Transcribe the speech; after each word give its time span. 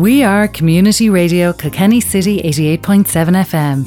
We 0.00 0.22
are 0.22 0.48
Community 0.48 1.10
Radio 1.10 1.52
Kilkenny 1.52 2.00
City 2.00 2.40
88.7 2.40 3.04
FM. 3.44 3.84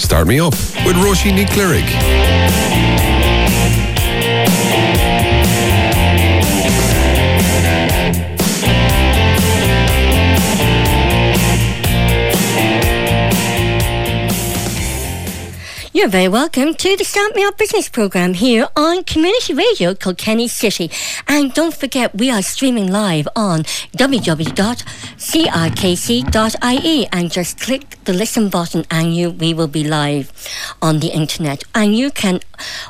Start 0.00 0.26
Me 0.26 0.40
Up 0.40 0.54
with 0.84 0.96
Roisin 0.96 1.46
Chleirigh. 1.46 2.95
You're 15.96 16.08
very 16.08 16.28
welcome 16.28 16.74
to 16.74 16.94
the 16.94 17.04
Start 17.04 17.34
Me 17.34 17.42
Up 17.42 17.56
Business 17.56 17.88
Programme 17.88 18.34
here 18.34 18.68
on 18.76 19.02
Community 19.04 19.54
Radio 19.54 19.94
Kilkenny 19.94 20.46
City. 20.46 20.90
And 21.26 21.54
don't 21.54 21.74
forget, 21.74 22.14
we 22.14 22.30
are 22.30 22.42
streaming 22.42 22.92
live 22.92 23.26
on 23.34 23.62
www.crkc.ie 23.96 24.66
and 27.10 27.32
just 27.32 27.58
click 27.58 27.96
the 28.04 28.12
listen 28.12 28.50
button 28.50 28.84
and 28.90 29.16
you 29.16 29.30
we 29.30 29.54
will 29.54 29.68
be 29.68 29.84
live 29.84 30.30
on 30.82 31.00
the 31.00 31.08
internet. 31.08 31.64
And 31.74 31.96
you 31.96 32.10
can, 32.10 32.40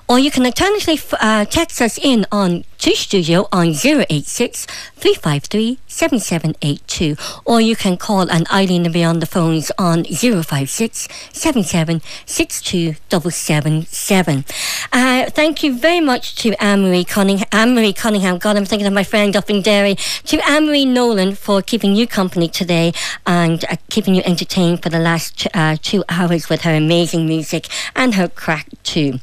or 0.08 0.18
you 0.18 0.32
can 0.32 0.44
alternatively 0.44 0.98
uh, 1.20 1.44
text 1.44 1.80
us 1.80 1.98
in 1.98 2.26
on 2.32 2.64
to 2.86 2.94
studio 2.94 3.48
on 3.50 3.74
086 3.74 4.66
353 4.94 5.80
7782 5.88 7.16
or 7.44 7.60
you 7.60 7.74
can 7.74 7.96
call 7.96 8.30
and 8.30 8.48
Eileen 8.52 8.84
will 8.84 8.92
be 8.92 9.02
on 9.02 9.18
the 9.18 9.26
phones 9.26 9.72
on 9.76 10.04
056 10.04 11.08
77 11.32 12.00
777. 12.26 14.44
Uh, 14.92 15.28
thank 15.30 15.64
you 15.64 15.76
very 15.76 16.00
much 16.00 16.36
to 16.36 16.54
Anne-Marie 16.62 17.04
Cunningham. 17.04 17.48
Anne-Marie 17.50 17.92
Cunningham, 17.92 18.38
God, 18.38 18.56
I'm 18.56 18.64
thinking 18.64 18.86
of 18.86 18.92
my 18.92 19.02
friend 19.02 19.34
up 19.34 19.50
in 19.50 19.62
Derry. 19.62 19.96
To 20.26 20.38
Anne-Marie 20.48 20.84
Nolan 20.84 21.34
for 21.34 21.62
keeping 21.62 21.96
you 21.96 22.06
company 22.06 22.46
today 22.46 22.92
and 23.26 23.64
uh, 23.64 23.74
keeping 23.88 24.14
you 24.14 24.22
entertained 24.24 24.84
for 24.84 24.90
the 24.90 25.00
last 25.00 25.48
uh, 25.54 25.76
two 25.82 26.04
hours 26.08 26.48
with 26.48 26.62
her 26.62 26.76
amazing 26.76 27.26
music 27.26 27.66
and 27.96 28.14
her 28.14 28.28
crack 28.28 28.68
too. 28.84 29.18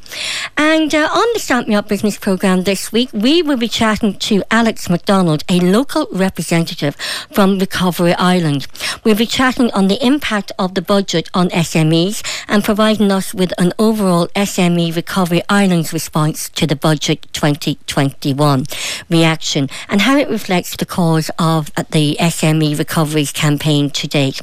And 0.57 0.93
uh, 0.93 1.07
on 1.13 1.27
the 1.33 1.39
Start 1.39 1.69
Me 1.69 1.75
Up 1.75 1.87
Business 1.87 2.17
Programme 2.17 2.63
this 2.63 2.91
week, 2.91 3.09
we 3.13 3.41
will 3.41 3.52
be 3.57 3.67
chatting 3.67 4.17
to 4.19 4.43
Alex 4.49 4.89
McDonald, 4.89 5.43
a 5.49 5.59
local 5.59 6.07
representative 6.11 6.95
from 7.31 7.59
Recovery 7.59 8.13
Ireland. 8.13 8.67
We'll 9.03 9.15
be 9.15 9.25
chatting 9.25 9.71
on 9.71 9.87
the 9.87 10.03
impact 10.05 10.51
of 10.57 10.75
the 10.75 10.81
budget 10.81 11.29
on 11.33 11.49
SMEs 11.49 12.23
and 12.47 12.63
providing 12.63 13.11
us 13.11 13.33
with 13.33 13.53
an 13.57 13.73
overall 13.77 14.27
SME 14.35 14.95
Recovery 14.95 15.41
Ireland's 15.49 15.93
response 15.93 16.49
to 16.49 16.65
the 16.65 16.75
budget 16.75 17.27
2021 17.33 18.65
reaction 19.09 19.69
and 19.89 20.01
how 20.01 20.17
it 20.17 20.29
reflects 20.29 20.75
the 20.75 20.85
cause 20.85 21.29
of 21.37 21.73
the 21.91 22.17
SME 22.19 22.77
Recoveries 22.77 23.31
campaign 23.31 23.89
to 23.91 24.07
date. 24.07 24.41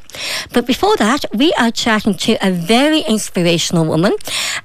But 0.52 0.66
before 0.66 0.96
that, 0.96 1.24
we 1.34 1.52
are 1.54 1.70
chatting 1.70 2.14
to 2.14 2.36
a 2.40 2.50
very 2.50 3.00
inspirational 3.00 3.84
woman 3.84 4.14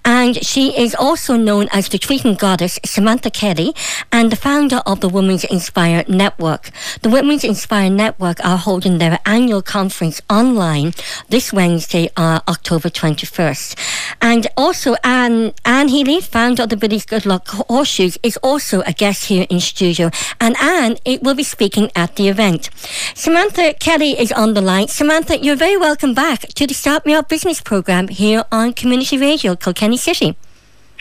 and 0.03 0.43
she 0.45 0.77
is 0.77 0.95
also 0.95 1.35
known 1.35 1.67
as 1.71 1.89
the 1.89 1.99
tweeting 1.99 2.37
goddess 2.37 2.79
Samantha 2.85 3.29
Kelly 3.29 3.73
and 4.11 4.24
the 4.29 4.35
founder 4.35 4.81
of 4.85 4.99
the 4.99 5.09
Women's 5.09 5.43
Inspire 5.43 6.03
Network. 6.07 6.71
The 7.01 7.09
Women's 7.09 7.43
Inspire 7.43 7.89
Network 7.89 8.43
are 8.45 8.57
holding 8.57 8.97
their 8.97 9.19
annual 9.25 9.61
conference 9.61 10.21
online 10.29 10.93
this 11.29 11.51
Wednesday, 11.51 12.09
uh, 12.15 12.39
October 12.47 12.89
21st. 12.89 13.75
And 14.21 14.47
also, 14.55 14.95
Anne, 15.03 15.53
Anne 15.63 15.89
Healy, 15.89 16.21
founder 16.21 16.63
of 16.63 16.69
the 16.69 16.77
British 16.77 17.05
Good 17.05 17.25
Luck 17.25 17.47
Horseshoes, 17.47 18.17
is 18.23 18.37
also 18.37 18.81
a 18.81 18.93
guest 18.93 19.25
here 19.25 19.45
in 19.49 19.59
studio. 19.59 20.09
And 20.39 20.55
Anne 20.61 20.97
it 21.05 21.23
will 21.23 21.35
be 21.35 21.43
speaking 21.43 21.91
at 21.95 22.15
the 22.15 22.27
event. 22.27 22.69
Samantha 23.13 23.73
Kelly 23.79 24.19
is 24.19 24.31
on 24.31 24.53
the 24.53 24.61
line. 24.61 24.87
Samantha, 24.87 25.37
you're 25.37 25.55
very 25.55 25.77
welcome 25.77 26.13
back 26.13 26.41
to 26.55 26.65
the 26.65 26.73
Start 26.73 27.05
Me 27.05 27.13
Up 27.13 27.29
Business 27.29 27.61
Programme 27.61 28.07
here 28.07 28.43
on 28.51 28.73
Community 28.73 29.17
Radio, 29.17 29.55
Kilkenny 29.55 29.97
City. 29.97 30.35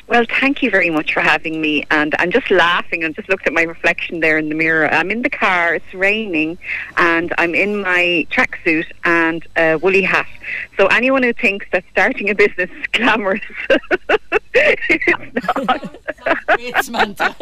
Well, 0.07 0.27
thank 0.39 0.63
you 0.63 0.71
very 0.71 0.91
much 0.91 1.15
for 1.15 1.21
having 1.21 1.63
me. 1.63 1.85
And 1.91 2.15
I'm 2.19 2.31
just 2.31 2.51
laughing. 2.51 3.05
I 3.05 3.09
just 3.09 3.29
looked 3.31 3.47
at 3.47 3.55
my 3.55 3.63
reflection 3.63 4.21
there 4.21 4.37
in 4.37 4.51
the 4.51 4.55
mirror. 4.55 4.87
I'm 4.93 5.11
in 5.11 5.23
the 5.23 5.31
car. 5.31 5.75
It's 5.77 5.95
raining, 5.95 6.59
and 6.99 7.33
I'm 7.39 7.55
in 7.55 7.81
my 7.81 8.27
tracksuit 8.31 8.87
and 9.05 9.47
a 9.57 9.77
woolly 9.77 10.03
hat. 10.03 10.27
So 10.77 10.87
anyone 10.89 11.23
who 11.23 11.33
thinks 11.33 11.67
that 11.73 11.85
starting 11.91 12.31
a 12.31 12.35
business 12.35 12.71
is 12.71 12.87
glamorous, 12.93 13.41
it's 14.55 15.69
not. 15.69 15.99
it's 16.59 16.87
Samantha. 16.87 17.35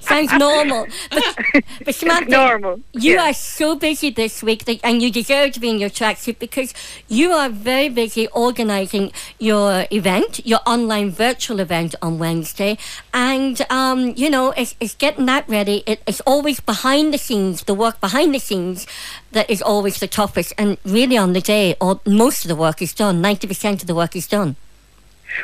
Sounds 0.00 0.32
normal, 0.34 0.86
but, 1.10 1.36
but 1.84 1.94
Samantha, 1.94 2.30
normal. 2.30 2.80
You 2.92 3.14
yeah. 3.14 3.30
are 3.30 3.34
so 3.34 3.76
busy 3.76 4.10
this 4.10 4.42
week, 4.42 4.64
that, 4.64 4.80
and 4.82 5.02
you 5.02 5.10
deserve 5.10 5.52
to 5.52 5.60
be 5.60 5.70
in 5.70 5.78
your 5.78 5.90
tracksuit 5.90 6.38
because 6.38 6.72
you 7.08 7.32
are 7.32 7.48
very 7.48 7.88
busy 7.88 8.28
organising 8.28 9.12
your 9.38 9.86
event, 9.90 10.46
your 10.46 10.60
online 10.66 11.10
virtual 11.10 11.60
event 11.60 11.94
on 12.00 12.18
Wednesday, 12.18 12.78
and 13.12 13.66
um, 13.70 14.14
you 14.16 14.30
know 14.30 14.52
it's, 14.56 14.74
it's 14.80 14.94
getting 14.94 15.26
that 15.26 15.48
ready. 15.48 15.82
It, 15.86 16.02
it's 16.06 16.20
always 16.22 16.60
behind 16.60 17.12
the 17.12 17.18
scenes, 17.18 17.64
the 17.64 17.74
work 17.74 18.00
behind 18.00 18.34
the 18.34 18.40
scenes 18.40 18.86
that 19.34 19.50
is 19.50 19.60
always 19.60 20.00
the 20.00 20.08
toughest, 20.08 20.54
and 20.56 20.78
really 20.84 21.16
on 21.16 21.34
the 21.34 21.40
day, 21.40 21.76
or 21.80 22.00
most 22.06 22.44
of 22.44 22.48
the 22.48 22.56
work 22.56 22.80
is 22.80 22.94
done. 22.94 23.20
Ninety 23.20 23.46
percent 23.46 23.82
of 23.82 23.86
the 23.86 23.94
work 23.94 24.16
is 24.16 24.26
done. 24.26 24.56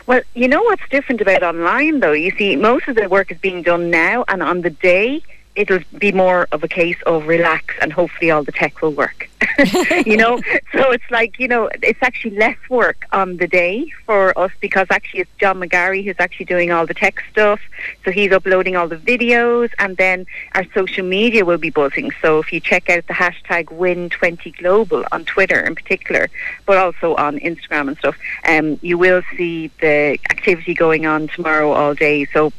Well, 0.07 0.23
you 0.35 0.49
know 0.49 0.63
what's 0.63 0.89
different 0.89 1.21
about 1.21 1.43
online, 1.43 2.01
though? 2.01 2.13
You 2.13 2.31
see, 2.39 2.57
most 2.57 2.89
of 2.89 2.97
the 2.97 3.09
work 3.09 3.31
is 3.33 3.39
being 3.39 3.63
done 3.63 3.91
now, 3.91 4.25
and 4.29 4.43
on 4.43 4.63
the 4.63 4.71
day, 4.71 5.23
it'll 5.61 5.81
be 5.99 6.13
more 6.13 6.49
of 6.53 6.65
a 6.65 6.69
case 6.69 6.97
of 7.07 7.27
relax 7.27 7.75
and 7.81 7.93
hopefully 7.93 8.31
all 8.31 8.43
the 8.43 8.53
tech 8.53 8.81
will 8.83 8.93
work. 8.93 9.29
you 10.07 10.17
know, 10.17 10.39
so 10.73 10.91
it's 10.91 11.11
like, 11.11 11.39
you 11.39 11.49
know, 11.49 11.69
it's 11.83 12.03
actually 12.03 12.37
less 12.37 12.57
work 12.69 13.07
on 13.13 13.37
the 13.37 13.47
day 13.47 13.91
for 14.07 14.37
us 14.39 14.53
because 14.61 14.87
actually 14.91 15.21
it's 15.21 15.31
John 15.39 15.61
McGarry 15.61 16.05
who's 16.05 16.17
actually 16.19 16.47
doing 16.47 16.71
all 16.71 16.87
the 16.87 16.95
tech 16.95 17.23
stuff. 17.31 17.61
So 18.05 18.11
he's 18.11 18.33
uploading 18.33 18.77
all 18.77 18.89
the 18.89 18.97
videos 18.97 19.71
and 19.79 19.97
then 19.97 20.27
our 20.55 20.65
social 20.75 21.05
media 21.05 21.45
will 21.45 21.59
be 21.59 21.71
buzzing. 21.71 22.11
So 22.23 22.39
if 22.39 22.53
you 22.53 22.61
check 22.61 22.89
out 22.89 23.07
the 23.07 23.15
hashtag 23.15 23.67
Win20Global 23.67 25.07
on 25.13 25.25
Twitter 25.25 25.61
in 25.61 25.75
particular, 25.75 26.29
but 26.67 26.79
also 26.79 27.15
on 27.17 27.39
Instagram 27.39 27.89
and 27.89 27.99
stuff, 27.99 28.17
um, 28.49 28.79
you 28.83 28.97
will 28.99 29.23
see 29.37 29.69
the 29.81 30.19
activity 30.31 30.75
going 30.75 31.07
on 31.07 31.29
tomorrow 31.29 31.73
all 31.73 31.95
day. 31.95 32.25
So 32.27 32.53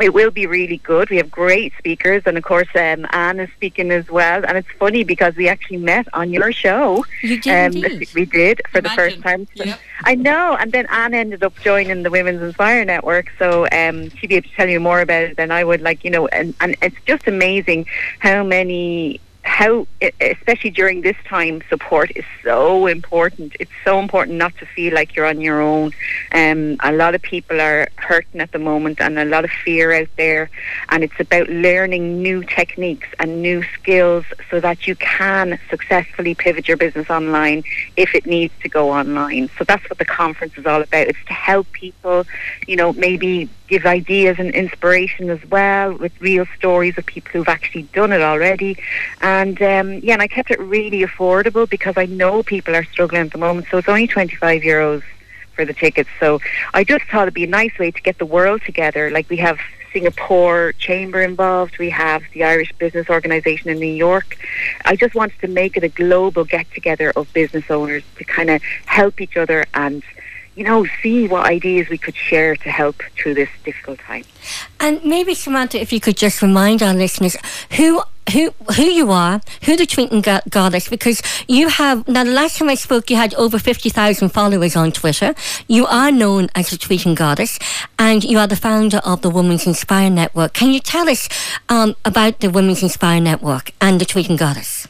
it 0.00 0.14
will 0.14 0.30
be 0.30 0.46
really 0.46 0.78
good. 0.78 1.10
We 1.10 1.18
have 1.18 1.30
great 1.30 1.72
speakers, 1.78 2.22
and 2.24 2.38
of 2.38 2.44
course, 2.44 2.68
um, 2.74 3.06
Anne 3.10 3.40
is 3.40 3.50
speaking 3.56 3.90
as 3.90 4.08
well. 4.08 4.44
And 4.46 4.56
it's 4.56 4.70
funny 4.78 5.04
because 5.04 5.36
we 5.36 5.48
actually 5.48 5.76
met 5.78 6.06
on 6.14 6.32
your 6.32 6.52
show. 6.52 7.04
You 7.22 7.40
did, 7.40 7.76
um, 7.76 7.82
we 8.14 8.24
did 8.24 8.62
for 8.70 8.78
Imagine. 8.78 8.82
the 8.82 8.88
first 8.90 9.22
time. 9.22 9.48
Yep. 9.54 9.80
I 10.04 10.14
know, 10.14 10.56
and 10.58 10.72
then 10.72 10.86
Anne 10.86 11.14
ended 11.14 11.42
up 11.42 11.54
joining 11.60 12.02
the 12.02 12.10
Women's 12.10 12.42
Inspire 12.42 12.84
Network, 12.84 13.30
so 13.38 13.66
um, 13.70 14.10
she'd 14.10 14.28
be 14.28 14.36
able 14.36 14.48
to 14.48 14.54
tell 14.54 14.68
you 14.68 14.80
more 14.80 15.00
about 15.00 15.22
it 15.24 15.36
than 15.36 15.50
I 15.50 15.62
would. 15.62 15.82
Like 15.82 16.04
you 16.04 16.10
know, 16.10 16.26
and 16.28 16.54
and 16.60 16.76
it's 16.80 16.96
just 17.06 17.28
amazing 17.28 17.86
how 18.18 18.42
many 18.42 19.20
how, 19.44 19.86
especially 20.20 20.70
during 20.70 21.00
this 21.00 21.16
time, 21.26 21.62
support 21.68 22.12
is 22.14 22.24
so 22.44 22.86
important. 22.86 23.56
It's 23.58 23.72
so 23.84 23.98
important 23.98 24.38
not 24.38 24.56
to 24.58 24.66
feel 24.66 24.94
like 24.94 25.16
you're 25.16 25.26
on 25.26 25.40
your 25.40 25.60
own. 25.60 25.92
Um, 26.32 26.76
a 26.80 26.92
lot 26.92 27.14
of 27.14 27.22
people 27.22 27.60
are 27.60 27.88
hurting 27.96 28.40
at 28.40 28.52
the 28.52 28.58
moment 28.58 29.00
and 29.00 29.18
a 29.18 29.24
lot 29.24 29.44
of 29.44 29.50
fear 29.50 29.92
out 29.92 30.08
there. 30.16 30.48
And 30.90 31.02
it's 31.02 31.18
about 31.18 31.48
learning 31.48 32.22
new 32.22 32.44
techniques 32.44 33.08
and 33.18 33.42
new 33.42 33.62
skills 33.74 34.24
so 34.50 34.60
that 34.60 34.86
you 34.86 34.94
can 34.96 35.58
successfully 35.68 36.34
pivot 36.34 36.68
your 36.68 36.76
business 36.76 37.10
online 37.10 37.64
if 37.96 38.14
it 38.14 38.26
needs 38.26 38.54
to 38.62 38.68
go 38.68 38.90
online. 38.90 39.50
So 39.58 39.64
that's 39.64 39.88
what 39.90 39.98
the 39.98 40.04
conference 40.04 40.56
is 40.56 40.66
all 40.66 40.82
about. 40.82 41.08
It's 41.08 41.24
to 41.26 41.32
help 41.32 41.70
people, 41.72 42.24
you 42.68 42.76
know, 42.76 42.92
maybe 42.92 43.50
give 43.72 43.86
ideas 43.86 44.38
and 44.38 44.54
inspiration 44.54 45.30
as 45.30 45.42
well 45.46 45.94
with 45.94 46.12
real 46.20 46.44
stories 46.58 46.98
of 46.98 47.06
people 47.06 47.30
who've 47.32 47.48
actually 47.48 47.84
done 47.84 48.12
it 48.12 48.20
already. 48.20 48.76
And 49.32 49.62
um, 49.62 49.94
yeah, 50.04 50.12
and 50.12 50.22
I 50.22 50.28
kept 50.28 50.50
it 50.50 50.60
really 50.60 51.00
affordable 51.00 51.66
because 51.68 51.94
I 51.96 52.04
know 52.04 52.42
people 52.42 52.76
are 52.76 52.84
struggling 52.84 53.22
at 53.22 53.32
the 53.32 53.38
moment. 53.38 53.66
So 53.70 53.78
it's 53.78 53.88
only 53.88 54.06
25 54.06 54.60
euros 54.60 55.02
for 55.54 55.64
the 55.64 55.72
tickets. 55.72 56.10
So 56.20 56.40
I 56.74 56.84
just 56.84 57.06
thought 57.06 57.22
it'd 57.22 57.34
be 57.34 57.44
a 57.44 57.54
nice 57.62 57.76
way 57.78 57.90
to 57.90 58.02
get 58.02 58.18
the 58.18 58.26
world 58.26 58.60
together. 58.60 59.10
Like 59.10 59.30
we 59.30 59.38
have 59.38 59.58
Singapore 59.90 60.74
Chamber 60.78 61.22
involved. 61.22 61.78
We 61.78 61.88
have 61.88 62.22
the 62.34 62.44
Irish 62.44 62.72
Business 62.74 63.08
Organization 63.08 63.70
in 63.70 63.78
New 63.78 63.96
York. 64.08 64.36
I 64.84 64.96
just 64.96 65.14
wanted 65.14 65.38
to 65.40 65.48
make 65.48 65.78
it 65.78 65.84
a 65.84 65.88
global 65.88 66.44
get 66.44 66.70
together 66.72 67.10
of 67.16 67.32
business 67.32 67.70
owners 67.70 68.02
to 68.16 68.24
kind 68.24 68.50
of 68.50 68.62
help 68.84 69.18
each 69.18 69.38
other 69.38 69.64
and 69.72 70.02
you 70.54 70.64
know, 70.64 70.86
see 71.02 71.28
what 71.28 71.46
ideas 71.46 71.88
we 71.88 71.98
could 71.98 72.16
share 72.16 72.56
to 72.56 72.70
help 72.70 73.02
through 73.16 73.34
this 73.34 73.48
difficult 73.64 73.98
time. 74.00 74.24
And 74.80 75.04
maybe, 75.04 75.34
Samantha, 75.34 75.80
if 75.80 75.92
you 75.92 76.00
could 76.00 76.16
just 76.16 76.42
remind 76.42 76.82
our 76.82 76.94
listeners 76.94 77.36
who 77.76 78.02
who 78.32 78.54
who 78.76 78.84
you 78.84 79.10
are, 79.10 79.40
who 79.64 79.76
the 79.76 79.86
tweeting 79.86 80.22
go- 80.22 80.40
goddess, 80.48 80.88
because 80.88 81.22
you 81.48 81.68
have 81.68 82.06
now. 82.06 82.24
The 82.24 82.30
last 82.30 82.58
time 82.58 82.68
I 82.68 82.74
spoke, 82.74 83.10
you 83.10 83.16
had 83.16 83.34
over 83.34 83.58
fifty 83.58 83.88
thousand 83.88 84.28
followers 84.28 84.76
on 84.76 84.92
Twitter. 84.92 85.34
You 85.68 85.86
are 85.86 86.12
known 86.12 86.48
as 86.54 86.70
the 86.70 86.76
tweeting 86.76 87.16
goddess, 87.16 87.58
and 87.98 88.22
you 88.22 88.38
are 88.38 88.46
the 88.46 88.56
founder 88.56 88.98
of 88.98 89.22
the 89.22 89.30
Women's 89.30 89.66
Inspire 89.66 90.10
Network. 90.10 90.52
Can 90.52 90.70
you 90.70 90.80
tell 90.80 91.08
us 91.08 91.28
um, 91.68 91.96
about 92.04 92.40
the 92.40 92.50
Women's 92.50 92.82
Inspire 92.82 93.20
Network 93.20 93.72
and 93.80 94.00
the 94.00 94.04
tweeting 94.04 94.38
goddess? 94.38 94.86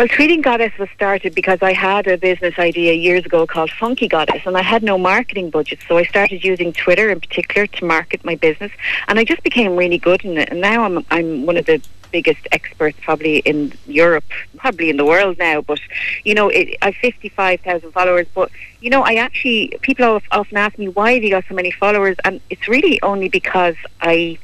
Well, 0.00 0.08
Tweeting 0.08 0.40
Goddess 0.40 0.72
was 0.78 0.88
started 0.94 1.34
because 1.34 1.58
I 1.60 1.74
had 1.74 2.06
a 2.06 2.16
business 2.16 2.58
idea 2.58 2.94
years 2.94 3.26
ago 3.26 3.46
called 3.46 3.70
Funky 3.70 4.08
Goddess, 4.08 4.46
and 4.46 4.56
I 4.56 4.62
had 4.62 4.82
no 4.82 4.96
marketing 4.96 5.50
budget. 5.50 5.80
So 5.86 5.98
I 5.98 6.04
started 6.04 6.42
using 6.42 6.72
Twitter 6.72 7.10
in 7.10 7.20
particular 7.20 7.66
to 7.66 7.84
market 7.84 8.24
my 8.24 8.34
business, 8.34 8.72
and 9.08 9.18
I 9.18 9.24
just 9.24 9.42
became 9.42 9.76
really 9.76 9.98
good 9.98 10.24
in 10.24 10.38
it. 10.38 10.48
And 10.48 10.62
now 10.62 10.84
I'm 10.84 11.04
I'm 11.10 11.44
one 11.44 11.58
of 11.58 11.66
the 11.66 11.82
biggest 12.10 12.48
experts 12.50 12.96
probably 13.02 13.40
in 13.40 13.74
Europe, 13.84 14.24
probably 14.56 14.88
in 14.88 14.96
the 14.96 15.04
world 15.04 15.36
now. 15.36 15.60
But 15.60 15.80
you 16.24 16.32
know, 16.34 16.48
it, 16.48 16.78
I 16.80 16.86
have 16.86 16.94
fifty 16.94 17.28
five 17.28 17.60
thousand 17.60 17.92
followers. 17.92 18.26
But 18.34 18.50
you 18.80 18.88
know, 18.88 19.02
I 19.02 19.16
actually 19.16 19.76
people 19.82 20.22
often 20.30 20.56
ask 20.56 20.78
me 20.78 20.88
why 20.88 21.12
have 21.12 21.22
you 21.22 21.28
got 21.28 21.44
so 21.46 21.54
many 21.54 21.72
followers, 21.72 22.16
and 22.24 22.40
it's 22.48 22.66
really 22.68 23.02
only 23.02 23.28
because 23.28 23.76
I 24.00 24.38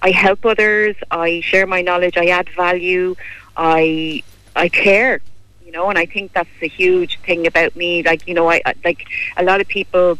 I 0.00 0.12
help 0.12 0.46
others, 0.46 0.94
I 1.10 1.40
share 1.40 1.66
my 1.66 1.82
knowledge, 1.82 2.16
I 2.16 2.26
add 2.26 2.48
value, 2.50 3.16
I 3.56 4.22
I 4.56 4.68
care, 4.68 5.20
you 5.64 5.72
know, 5.72 5.88
and 5.88 5.98
I 5.98 6.06
think 6.06 6.32
that's 6.32 6.48
a 6.62 6.68
huge 6.68 7.20
thing 7.20 7.46
about 7.46 7.76
me. 7.76 8.02
Like, 8.02 8.26
you 8.26 8.34
know, 8.34 8.50
I, 8.50 8.62
like 8.84 9.06
a 9.36 9.44
lot 9.44 9.60
of 9.60 9.68
people 9.68 10.18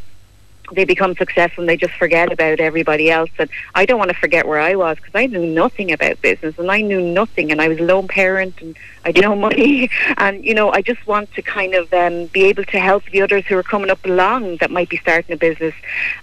they 0.72 0.84
become 0.84 1.14
successful 1.14 1.62
and 1.62 1.68
they 1.68 1.76
just 1.76 1.94
forget 1.94 2.32
about 2.32 2.60
everybody 2.60 3.10
else. 3.10 3.30
And 3.38 3.48
I 3.74 3.86
don't 3.86 3.98
want 3.98 4.10
to 4.10 4.16
forget 4.16 4.46
where 4.46 4.60
I 4.60 4.74
was 4.74 4.96
because 4.96 5.14
I 5.14 5.26
knew 5.26 5.46
nothing 5.46 5.92
about 5.92 6.20
business 6.22 6.58
and 6.58 6.70
I 6.70 6.80
knew 6.80 7.00
nothing 7.00 7.52
and 7.52 7.60
I 7.60 7.68
was 7.68 7.78
a 7.78 7.82
lone 7.82 8.08
parent 8.08 8.60
and 8.60 8.76
I 9.04 9.08
had 9.08 9.20
no 9.20 9.36
money. 9.36 9.90
And, 10.18 10.44
you 10.44 10.54
know, 10.54 10.72
I 10.72 10.82
just 10.82 11.06
want 11.06 11.32
to 11.34 11.42
kind 11.42 11.74
of 11.74 11.92
um, 11.92 12.26
be 12.26 12.44
able 12.44 12.64
to 12.64 12.80
help 12.80 13.04
the 13.10 13.20
others 13.22 13.44
who 13.46 13.56
are 13.56 13.62
coming 13.62 13.90
up 13.90 14.04
along 14.04 14.56
that 14.58 14.70
might 14.70 14.88
be 14.88 14.96
starting 14.96 15.34
a 15.34 15.36
business. 15.36 15.74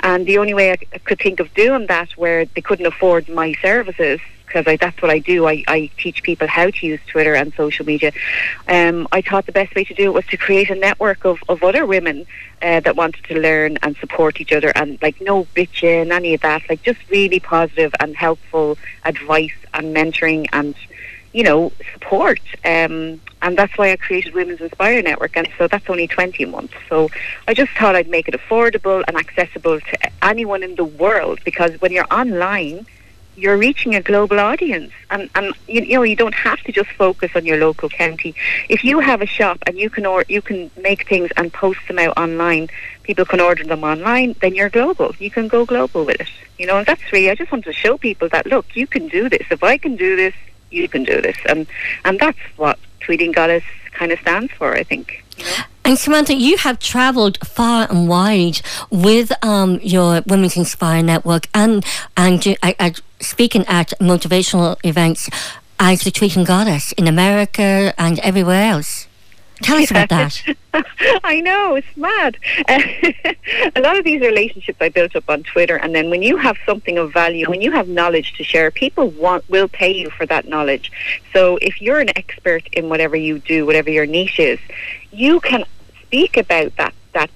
And 0.01 0.25
the 0.25 0.37
only 0.37 0.53
way 0.53 0.71
I 0.71 0.77
could 0.99 1.19
think 1.19 1.39
of 1.39 1.53
doing 1.53 1.87
that 1.87 2.11
where 2.17 2.45
they 2.45 2.61
couldn't 2.61 2.85
afford 2.85 3.29
my 3.29 3.53
services 3.61 4.19
because 4.53 4.77
that's 4.79 5.01
what 5.01 5.11
I 5.11 5.19
do. 5.19 5.47
I, 5.47 5.63
I 5.67 5.89
teach 5.97 6.23
people 6.23 6.47
how 6.47 6.69
to 6.69 6.85
use 6.85 6.99
Twitter 7.07 7.33
and 7.33 7.53
social 7.53 7.85
media. 7.85 8.11
Um, 8.67 9.07
I 9.11 9.21
thought 9.21 9.45
the 9.45 9.51
best 9.51 9.73
way 9.75 9.83
to 9.85 9.93
do 9.93 10.03
it 10.03 10.13
was 10.13 10.25
to 10.27 10.37
create 10.37 10.69
a 10.69 10.75
network 10.75 11.25
of, 11.25 11.39
of 11.49 11.63
other 11.63 11.85
women 11.85 12.25
uh, 12.61 12.79
that 12.81 12.95
wanted 12.95 13.23
to 13.25 13.39
learn 13.39 13.77
and 13.81 13.95
support 13.97 14.39
each 14.39 14.53
other 14.53 14.71
and 14.75 15.01
like 15.01 15.19
no 15.21 15.45
bitching, 15.55 16.11
any 16.11 16.33
of 16.33 16.41
that. 16.41 16.61
Like 16.69 16.83
just 16.83 16.99
really 17.09 17.39
positive 17.39 17.93
and 17.99 18.15
helpful 18.15 18.77
advice 19.03 19.55
and 19.73 19.95
mentoring 19.95 20.47
and 20.53 20.75
you 21.33 21.43
know 21.43 21.71
support. 21.93 22.41
Um, 22.63 23.19
and 23.41 23.57
that's 23.57 23.77
why 23.77 23.91
I 23.91 23.97
created 23.97 24.35
Women's 24.35 24.61
Inspire 24.61 25.01
Network, 25.01 25.35
and 25.35 25.49
so 25.57 25.67
that's 25.67 25.89
only 25.89 26.07
20 26.07 26.45
months. 26.45 26.75
So 26.87 27.09
I 27.47 27.53
just 27.53 27.71
thought 27.73 27.95
I'd 27.95 28.07
make 28.07 28.29
it 28.29 28.35
affordable 28.35 29.03
and 29.07 29.17
accessible 29.17 29.81
to 29.81 30.09
anyone 30.21 30.63
in 30.63 30.75
the 30.75 30.85
world 30.85 31.39
because 31.43 31.81
when 31.81 31.91
you're 31.91 32.07
online, 32.09 32.85
you're 33.35 33.57
reaching 33.57 33.95
a 33.95 34.01
global 34.01 34.39
audience. 34.39 34.91
And, 35.09 35.29
and 35.35 35.53
you, 35.67 35.81
you, 35.81 35.95
know 35.95 36.03
you 36.03 36.15
don't 36.15 36.33
have 36.33 36.59
to 36.61 36.71
just 36.71 36.89
focus 36.91 37.31
on 37.35 37.45
your 37.45 37.57
local 37.57 37.89
county. 37.89 38.35
If 38.69 38.83
you 38.83 38.99
have 38.99 39.21
a 39.21 39.25
shop 39.25 39.59
and 39.67 39.77
you 39.77 39.89
can 39.89 40.05
or 40.05 40.25
you 40.27 40.41
can 40.41 40.71
make 40.81 41.07
things 41.07 41.31
and 41.37 41.51
post 41.53 41.79
them 41.87 41.99
out 41.99 42.17
online 42.17 42.69
people 43.03 43.25
can 43.25 43.41
order 43.41 43.63
them 43.63 43.83
online 43.83 44.35
then 44.41 44.55
you're 44.55 44.69
global. 44.69 45.13
You 45.19 45.29
can 45.29 45.47
go 45.47 45.65
global 45.65 46.05
with 46.05 46.21
it. 46.21 46.29
You 46.57 46.67
know 46.67 46.77
and 46.77 46.85
that's 46.85 47.11
really 47.11 47.29
I 47.29 47.35
just 47.35 47.51
want 47.51 47.65
to 47.65 47.73
show 47.73 47.97
people 47.97 48.29
that 48.29 48.45
look 48.45 48.65
you 48.75 48.87
can 48.87 49.07
do 49.07 49.29
this. 49.29 49.45
If 49.51 49.63
I 49.63 49.77
can 49.77 49.95
do 49.95 50.15
this 50.15 50.33
you 50.71 50.87
can 50.87 51.03
do 51.03 51.21
this. 51.21 51.37
And 51.45 51.67
and 52.05 52.19
that's 52.19 52.39
what 52.55 52.79
tweeting 53.01 53.33
goddess 53.33 53.63
kind 53.91 54.11
of 54.11 54.19
stands 54.19 54.51
for 54.53 54.73
I 54.73 54.83
think 54.83 55.23
you 55.37 55.45
know? 55.45 55.63
And 55.85 55.99
Samantha, 55.99 56.33
you 56.33 56.57
have 56.57 56.79
travelled 56.79 57.37
far 57.45 57.87
and 57.89 58.07
wide 58.07 58.61
with 58.89 59.31
um, 59.43 59.79
your 59.81 60.21
Women's 60.25 60.55
Inspire 60.55 61.03
Network 61.03 61.47
and 61.53 61.85
and 62.15 62.57
uh, 62.63 62.91
speaking 63.19 63.65
at 63.67 63.93
motivational 63.99 64.77
events 64.83 65.29
as 65.79 66.01
the 66.01 66.11
Tweeting 66.11 66.45
Goddess 66.45 66.93
in 66.93 67.07
America 67.07 67.93
and 67.97 68.19
everywhere 68.19 68.71
else. 68.71 69.07
Tell 69.61 69.77
us 69.77 69.91
about 69.91 70.09
that. 70.09 70.43
I 71.23 71.39
know, 71.39 71.75
it's 71.75 71.95
mad. 71.95 72.37
a 73.75 73.81
lot 73.81 73.97
of 73.97 74.03
these 74.03 74.21
relationships 74.21 74.77
I 74.81 74.89
built 74.89 75.15
up 75.15 75.29
on 75.29 75.43
Twitter, 75.43 75.77
and 75.77 75.93
then 75.95 76.09
when 76.09 76.21
you 76.21 76.37
have 76.37 76.57
something 76.65 76.97
of 76.97 77.13
value, 77.13 77.49
when 77.49 77.61
you 77.61 77.71
have 77.71 77.87
knowledge 77.87 78.33
to 78.33 78.43
share, 78.43 78.71
people 78.71 79.09
want 79.11 79.47
will 79.49 79.67
pay 79.67 79.91
you 79.93 80.09
for 80.09 80.25
that 80.25 80.47
knowledge. 80.47 80.91
So 81.33 81.57
if 81.61 81.81
you're 81.81 81.99
an 81.99 82.09
expert 82.17 82.67
in 82.73 82.89
whatever 82.89 83.15
you 83.15 83.39
do, 83.39 83.65
whatever 83.65 83.89
your 83.89 84.05
niche 84.05 84.39
is, 84.39 84.59
you 85.13 85.39
can 85.39 85.63
speak 86.01 86.37
about 86.37 86.75
that 86.77 86.93
that 87.13 87.29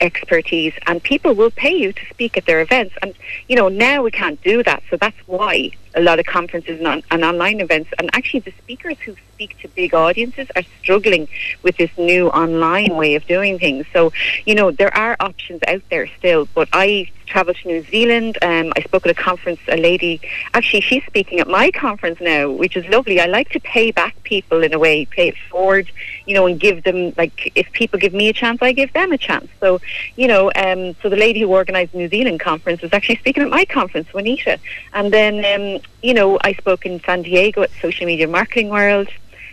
expertise 0.00 0.72
and 0.86 1.02
people 1.02 1.34
will 1.34 1.50
pay 1.50 1.74
you 1.74 1.92
to 1.92 2.06
speak 2.06 2.36
at 2.36 2.46
their 2.46 2.60
events. 2.60 2.94
And 3.02 3.14
you 3.48 3.56
know 3.56 3.68
now 3.68 4.02
we 4.02 4.10
can't 4.10 4.42
do 4.42 4.62
that 4.62 4.82
so 4.90 4.96
that's 4.96 5.16
why 5.26 5.70
a 5.94 6.00
lot 6.00 6.18
of 6.18 6.26
conferences 6.26 6.78
and, 6.78 6.86
on, 6.86 7.02
and 7.10 7.24
online 7.24 7.60
events 7.60 7.90
and 7.98 8.10
actually 8.14 8.40
the 8.40 8.52
speakers 8.62 8.98
who 9.00 9.14
speak 9.34 9.58
to 9.60 9.68
big 9.68 9.94
audiences 9.94 10.48
are 10.56 10.62
struggling 10.80 11.28
with 11.62 11.76
this 11.76 11.90
new 11.98 12.28
online 12.28 12.96
way 12.96 13.14
of 13.14 13.26
doing 13.26 13.58
things. 13.58 13.86
So 13.92 14.12
you 14.46 14.54
know 14.54 14.70
there 14.70 14.94
are 14.96 15.16
options 15.20 15.60
out 15.66 15.82
there 15.90 16.06
still 16.18 16.48
but 16.54 16.68
I 16.72 17.10
travelled 17.26 17.56
to 17.56 17.68
New 17.68 17.82
Zealand 17.84 18.38
um, 18.42 18.72
I 18.76 18.82
spoke 18.82 19.06
at 19.06 19.10
a 19.10 19.14
conference 19.14 19.60
a 19.68 19.76
lady 19.76 20.20
actually 20.52 20.82
she's 20.82 21.04
speaking 21.04 21.40
at 21.40 21.48
my 21.48 21.70
conference 21.70 22.20
now 22.20 22.50
which 22.50 22.76
is 22.76 22.86
lovely. 22.86 23.20
I 23.20 23.26
like 23.26 23.50
to 23.50 23.60
pay 23.60 23.90
back 23.90 24.20
people 24.22 24.62
in 24.62 24.72
a 24.72 24.78
way 24.78 25.04
pay 25.04 25.28
it 25.28 25.36
forward 25.50 25.90
you 26.26 26.34
know 26.34 26.46
and 26.46 26.58
give 26.58 26.84
them 26.84 27.12
like 27.16 27.52
if 27.54 27.70
people 27.72 27.98
give 27.98 28.14
me 28.14 28.28
a 28.28 28.32
chance 28.32 28.58
I 28.62 28.72
give 28.72 28.92
them 28.92 29.12
a 29.12 29.18
chance. 29.18 29.48
So 29.60 29.73
you 30.16 30.28
know 30.28 30.50
um, 30.56 30.94
so 31.02 31.08
the 31.08 31.16
lady 31.16 31.40
who 31.40 31.50
organised 31.50 31.92
the 31.92 31.98
New 31.98 32.08
Zealand 32.08 32.40
conference 32.40 32.82
was 32.82 32.92
actually 32.92 33.16
speaking 33.16 33.42
at 33.42 33.50
my 33.50 33.64
conference 33.64 34.12
Juanita 34.12 34.58
and 34.92 35.12
then 35.12 35.44
um, 35.44 35.80
you 36.04 36.12
know, 36.12 36.38
I 36.42 36.52
spoke 36.52 36.84
in 36.84 37.00
San 37.00 37.22
Diego 37.22 37.62
at 37.62 37.70
Social 37.80 38.04
Media 38.04 38.28
Marketing 38.28 38.68
World. 38.68 39.08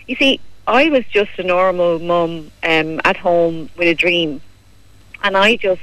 You 0.08 0.18
see, 0.18 0.42
I 0.68 0.90
was 0.90 1.06
just 1.06 1.32
a 1.40 1.44
normal 1.44 1.98
mum 1.98 2.52
um, 2.62 3.00
at 3.06 3.16
home 3.16 3.70
with 3.78 3.88
a 3.88 3.94
dream, 3.94 4.42
and 5.24 5.38
I 5.38 5.56
just 5.56 5.82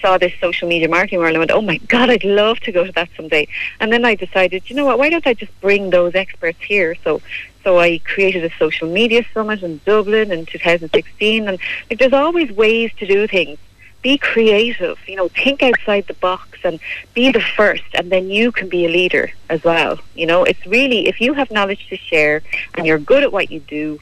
saw 0.00 0.16
this 0.16 0.32
social 0.40 0.66
media 0.66 0.88
marketing 0.88 1.18
world 1.18 1.32
and 1.32 1.40
went, 1.40 1.50
oh 1.50 1.60
my 1.60 1.76
God, 1.76 2.08
I'd 2.08 2.24
love 2.24 2.58
to 2.60 2.72
go 2.72 2.84
to 2.86 2.92
that 2.92 3.10
someday. 3.14 3.46
And 3.78 3.92
then 3.92 4.06
I 4.06 4.14
decided, 4.14 4.70
you 4.70 4.74
know 4.76 4.86
what, 4.86 4.98
why 4.98 5.10
don't 5.10 5.26
I 5.26 5.34
just 5.34 5.52
bring 5.60 5.90
those 5.90 6.14
experts 6.14 6.58
here? 6.62 6.96
So 7.04 7.20
so 7.62 7.78
I 7.78 7.98
created 7.98 8.44
a 8.44 8.50
social 8.58 8.88
media 8.88 9.24
summit 9.34 9.62
in 9.62 9.80
Dublin 9.84 10.32
in 10.32 10.46
2016. 10.46 11.48
And 11.48 11.58
like, 11.88 11.98
there's 11.98 12.12
always 12.12 12.50
ways 12.52 12.90
to 12.98 13.06
do 13.06 13.26
things 13.26 13.58
be 14.02 14.16
creative, 14.16 14.98
you 15.06 15.16
know, 15.16 15.28
think 15.28 15.62
outside 15.62 16.06
the 16.06 16.14
box 16.14 16.58
and 16.64 16.80
be 17.14 17.30
the 17.30 17.40
first 17.40 17.84
and 17.94 18.10
then 18.10 18.30
you 18.30 18.50
can 18.52 18.68
be 18.68 18.86
a 18.86 18.88
leader 18.88 19.30
as 19.48 19.62
well. 19.62 19.98
You 20.14 20.26
know, 20.26 20.44
it's 20.44 20.64
really 20.66 21.08
if 21.08 21.20
you 21.20 21.34
have 21.34 21.50
knowledge 21.50 21.86
to 21.88 21.96
share 21.96 22.42
and 22.74 22.86
you're 22.86 22.98
good 22.98 23.22
at 23.22 23.32
what 23.32 23.50
you 23.50 23.60
do, 23.60 24.00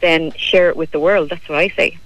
then 0.00 0.32
share 0.32 0.68
it 0.68 0.76
with 0.76 0.90
the 0.90 1.00
world. 1.00 1.30
That's 1.30 1.48
what 1.48 1.58
I 1.58 1.68
say. 1.68 1.98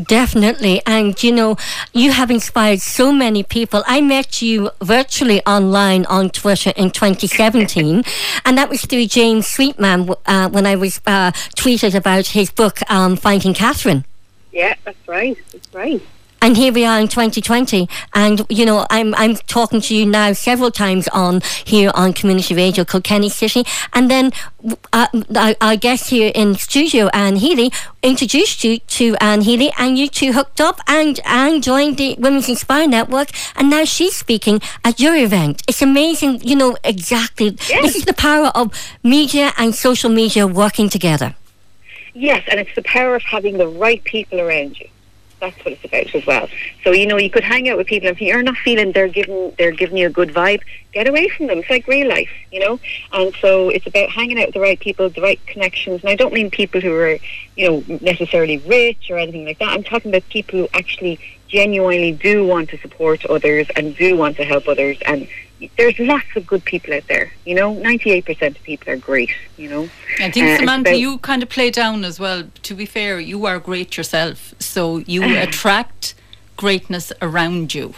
Definitely. 0.00 0.80
And 0.86 1.20
you 1.22 1.32
know, 1.32 1.56
you 1.92 2.12
have 2.12 2.30
inspired 2.30 2.80
so 2.80 3.12
many 3.12 3.42
people. 3.42 3.82
I 3.86 4.00
met 4.00 4.40
you 4.40 4.70
virtually 4.82 5.44
online 5.44 6.06
on 6.06 6.30
Twitter 6.30 6.72
in 6.76 6.90
2017, 6.90 8.02
and 8.44 8.58
that 8.58 8.70
was 8.70 8.86
through 8.86 9.06
James 9.06 9.46
Sweetman 9.46 10.08
uh, 10.26 10.48
when 10.48 10.66
I 10.66 10.76
was 10.76 11.00
uh, 11.06 11.32
tweeted 11.56 11.94
about 11.94 12.28
his 12.28 12.50
book, 12.50 12.78
um, 12.90 13.16
Finding 13.16 13.52
Catherine. 13.52 14.04
Yeah, 14.50 14.74
that's 14.84 15.08
right. 15.08 15.36
That's 15.52 15.74
right 15.74 16.02
and 16.42 16.56
here 16.56 16.72
we 16.72 16.84
are 16.84 17.00
in 17.00 17.08
2020 17.08 17.88
and 18.14 18.44
you 18.50 18.66
know 18.66 18.84
i'm 18.90 19.14
i'm 19.14 19.34
talking 19.36 19.80
to 19.80 19.94
you 19.94 20.04
now 20.04 20.32
several 20.32 20.70
times 20.70 21.08
on 21.08 21.40
here 21.64 21.90
on 21.94 22.12
community 22.12 22.54
radio 22.54 22.84
kilkenny 22.84 23.28
city. 23.28 23.64
And 23.92 24.10
then 24.10 24.32
uh, 24.92 25.06
our, 25.60 25.76
guest 25.76 26.10
here 26.10 26.30
in 26.34 26.54
studio 26.54 27.08
anne 27.12 27.36
healy 27.36 27.72
introduced 28.02 28.62
you 28.64 28.78
to 28.78 29.16
anne 29.20 29.42
healy 29.42 29.72
and 29.78 29.98
you 29.98 30.08
two 30.08 30.32
hooked 30.32 30.60
up 30.60 30.80
and 30.86 31.20
and 31.24 31.62
joined 31.62 31.96
the 31.96 32.14
women's 32.18 32.48
inspire 32.48 32.86
network 32.86 33.28
and 33.56 33.70
now 33.70 33.84
she's 33.84 34.16
speaking 34.16 34.60
at 34.84 35.00
your 35.00 35.16
event. 35.16 35.62
It's 35.68 35.82
amazing 35.82 36.40
you 36.42 36.56
know 36.56 36.76
exactly. 36.84 37.56
Yes. 37.68 37.82
this 37.82 37.96
is 37.96 38.04
the 38.04 38.14
power 38.14 38.50
of 38.54 38.72
media 39.02 39.52
and 39.56 39.74
social 39.74 40.10
media 40.10 40.46
working 40.46 40.88
together. 40.88 41.34
Yes 42.14 42.42
and 42.50 42.60
it's 42.60 42.74
the 42.74 42.82
power 42.82 43.14
of 43.14 43.22
having 43.22 43.58
the 43.58 43.68
right 43.68 44.02
people 44.04 44.40
around 44.40 44.78
you 44.78 44.88
that's 45.42 45.58
what 45.64 45.74
it's 45.74 45.84
about 45.84 46.14
as 46.14 46.24
well. 46.24 46.48
So 46.84 46.92
you 46.92 47.06
know, 47.06 47.18
you 47.18 47.28
could 47.28 47.42
hang 47.42 47.68
out 47.68 47.76
with 47.76 47.88
people, 47.88 48.08
and 48.08 48.16
if 48.16 48.22
you're 48.22 48.42
not 48.42 48.56
feeling 48.56 48.92
they're 48.92 49.08
giving 49.08 49.52
they're 49.58 49.72
giving 49.72 49.98
you 49.98 50.06
a 50.06 50.10
good 50.10 50.30
vibe, 50.30 50.62
get 50.92 51.08
away 51.08 51.28
from 51.28 51.48
them. 51.48 51.58
It's 51.58 51.68
like 51.68 51.86
real 51.88 52.08
life, 52.08 52.30
you 52.52 52.60
know. 52.60 52.78
And 53.12 53.34
so 53.40 53.68
it's 53.68 53.86
about 53.86 54.08
hanging 54.10 54.38
out 54.38 54.46
with 54.46 54.54
the 54.54 54.60
right 54.60 54.78
people, 54.78 55.10
the 55.10 55.20
right 55.20 55.44
connections. 55.46 56.00
And 56.02 56.10
I 56.10 56.14
don't 56.14 56.32
mean 56.32 56.50
people 56.50 56.80
who 56.80 56.94
are, 56.94 57.18
you 57.56 57.68
know, 57.68 57.98
necessarily 58.00 58.58
rich 58.58 59.10
or 59.10 59.18
anything 59.18 59.44
like 59.44 59.58
that. 59.58 59.70
I'm 59.70 59.82
talking 59.82 60.12
about 60.12 60.28
people 60.28 60.60
who 60.60 60.68
actually 60.72 61.18
genuinely 61.48 62.12
do 62.12 62.46
want 62.46 62.70
to 62.70 62.78
support 62.78 63.26
others 63.26 63.66
and 63.76 63.94
do 63.96 64.16
want 64.16 64.36
to 64.36 64.44
help 64.44 64.68
others 64.68 64.96
and 65.04 65.28
there's 65.76 65.98
lots 65.98 66.26
of 66.36 66.46
good 66.46 66.64
people 66.64 66.94
out 66.94 67.06
there. 67.08 67.32
You 67.44 67.54
know, 67.54 67.74
ninety 67.74 68.10
eight 68.10 68.24
percent 68.24 68.56
of 68.56 68.62
people 68.62 68.92
are 68.92 68.96
great. 68.96 69.30
You 69.56 69.68
know. 69.70 69.88
I 70.18 70.30
think 70.30 70.46
Uh, 70.46 70.58
Samantha, 70.58 70.96
you 70.96 71.18
kind 71.18 71.42
of 71.42 71.48
play 71.48 71.70
down 71.70 72.04
as 72.04 72.18
well. 72.20 72.44
To 72.62 72.74
be 72.74 72.86
fair, 72.86 73.20
you 73.20 73.46
are 73.46 73.58
great 73.58 73.96
yourself, 73.96 74.54
so 74.58 74.98
you 74.98 75.22
attract 75.46 76.14
greatness 76.56 77.12
around 77.20 77.74
you. 77.74 77.94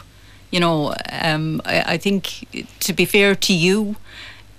You 0.50 0.60
know, 0.60 0.94
um, 1.10 1.60
I, 1.64 1.94
I 1.94 1.96
think 1.98 2.46
to 2.80 2.92
be 2.92 3.04
fair 3.04 3.34
to 3.34 3.52
you, 3.52 3.96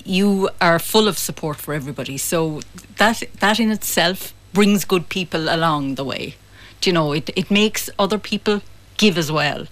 you 0.04 0.50
are 0.60 0.78
full 0.80 1.08
of 1.08 1.18
support 1.18 1.58
for 1.58 1.74
everybody. 1.74 2.18
So 2.18 2.62
that 2.98 3.24
that 3.40 3.60
in 3.60 3.72
itself 3.72 4.34
brings 4.54 4.86
good 4.86 5.10
people 5.10 5.50
along 5.50 5.96
the 5.96 6.04
way. 6.04 6.36
Do 6.82 6.90
you 6.90 6.94
know? 6.94 7.14
It 7.14 7.30
it 7.36 7.50
makes 7.50 7.90
other 7.98 8.18
people 8.20 8.62
give 8.98 9.18
as 9.18 9.32
well. 9.32 9.68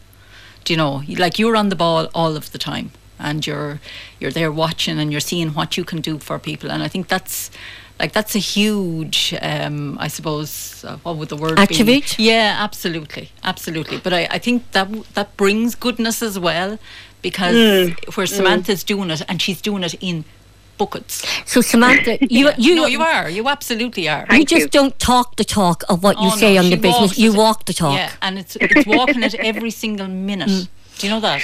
Do 0.64 0.74
you 0.74 0.78
know? 0.78 1.04
Like 1.08 1.38
you're 1.40 1.58
on 1.58 1.70
the 1.70 1.76
ball 1.76 2.08
all 2.16 2.36
of 2.38 2.52
the 2.52 2.58
time, 2.58 2.92
and 3.24 3.46
you're 3.48 3.80
you're 4.20 4.32
there 4.40 4.52
watching, 4.52 5.00
and 5.00 5.12
you're 5.12 5.22
seeing 5.32 5.50
what 5.54 5.78
you 5.78 5.84
can 5.86 6.02
do 6.02 6.20
for 6.20 6.38
people. 6.40 6.72
And 6.72 6.84
I 6.84 6.88
think 6.90 7.08
that's 7.08 7.50
like 8.00 8.12
that's 8.14 8.36
a 8.36 8.40
huge, 8.40 9.34
um, 9.42 9.98
I 10.06 10.08
suppose, 10.10 10.84
uh, 10.88 10.98
what 11.04 11.16
would 11.18 11.30
the 11.30 11.38
word 11.38 11.60
Attribute? 11.60 12.16
be? 12.18 12.24
Yeah, 12.24 12.56
absolutely, 12.60 13.30
absolutely. 13.44 13.98
But 14.00 14.14
I, 14.14 14.28
I 14.32 14.40
think 14.40 14.72
that 14.72 14.86
w- 14.86 15.06
that 15.14 15.38
brings 15.38 15.76
goodness 15.76 16.22
as 16.22 16.38
well, 16.38 16.78
because 17.22 17.56
Mm. 17.56 18.16
where 18.18 18.28
Samantha's 18.28 18.84
doing 18.84 19.10
it, 19.12 19.22
and 19.30 19.42
she's 19.42 19.62
doing 19.62 19.84
it 19.84 19.94
in 20.02 20.26
buckets. 20.78 21.24
So 21.46 21.62
Samantha, 21.62 22.18
you 22.38 22.50
you 22.58 22.74
no, 22.76 22.88
you 22.88 23.02
are. 23.02 23.30
You 23.30 23.48
absolutely 23.48 24.10
are. 24.10 24.26
you 24.32 24.44
just 24.44 24.64
you. 24.66 24.70
don't 24.80 24.98
talk 25.00 25.36
the 25.36 25.44
talk 25.46 25.84
of 25.88 26.02
what 26.04 26.16
you 26.20 26.30
Oh, 26.34 26.36
say 26.38 26.56
no, 26.56 26.62
on 26.64 26.70
the 26.72 26.78
business. 26.78 27.18
You 27.18 27.32
walk 27.34 27.66
the 27.66 27.74
talk. 27.74 27.96
Yeah, 27.96 28.10
and 28.24 28.40
it's 28.40 28.56
it's 28.60 28.86
walking 28.88 29.24
it 29.24 29.36
every 29.36 29.72
single 29.72 30.08
minute. 30.08 30.50
Mm. 30.50 30.68
Do 30.98 31.08
you 31.08 31.14
know 31.14 31.22
that? 31.22 31.42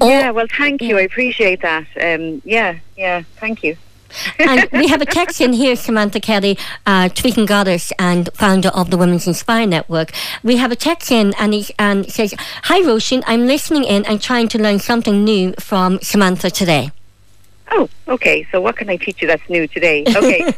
Yeah, 0.00 0.30
well, 0.30 0.46
thank 0.56 0.82
you. 0.82 0.98
I 0.98 1.02
appreciate 1.02 1.62
that. 1.62 1.86
Um, 2.00 2.42
yeah, 2.44 2.78
yeah, 2.96 3.22
thank 3.38 3.62
you. 3.62 3.76
and 4.38 4.68
we 4.72 4.88
have 4.88 5.00
a 5.00 5.06
text 5.20 5.40
in 5.40 5.52
here, 5.52 5.76
Samantha 5.76 6.20
Kelly, 6.20 6.58
uh, 6.86 7.08
tweeting 7.08 7.46
goddess 7.46 7.92
and 7.98 8.28
founder 8.34 8.68
of 8.70 8.90
the 8.90 8.96
Women's 8.98 9.26
Inspire 9.26 9.66
Network. 9.66 10.10
We 10.42 10.56
have 10.56 10.72
a 10.72 10.76
text 10.76 11.10
in 11.10 11.34
and 11.38 11.54
he 11.54 11.66
and 11.78 12.06
it 12.06 12.12
says, 12.12 12.34
"Hi 12.64 12.80
Roisin, 12.80 13.22
I'm 13.26 13.46
listening 13.46 13.84
in 13.84 14.04
and 14.06 14.20
trying 14.20 14.48
to 14.48 14.58
learn 14.58 14.78
something 14.78 15.24
new 15.24 15.54
from 15.58 16.00
Samantha 16.00 16.50
today." 16.50 16.90
Oh, 17.70 17.88
okay. 18.10 18.46
So 18.50 18.60
what 18.60 18.76
can 18.76 18.88
I 18.90 18.96
teach 18.96 19.22
you 19.22 19.28
that's 19.28 19.48
new 19.48 19.66
today? 19.66 20.04
Okay. 20.06 20.40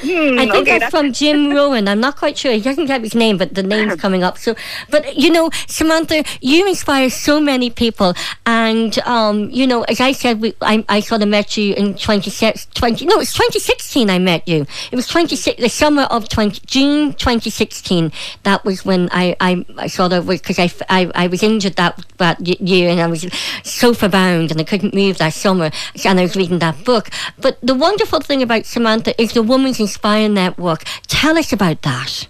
Hmm, 0.00 0.38
I 0.38 0.46
think 0.46 0.54
okay, 0.54 0.78
that's 0.78 0.90
from 0.90 1.12
Jim 1.12 1.50
Rowan. 1.50 1.88
I'm 1.88 2.00
not 2.00 2.16
quite 2.16 2.38
sure. 2.38 2.52
He 2.52 2.60
doesn't 2.60 2.88
have 2.88 3.02
his 3.02 3.14
name, 3.14 3.36
but 3.36 3.54
the 3.54 3.62
name's 3.62 4.00
coming 4.00 4.22
up. 4.22 4.38
So, 4.38 4.54
but 4.90 5.16
you 5.16 5.30
know, 5.30 5.50
Samantha, 5.66 6.24
you 6.40 6.66
inspire 6.66 7.10
so 7.10 7.40
many 7.40 7.70
people, 7.70 8.14
and 8.46 8.98
um, 9.00 9.50
you 9.50 9.66
know, 9.66 9.82
as 9.84 10.00
I 10.00 10.12
said, 10.12 10.40
we, 10.40 10.54
I, 10.60 10.84
I 10.88 11.00
sort 11.00 11.22
of 11.22 11.28
met 11.28 11.56
you 11.56 11.74
in 11.74 11.94
20, 11.94 12.30
20 12.74 13.06
No, 13.06 13.20
it's 13.20 13.32
2016. 13.32 14.08
I 14.10 14.18
met 14.18 14.46
you. 14.46 14.66
It 14.90 14.96
was 14.96 15.08
26, 15.08 15.60
the 15.60 15.68
summer 15.68 16.02
of 16.02 16.28
20 16.28 16.60
June 16.66 17.12
2016. 17.14 18.12
That 18.44 18.64
was 18.64 18.84
when 18.84 19.08
I 19.12 19.36
I, 19.40 19.64
I 19.76 19.86
sort 19.88 20.12
of 20.12 20.26
was 20.26 20.40
because 20.40 20.58
I 20.88 21.26
was 21.26 21.42
injured 21.42 21.76
that 21.76 22.04
that 22.18 22.40
year, 22.60 22.90
and 22.90 23.00
I 23.00 23.06
was 23.06 23.26
sofa 23.64 24.08
bound, 24.08 24.50
and 24.50 24.60
I 24.60 24.64
couldn't 24.64 24.94
move 24.94 25.18
that 25.18 25.34
summer, 25.34 25.70
and 26.04 26.18
I 26.18 26.22
was 26.22 26.36
reading 26.38 26.60
that 26.60 26.84
book. 26.84 27.10
But 27.38 27.58
the 27.60 27.74
wonderful 27.74 28.20
thing 28.20 28.42
about 28.42 28.64
Samantha 28.64 29.20
is 29.20 29.32
the 29.32 29.42
Women's 29.42 29.80
Inspire 29.80 30.28
Network. 30.28 30.84
Tell 31.06 31.36
us 31.36 31.52
about 31.52 31.82
that. 31.82 32.28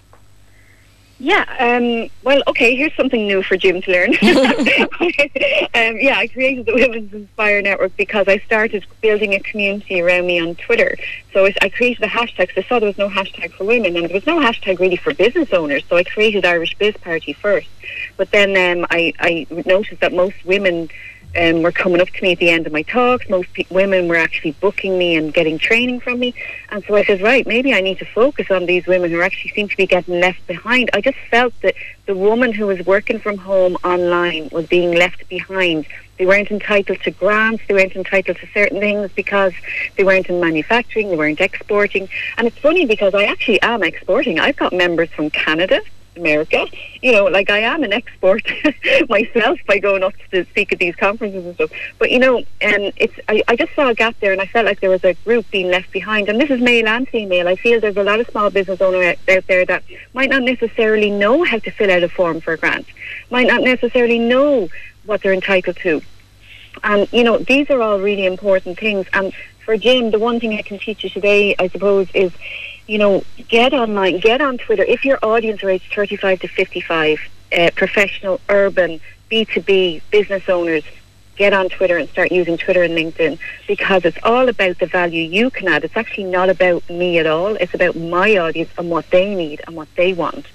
Yeah, 1.20 1.44
um, 1.58 2.08
well, 2.22 2.40
okay, 2.46 2.76
here's 2.76 2.94
something 2.94 3.26
new 3.26 3.42
for 3.42 3.56
Jim 3.56 3.82
to 3.82 3.90
learn. 3.90 4.10
um, 5.74 5.96
yeah, 6.00 6.16
I 6.16 6.28
created 6.32 6.66
the 6.66 6.74
Women's 6.74 7.12
Inspire 7.12 7.60
Network 7.60 7.96
because 7.96 8.28
I 8.28 8.38
started 8.38 8.86
building 9.00 9.34
a 9.34 9.40
community 9.40 10.00
around 10.00 10.28
me 10.28 10.38
on 10.38 10.54
Twitter. 10.54 10.96
So 11.32 11.46
I- 11.60 11.68
created 11.70 12.04
a 12.04 12.08
hashtag 12.08 12.48
'cause 12.54 12.64
I 12.64 12.68
saw 12.68 12.78
there 12.78 12.86
was 12.86 12.98
no 12.98 13.08
hashtag 13.08 13.52
for 13.52 13.64
women 13.64 13.96
and 13.96 14.08
there 14.08 14.14
was 14.14 14.26
no 14.26 14.38
hashtag 14.38 14.78
really 14.78 14.96
for 14.96 15.12
business 15.12 15.52
owners. 15.52 15.82
So 15.88 15.96
I 15.96 16.04
created 16.04 16.44
Irish 16.44 16.74
Biz 16.76 16.96
Party 16.98 17.32
first. 17.32 17.68
But 18.16 18.30
then 18.30 18.50
um, 18.56 18.86
I, 18.90 19.12
I 19.18 19.46
noticed 19.66 20.00
that 20.00 20.12
most 20.12 20.36
women 20.44 20.88
um, 21.38 21.62
were 21.62 21.72
coming 21.72 22.00
up 22.00 22.08
to 22.08 22.22
me 22.22 22.32
at 22.32 22.38
the 22.38 22.50
end 22.50 22.66
of 22.66 22.72
my 22.72 22.82
talks. 22.82 23.28
Most 23.28 23.52
pe- 23.52 23.64
women 23.70 24.08
were 24.08 24.16
actually 24.16 24.52
booking 24.52 24.98
me 24.98 25.16
and 25.16 25.32
getting 25.32 25.58
training 25.58 26.00
from 26.00 26.18
me. 26.18 26.34
And 26.70 26.84
so 26.84 26.96
I 26.96 27.04
said, 27.04 27.20
right, 27.20 27.46
maybe 27.46 27.72
I 27.72 27.80
need 27.80 27.98
to 27.98 28.04
focus 28.04 28.50
on 28.50 28.66
these 28.66 28.86
women 28.86 29.10
who 29.10 29.22
actually 29.22 29.52
seem 29.52 29.68
to 29.68 29.76
be 29.76 29.86
getting 29.86 30.20
left 30.20 30.46
behind. 30.46 30.90
I 30.94 31.00
just 31.00 31.18
felt 31.30 31.54
that 31.62 31.74
the 32.06 32.16
woman 32.16 32.52
who 32.52 32.66
was 32.66 32.84
working 32.86 33.18
from 33.18 33.38
home 33.38 33.76
online 33.84 34.48
was 34.50 34.66
being 34.66 34.92
left 34.92 35.28
behind. 35.28 35.86
They 36.18 36.26
weren't 36.26 36.50
entitled 36.50 37.00
to 37.02 37.10
grants, 37.12 37.62
they 37.68 37.74
weren't 37.74 37.94
entitled 37.94 38.38
to 38.38 38.46
certain 38.52 38.80
things 38.80 39.10
because 39.14 39.52
they 39.96 40.02
weren't 40.02 40.28
in 40.28 40.40
manufacturing, 40.40 41.10
they 41.10 41.16
weren't 41.16 41.40
exporting. 41.40 42.08
And 42.36 42.48
it's 42.48 42.58
funny 42.58 42.86
because 42.86 43.14
I 43.14 43.24
actually 43.24 43.62
am 43.62 43.84
exporting. 43.84 44.40
I've 44.40 44.56
got 44.56 44.72
members 44.72 45.10
from 45.10 45.30
Canada, 45.30 45.80
America. 46.18 46.66
You 47.00 47.12
know, 47.12 47.24
like 47.26 47.50
I 47.50 47.60
am 47.60 47.82
an 47.84 47.92
export 47.92 48.42
myself 49.08 49.58
by 49.66 49.78
going 49.78 50.02
up 50.02 50.14
to 50.32 50.44
speak 50.46 50.72
at 50.72 50.78
these 50.78 50.96
conferences 50.96 51.44
and 51.44 51.54
stuff. 51.54 51.70
But 51.98 52.10
you 52.10 52.18
know, 52.18 52.38
um, 52.38 52.92
it's 52.96 53.14
I, 53.28 53.42
I 53.48 53.56
just 53.56 53.74
saw 53.74 53.88
a 53.88 53.94
gap 53.94 54.16
there, 54.20 54.32
and 54.32 54.40
I 54.40 54.46
felt 54.46 54.66
like 54.66 54.80
there 54.80 54.90
was 54.90 55.04
a 55.04 55.14
group 55.14 55.50
being 55.50 55.70
left 55.70 55.90
behind. 55.92 56.28
And 56.28 56.40
this 56.40 56.50
is 56.50 56.60
male 56.60 56.88
and 56.88 57.08
female. 57.08 57.48
I 57.48 57.56
feel 57.56 57.80
there's 57.80 57.96
a 57.96 58.04
lot 58.04 58.20
of 58.20 58.28
small 58.28 58.50
business 58.50 58.80
owners 58.80 59.16
out 59.28 59.46
there 59.46 59.64
that 59.64 59.82
might 60.12 60.30
not 60.30 60.42
necessarily 60.42 61.10
know 61.10 61.44
how 61.44 61.58
to 61.58 61.70
fill 61.70 61.90
out 61.90 62.02
a 62.02 62.08
form 62.08 62.40
for 62.40 62.52
a 62.52 62.58
grant, 62.58 62.86
might 63.30 63.46
not 63.46 63.62
necessarily 63.62 64.18
know 64.18 64.68
what 65.04 65.22
they're 65.22 65.32
entitled 65.32 65.76
to. 65.76 66.02
And 66.82 67.10
you 67.12 67.24
know, 67.24 67.38
these 67.38 67.70
are 67.70 67.80
all 67.80 67.98
really 67.98 68.26
important 68.26 68.78
things. 68.78 69.06
And 69.12 69.32
for 69.64 69.76
Jim, 69.76 70.10
the 70.10 70.18
one 70.18 70.40
thing 70.40 70.54
I 70.54 70.62
can 70.62 70.78
teach 70.78 71.04
you 71.04 71.10
today, 71.10 71.54
I 71.58 71.68
suppose, 71.68 72.08
is 72.14 72.32
you 72.88 72.98
know, 72.98 73.22
get 73.48 73.72
online, 73.72 74.18
get 74.18 74.40
on 74.40 74.58
Twitter. 74.58 74.82
If 74.82 75.04
your 75.04 75.18
audience 75.22 75.62
are 75.62 75.70
aged 75.70 75.92
35 75.94 76.40
to 76.40 76.48
55, 76.48 77.20
uh, 77.56 77.70
professional, 77.76 78.40
urban, 78.48 79.00
B2B, 79.30 80.02
business 80.10 80.48
owners, 80.48 80.82
get 81.36 81.52
on 81.52 81.68
Twitter 81.68 81.98
and 81.98 82.08
start 82.08 82.32
using 82.32 82.56
Twitter 82.56 82.82
and 82.82 82.94
LinkedIn 82.94 83.38
because 83.68 84.04
it's 84.04 84.18
all 84.24 84.48
about 84.48 84.78
the 84.78 84.86
value 84.86 85.22
you 85.22 85.50
can 85.50 85.68
add. 85.68 85.84
It's 85.84 85.96
actually 85.96 86.24
not 86.24 86.48
about 86.48 86.88
me 86.90 87.18
at 87.18 87.26
all. 87.26 87.54
It's 87.56 87.74
about 87.74 87.94
my 87.94 88.36
audience 88.38 88.70
and 88.76 88.90
what 88.90 89.08
they 89.10 89.34
need 89.34 89.60
and 89.66 89.76
what 89.76 89.88
they 89.94 90.14
want. 90.14 90.46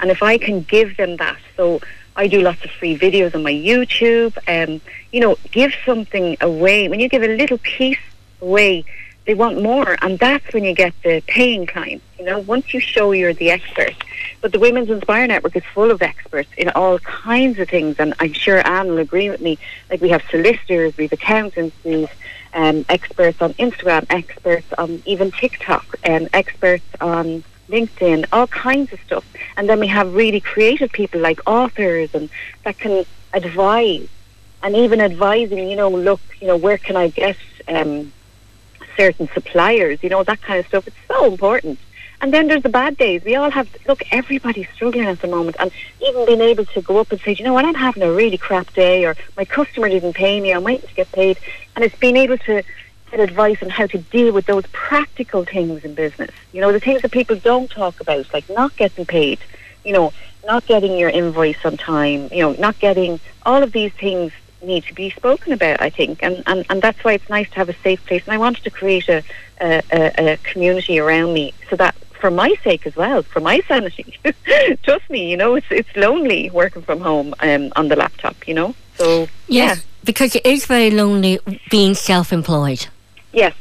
And 0.00 0.10
if 0.10 0.22
I 0.22 0.38
can 0.38 0.62
give 0.62 0.96
them 0.96 1.18
that, 1.18 1.38
so 1.56 1.80
I 2.16 2.26
do 2.26 2.40
lots 2.40 2.64
of 2.64 2.70
free 2.70 2.98
videos 2.98 3.34
on 3.34 3.42
my 3.42 3.52
YouTube, 3.52 4.36
um, 4.48 4.80
you 5.12 5.20
know, 5.20 5.36
give 5.52 5.74
something 5.86 6.36
away. 6.40 6.88
When 6.88 7.00
you 7.00 7.08
give 7.08 7.22
a 7.22 7.36
little 7.36 7.58
piece 7.58 7.98
away, 8.40 8.84
they 9.26 9.34
want 9.34 9.62
more, 9.62 9.96
and 10.02 10.18
that's 10.18 10.52
when 10.52 10.64
you 10.64 10.74
get 10.74 10.94
the 11.04 11.22
paying 11.26 11.66
clients. 11.66 12.04
You 12.18 12.24
know, 12.24 12.38
once 12.40 12.74
you 12.74 12.80
show 12.80 13.12
you're 13.12 13.32
the 13.32 13.50
expert. 13.50 13.94
But 14.40 14.52
the 14.52 14.58
Women's 14.58 14.90
Inspire 14.90 15.26
Network 15.28 15.54
is 15.54 15.64
full 15.72 15.90
of 15.90 16.02
experts 16.02 16.50
in 16.56 16.68
all 16.70 16.98
kinds 16.98 17.58
of 17.58 17.68
things, 17.68 17.96
and 18.00 18.14
I'm 18.18 18.32
sure 18.32 18.66
Anne 18.66 18.88
will 18.88 18.98
agree 18.98 19.30
with 19.30 19.40
me. 19.40 19.58
Like 19.90 20.00
we 20.00 20.08
have 20.08 20.22
solicitors, 20.30 20.96
we 20.96 21.04
have 21.04 21.12
accountants, 21.12 21.76
we 21.84 22.02
have 22.02 22.12
um, 22.54 22.84
experts 22.88 23.40
on 23.40 23.54
Instagram, 23.54 24.06
experts 24.10 24.66
on 24.76 25.02
even 25.06 25.30
TikTok, 25.30 25.86
and 26.02 26.28
experts 26.32 26.84
on 27.00 27.44
LinkedIn, 27.68 28.26
all 28.32 28.46
kinds 28.48 28.92
of 28.92 29.00
stuff. 29.00 29.24
And 29.56 29.68
then 29.68 29.80
we 29.80 29.86
have 29.86 30.14
really 30.14 30.40
creative 30.40 30.90
people 30.92 31.20
like 31.20 31.40
authors 31.46 32.14
and 32.14 32.28
that 32.64 32.78
can 32.78 33.04
advise 33.32 34.08
and 34.62 34.76
even 34.76 35.00
advising, 35.00 35.68
you 35.68 35.76
know, 35.76 35.88
look, 35.88 36.20
you 36.40 36.46
know, 36.46 36.56
where 36.56 36.78
can 36.78 36.96
I 36.96 37.08
get 37.08 37.36
um, 37.68 38.12
certain 38.96 39.28
suppliers, 39.34 40.02
you 40.02 40.08
know, 40.08 40.22
that 40.24 40.42
kind 40.42 40.60
of 40.60 40.66
stuff. 40.66 40.86
It's 40.86 40.96
so 41.08 41.26
important. 41.26 41.78
And 42.20 42.32
then 42.32 42.46
there's 42.46 42.62
the 42.62 42.68
bad 42.68 42.96
days. 42.96 43.24
We 43.24 43.34
all 43.34 43.50
have, 43.50 43.68
look, 43.88 44.02
everybody's 44.12 44.68
struggling 44.74 45.06
at 45.06 45.20
the 45.20 45.26
moment. 45.26 45.56
And 45.58 45.72
even 46.00 46.24
being 46.24 46.40
able 46.40 46.64
to 46.66 46.80
go 46.80 46.98
up 46.98 47.10
and 47.10 47.20
say, 47.20 47.32
you 47.32 47.44
know 47.44 47.52
what, 47.52 47.64
I'm 47.64 47.74
having 47.74 48.04
a 48.04 48.12
really 48.12 48.38
crap 48.38 48.72
day, 48.74 49.04
or 49.04 49.16
my 49.36 49.44
customer 49.44 49.88
didn't 49.88 50.12
pay 50.12 50.40
me, 50.40 50.52
I'm 50.52 50.62
waiting 50.62 50.88
to 50.88 50.94
get 50.94 51.10
paid. 51.10 51.38
And 51.74 51.84
it's 51.84 51.96
being 51.96 52.16
able 52.16 52.38
to 52.38 52.62
get 53.10 53.20
advice 53.20 53.60
on 53.60 53.70
how 53.70 53.88
to 53.88 53.98
deal 53.98 54.32
with 54.32 54.46
those 54.46 54.64
practical 54.70 55.44
things 55.44 55.84
in 55.84 55.94
business. 55.94 56.30
You 56.52 56.60
know, 56.60 56.70
the 56.70 56.78
things 56.78 57.02
that 57.02 57.10
people 57.10 57.36
don't 57.36 57.68
talk 57.68 58.00
about, 58.00 58.32
like 58.32 58.48
not 58.48 58.76
getting 58.76 59.04
paid, 59.04 59.40
you 59.84 59.92
know, 59.92 60.12
not 60.46 60.64
getting 60.66 60.96
your 60.96 61.10
invoice 61.10 61.64
on 61.64 61.76
time, 61.76 62.28
you 62.30 62.38
know, 62.38 62.52
not 62.52 62.78
getting 62.78 63.18
all 63.44 63.64
of 63.64 63.72
these 63.72 63.92
things 63.94 64.32
need 64.62 64.84
to 64.84 64.94
be 64.94 65.10
spoken 65.10 65.52
about, 65.52 65.80
I 65.80 65.90
think, 65.90 66.22
and, 66.22 66.42
and, 66.46 66.64
and 66.70 66.80
that's 66.82 67.02
why 67.04 67.12
it's 67.14 67.28
nice 67.28 67.48
to 67.50 67.56
have 67.56 67.68
a 67.68 67.76
safe 67.82 68.04
place. 68.06 68.22
And 68.26 68.34
I 68.34 68.38
wanted 68.38 68.64
to 68.64 68.70
create 68.70 69.08
a, 69.08 69.22
a, 69.60 69.82
a, 69.92 70.32
a 70.32 70.36
community 70.38 70.98
around 70.98 71.32
me 71.34 71.52
so 71.68 71.76
that 71.76 71.94
for 72.20 72.30
my 72.30 72.54
sake 72.62 72.86
as 72.86 72.94
well, 72.94 73.22
for 73.22 73.40
my 73.40 73.60
sanity, 73.66 74.16
trust 74.84 75.10
me, 75.10 75.28
you 75.30 75.36
know, 75.36 75.54
it's 75.56 75.66
it's 75.70 75.94
lonely 75.96 76.50
working 76.50 76.82
from 76.82 77.00
home 77.00 77.34
um, 77.40 77.72
on 77.74 77.88
the 77.88 77.96
laptop, 77.96 78.36
you 78.46 78.54
know. 78.54 78.74
So 78.96 79.28
Yes, 79.48 79.84
because 80.04 80.36
it 80.36 80.46
is 80.46 80.66
very 80.66 80.90
lonely 80.90 81.38
being 81.70 81.94
self-employed. 81.94 82.86
yes, 83.32 83.54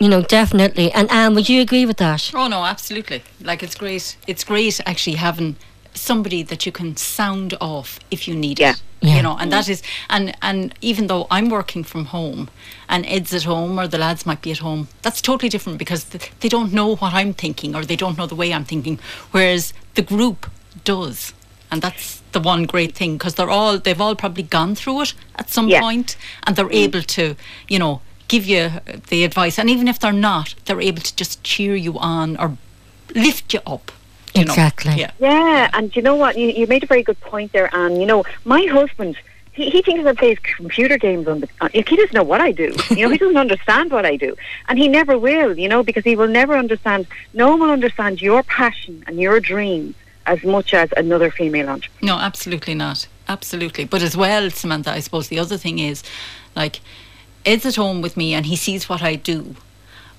You 0.00 0.08
know, 0.08 0.22
definitely. 0.22 0.90
And 0.92 1.10
Anne, 1.10 1.34
would 1.34 1.48
you 1.48 1.60
agree 1.62 1.86
with 1.86 1.96
that? 1.98 2.32
Oh 2.34 2.48
no, 2.48 2.64
absolutely. 2.64 3.22
Like 3.40 3.62
it's 3.62 3.74
great. 3.76 4.16
It's 4.26 4.44
great 4.44 4.80
actually 4.84 5.16
having 5.16 5.56
somebody 5.96 6.42
that 6.42 6.66
you 6.66 6.72
can 6.72 6.96
sound 6.96 7.54
off 7.60 7.98
if 8.10 8.28
you 8.28 8.34
need 8.34 8.58
Yeah. 8.58 8.72
it. 8.72 8.82
Yeah. 9.02 9.16
You 9.16 9.22
know, 9.22 9.36
and 9.36 9.52
that 9.52 9.68
is 9.68 9.82
and 10.08 10.34
and 10.40 10.74
even 10.80 11.06
though 11.06 11.26
I'm 11.30 11.48
working 11.50 11.84
from 11.84 12.06
home 12.06 12.48
and 12.88 13.04
Ed's 13.06 13.32
at 13.34 13.44
home 13.44 13.78
or 13.78 13.86
the 13.86 13.98
lads 13.98 14.24
might 14.24 14.40
be 14.42 14.50
at 14.50 14.58
home, 14.58 14.88
that's 15.02 15.20
totally 15.20 15.48
different 15.48 15.78
because 15.78 16.04
th- 16.04 16.32
they 16.40 16.48
don't 16.48 16.72
know 16.72 16.96
what 16.96 17.12
I'm 17.12 17.34
thinking 17.34 17.74
or 17.76 17.84
they 17.84 17.96
don't 17.96 18.16
know 18.16 18.26
the 18.26 18.34
way 18.34 18.52
I'm 18.52 18.64
thinking, 18.64 18.98
whereas 19.32 19.72
the 19.94 20.02
group 20.02 20.50
does. 20.84 21.34
And 21.70 21.82
that's 21.82 22.22
the 22.32 22.40
one 22.40 22.64
great 22.64 22.94
thing 22.94 23.16
because 23.18 23.34
they're 23.34 23.50
all 23.50 23.78
they've 23.78 24.00
all 24.00 24.14
probably 24.14 24.44
gone 24.44 24.74
through 24.74 25.02
it 25.02 25.14
at 25.36 25.50
some 25.50 25.68
Yeah. 25.68 25.80
point 25.80 26.16
and 26.44 26.56
they're 26.56 26.64
mm-hmm. 26.64 26.74
able 26.96 27.02
to, 27.02 27.36
you 27.68 27.78
know, 27.78 28.00
give 28.28 28.44
you 28.46 28.70
the 29.08 29.24
advice. 29.24 29.58
And 29.58 29.68
even 29.70 29.88
if 29.88 29.98
they're 29.98 30.12
not, 30.12 30.54
they're 30.64 30.80
able 30.80 31.02
to 31.02 31.14
just 31.16 31.42
cheer 31.44 31.76
you 31.76 31.98
on 31.98 32.36
or 32.38 32.56
lift 33.14 33.52
you 33.54 33.60
up. 33.66 33.92
You 34.36 34.44
know. 34.44 34.52
Exactly. 34.52 34.94
Yeah. 34.94 35.10
Yeah, 35.18 35.70
and 35.72 35.94
you 35.94 36.02
know 36.02 36.14
what? 36.14 36.36
You, 36.36 36.48
you 36.48 36.66
made 36.66 36.82
a 36.82 36.86
very 36.86 37.02
good 37.02 37.20
point 37.20 37.52
there, 37.52 37.74
Anne. 37.74 38.00
You 38.00 38.06
know, 38.06 38.24
my 38.44 38.62
husband, 38.66 39.16
he, 39.52 39.70
he 39.70 39.82
thinks 39.82 40.06
I 40.06 40.14
play 40.14 40.36
computer 40.36 40.98
games 40.98 41.26
on 41.28 41.40
the. 41.40 41.48
Uh, 41.60 41.68
he 41.72 41.82
doesn't 41.82 42.12
know 42.12 42.22
what 42.22 42.40
I 42.40 42.52
do. 42.52 42.74
You 42.90 43.02
know, 43.06 43.10
he 43.10 43.18
doesn't 43.18 43.36
understand 43.36 43.90
what 43.90 44.04
I 44.04 44.16
do, 44.16 44.36
and 44.68 44.78
he 44.78 44.88
never 44.88 45.18
will. 45.18 45.58
You 45.58 45.68
know, 45.68 45.82
because 45.82 46.04
he 46.04 46.16
will 46.16 46.28
never 46.28 46.56
understand. 46.56 47.06
No 47.32 47.50
one 47.50 47.60
will 47.60 47.70
understand 47.70 48.20
your 48.20 48.42
passion 48.42 49.04
and 49.06 49.18
your 49.18 49.40
dreams 49.40 49.94
as 50.26 50.42
much 50.42 50.74
as 50.74 50.88
another 50.96 51.30
female 51.30 51.68
entrepreneur. 51.68 52.16
No, 52.16 52.20
absolutely 52.20 52.74
not. 52.74 53.06
Absolutely. 53.28 53.84
But 53.84 54.02
as 54.02 54.16
well, 54.16 54.50
Samantha, 54.50 54.90
I 54.92 55.00
suppose 55.00 55.28
the 55.28 55.38
other 55.38 55.56
thing 55.56 55.78
is 55.78 56.02
like 56.54 56.80
Ed's 57.44 57.66
at 57.66 57.76
home 57.76 58.02
with 58.02 58.16
me 58.16 58.34
and 58.34 58.46
he 58.46 58.56
sees 58.56 58.88
what 58.88 59.02
I 59.02 59.14
do. 59.14 59.56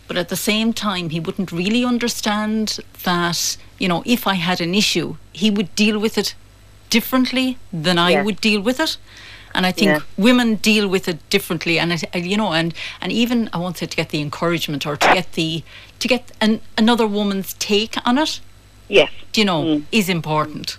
But 0.07 0.17
at 0.17 0.29
the 0.29 0.35
same 0.35 0.73
time, 0.73 1.09
he 1.09 1.19
wouldn't 1.19 1.51
really 1.51 1.83
understand 1.83 2.79
that, 3.03 3.57
you 3.77 3.87
know, 3.87 4.03
if 4.05 4.25
I 4.25 4.35
had 4.35 4.61
an 4.61 4.73
issue, 4.73 5.17
he 5.33 5.51
would 5.51 5.73
deal 5.75 5.99
with 5.99 6.17
it 6.17 6.33
differently 6.89 7.57
than 7.73 7.97
I 7.97 8.11
Yeah. 8.11 8.23
would 8.23 8.39
deal 8.39 8.61
with 8.61 8.79
it. 8.79 8.97
And 9.53 9.65
I 9.65 9.71
think 9.71 9.89
Yeah. 9.91 9.99
women 10.17 10.55
deal 10.55 10.87
with 10.87 11.07
it 11.07 11.17
differently, 11.29 11.79
and 11.79 11.91
uh, 11.91 12.17
you 12.19 12.37
know, 12.37 12.53
and 12.53 12.73
and 13.01 13.11
even 13.11 13.49
I 13.53 13.57
won't 13.57 13.77
to 13.77 13.87
get 13.87 14.09
the 14.09 14.19
encouragement 14.21 14.85
or 14.85 14.95
to 14.97 15.13
get 15.13 15.33
the 15.33 15.63
to 15.99 16.07
get 16.07 16.31
an, 16.39 16.61
another 16.77 17.07
woman's 17.07 17.55
take 17.59 17.95
on 18.05 18.17
it, 18.17 18.39
Yes. 18.87 19.09
you 19.35 19.45
know, 19.45 19.63
Mm. 19.63 19.83
is 19.91 20.09
important. 20.09 20.77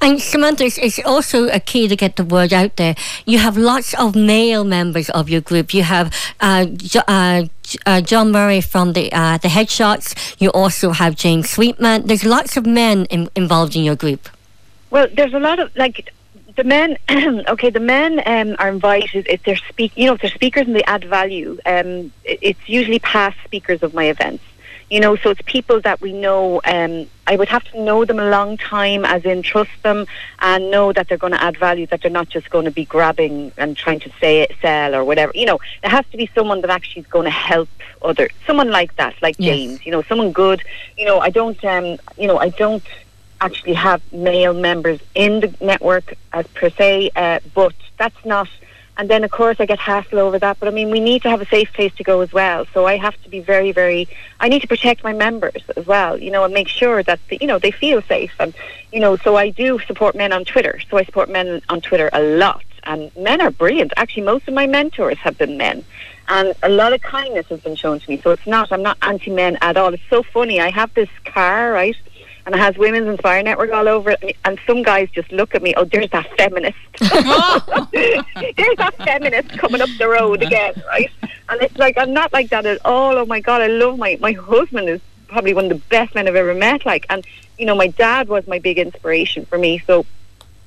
And 0.00 0.20
Samantha, 0.20 0.64
it's, 0.64 0.78
it's 0.78 0.98
also 1.04 1.48
a 1.48 1.60
key 1.60 1.88
to 1.88 1.96
get 1.96 2.16
the 2.16 2.24
word 2.24 2.52
out 2.52 2.76
there. 2.76 2.94
You 3.26 3.38
have 3.38 3.56
lots 3.56 3.94
of 3.94 4.14
male 4.14 4.64
members 4.64 5.10
of 5.10 5.28
your 5.28 5.40
group. 5.40 5.74
You 5.74 5.82
have 5.82 6.14
uh, 6.40 6.66
jo- 6.66 7.02
uh, 7.08 7.44
uh, 7.86 8.00
John 8.00 8.32
Murray 8.32 8.60
from 8.60 8.92
the 8.92 9.12
uh, 9.12 9.38
the 9.38 9.48
Headshots. 9.48 10.36
You 10.38 10.50
also 10.50 10.90
have 10.90 11.16
James 11.16 11.50
Sweetman. 11.50 12.06
There's 12.06 12.24
lots 12.24 12.56
of 12.56 12.66
men 12.66 13.06
in, 13.06 13.28
involved 13.34 13.76
in 13.76 13.84
your 13.84 13.96
group. 13.96 14.28
Well, 14.90 15.08
there's 15.12 15.34
a 15.34 15.40
lot 15.40 15.58
of 15.58 15.74
like 15.76 16.12
the 16.56 16.64
men. 16.64 16.96
okay, 17.48 17.70
the 17.70 17.80
men 17.80 18.22
um, 18.26 18.56
are 18.58 18.68
invited 18.68 19.26
if 19.28 19.42
they're 19.42 19.56
speak. 19.56 19.92
You 19.96 20.06
know, 20.06 20.14
if 20.14 20.20
they're 20.20 20.30
speakers 20.30 20.66
and 20.66 20.76
they 20.76 20.84
add 20.84 21.04
value. 21.04 21.58
Um, 21.66 22.12
it's 22.24 22.68
usually 22.68 22.98
past 22.98 23.36
speakers 23.44 23.82
of 23.82 23.94
my 23.94 24.04
events. 24.04 24.44
You 24.90 25.00
know, 25.00 25.16
so 25.16 25.30
it's 25.30 25.40
people 25.46 25.80
that 25.80 26.00
we 26.00 26.12
know. 26.12 26.60
Um, 26.64 27.06
I 27.26 27.36
would 27.36 27.48
have 27.48 27.64
to 27.72 27.82
know 27.82 28.04
them 28.04 28.18
a 28.18 28.28
long 28.28 28.58
time, 28.58 29.04
as 29.04 29.24
in 29.24 29.42
trust 29.42 29.70
them 29.82 30.06
and 30.40 30.70
know 30.70 30.92
that 30.92 31.08
they're 31.08 31.18
going 31.18 31.32
to 31.32 31.42
add 31.42 31.56
value. 31.56 31.86
That 31.86 32.02
they're 32.02 32.10
not 32.10 32.28
just 32.28 32.50
going 32.50 32.66
to 32.66 32.70
be 32.70 32.84
grabbing 32.84 33.52
and 33.56 33.76
trying 33.76 34.00
to 34.00 34.10
say 34.20 34.46
sell 34.60 34.94
or 34.94 35.04
whatever. 35.04 35.32
You 35.34 35.46
know, 35.46 35.58
there 35.82 35.90
has 35.90 36.04
to 36.10 36.16
be 36.16 36.28
someone 36.34 36.60
that 36.60 36.70
actually 36.70 37.02
is 37.02 37.08
going 37.08 37.24
to 37.24 37.30
help 37.30 37.68
others. 38.02 38.30
Someone 38.46 38.70
like 38.70 38.94
that, 38.96 39.14
like 39.22 39.36
Yes. 39.38 39.56
James. 39.56 39.86
You 39.86 39.92
know, 39.92 40.02
someone 40.02 40.32
good. 40.32 40.62
You 40.98 41.06
know, 41.06 41.18
I 41.18 41.30
don't. 41.30 41.62
Um, 41.64 41.98
you 42.18 42.26
know, 42.26 42.38
I 42.38 42.50
don't 42.50 42.84
actually 43.40 43.74
have 43.74 44.00
male 44.12 44.54
members 44.54 45.00
in 45.14 45.40
the 45.40 45.54
network 45.60 46.14
as 46.32 46.46
per 46.48 46.70
se, 46.70 47.10
uh, 47.16 47.40
but 47.54 47.74
that's 47.96 48.24
not. 48.24 48.48
And 48.96 49.10
then, 49.10 49.24
of 49.24 49.30
course, 49.30 49.56
I 49.58 49.66
get 49.66 49.80
hassle 49.80 50.20
over 50.20 50.38
that. 50.38 50.58
But 50.60 50.68
I 50.68 50.70
mean, 50.70 50.90
we 50.90 51.00
need 51.00 51.22
to 51.22 51.30
have 51.30 51.40
a 51.40 51.46
safe 51.46 51.72
place 51.72 51.92
to 51.96 52.04
go 52.04 52.20
as 52.20 52.32
well. 52.32 52.64
So 52.72 52.86
I 52.86 52.96
have 52.96 53.20
to 53.24 53.28
be 53.28 53.40
very, 53.40 53.72
very. 53.72 54.08
I 54.40 54.48
need 54.48 54.62
to 54.62 54.68
protect 54.68 55.02
my 55.02 55.12
members 55.12 55.62
as 55.76 55.86
well, 55.86 56.16
you 56.16 56.30
know, 56.30 56.44
and 56.44 56.54
make 56.54 56.68
sure 56.68 57.02
that 57.02 57.18
the, 57.28 57.38
you 57.40 57.46
know 57.46 57.58
they 57.58 57.72
feel 57.72 58.02
safe. 58.02 58.32
And 58.38 58.54
you 58.92 59.00
know, 59.00 59.16
so 59.16 59.36
I 59.36 59.50
do 59.50 59.80
support 59.80 60.14
men 60.14 60.32
on 60.32 60.44
Twitter. 60.44 60.80
So 60.90 60.98
I 60.98 61.04
support 61.04 61.28
men 61.28 61.60
on 61.68 61.80
Twitter 61.80 62.08
a 62.12 62.22
lot, 62.22 62.64
and 62.84 63.10
men 63.16 63.40
are 63.40 63.50
brilliant. 63.50 63.92
Actually, 63.96 64.24
most 64.24 64.46
of 64.46 64.54
my 64.54 64.66
mentors 64.66 65.18
have 65.18 65.36
been 65.38 65.56
men. 65.56 65.84
And 66.26 66.54
a 66.62 66.70
lot 66.70 66.94
of 66.94 67.02
kindness 67.02 67.46
has 67.48 67.60
been 67.60 67.76
shown 67.76 68.00
to 68.00 68.10
me. 68.10 68.18
So 68.18 68.30
it's 68.30 68.46
not, 68.46 68.72
I'm 68.72 68.82
not 68.82 68.96
anti 69.02 69.30
men 69.30 69.58
at 69.60 69.76
all. 69.76 69.92
It's 69.92 70.02
so 70.08 70.22
funny. 70.22 70.58
I 70.58 70.70
have 70.70 70.92
this 70.94 71.10
car, 71.26 71.70
right? 71.70 71.96
And 72.46 72.54
it 72.54 72.58
has 72.58 72.76
Women's 72.76 73.08
Inspire 73.08 73.42
Network 73.42 73.72
all 73.72 73.88
over 73.88 74.10
it. 74.10 74.36
And 74.44 74.60
some 74.66 74.82
guys 74.82 75.08
just 75.10 75.32
look 75.32 75.54
at 75.54 75.62
me, 75.62 75.74
oh, 75.76 75.84
there's 75.84 76.10
that 76.10 76.26
feminist. 76.36 76.76
there's 77.00 78.76
that 78.76 78.94
feminist 78.98 79.58
coming 79.58 79.80
up 79.80 79.88
the 79.98 80.08
road 80.08 80.42
again, 80.42 80.74
right? 80.86 81.10
And 81.48 81.62
it's 81.62 81.76
like, 81.78 81.96
I'm 81.96 82.12
not 82.12 82.32
like 82.32 82.50
that 82.50 82.66
at 82.66 82.84
all. 82.84 83.16
Oh 83.16 83.24
my 83.24 83.40
God, 83.40 83.62
I 83.62 83.68
love 83.68 83.98
my, 83.98 84.18
my 84.20 84.32
husband 84.32 84.88
is 84.90 85.00
probably 85.28 85.54
one 85.54 85.64
of 85.64 85.70
the 85.70 85.82
best 85.88 86.14
men 86.14 86.28
I've 86.28 86.36
ever 86.36 86.54
met. 86.54 86.84
Like, 86.84 87.06
and, 87.08 87.26
you 87.58 87.64
know, 87.64 87.74
my 87.74 87.88
dad 87.88 88.28
was 88.28 88.46
my 88.46 88.58
big 88.58 88.78
inspiration 88.78 89.46
for 89.46 89.56
me. 89.56 89.78
So, 89.86 90.04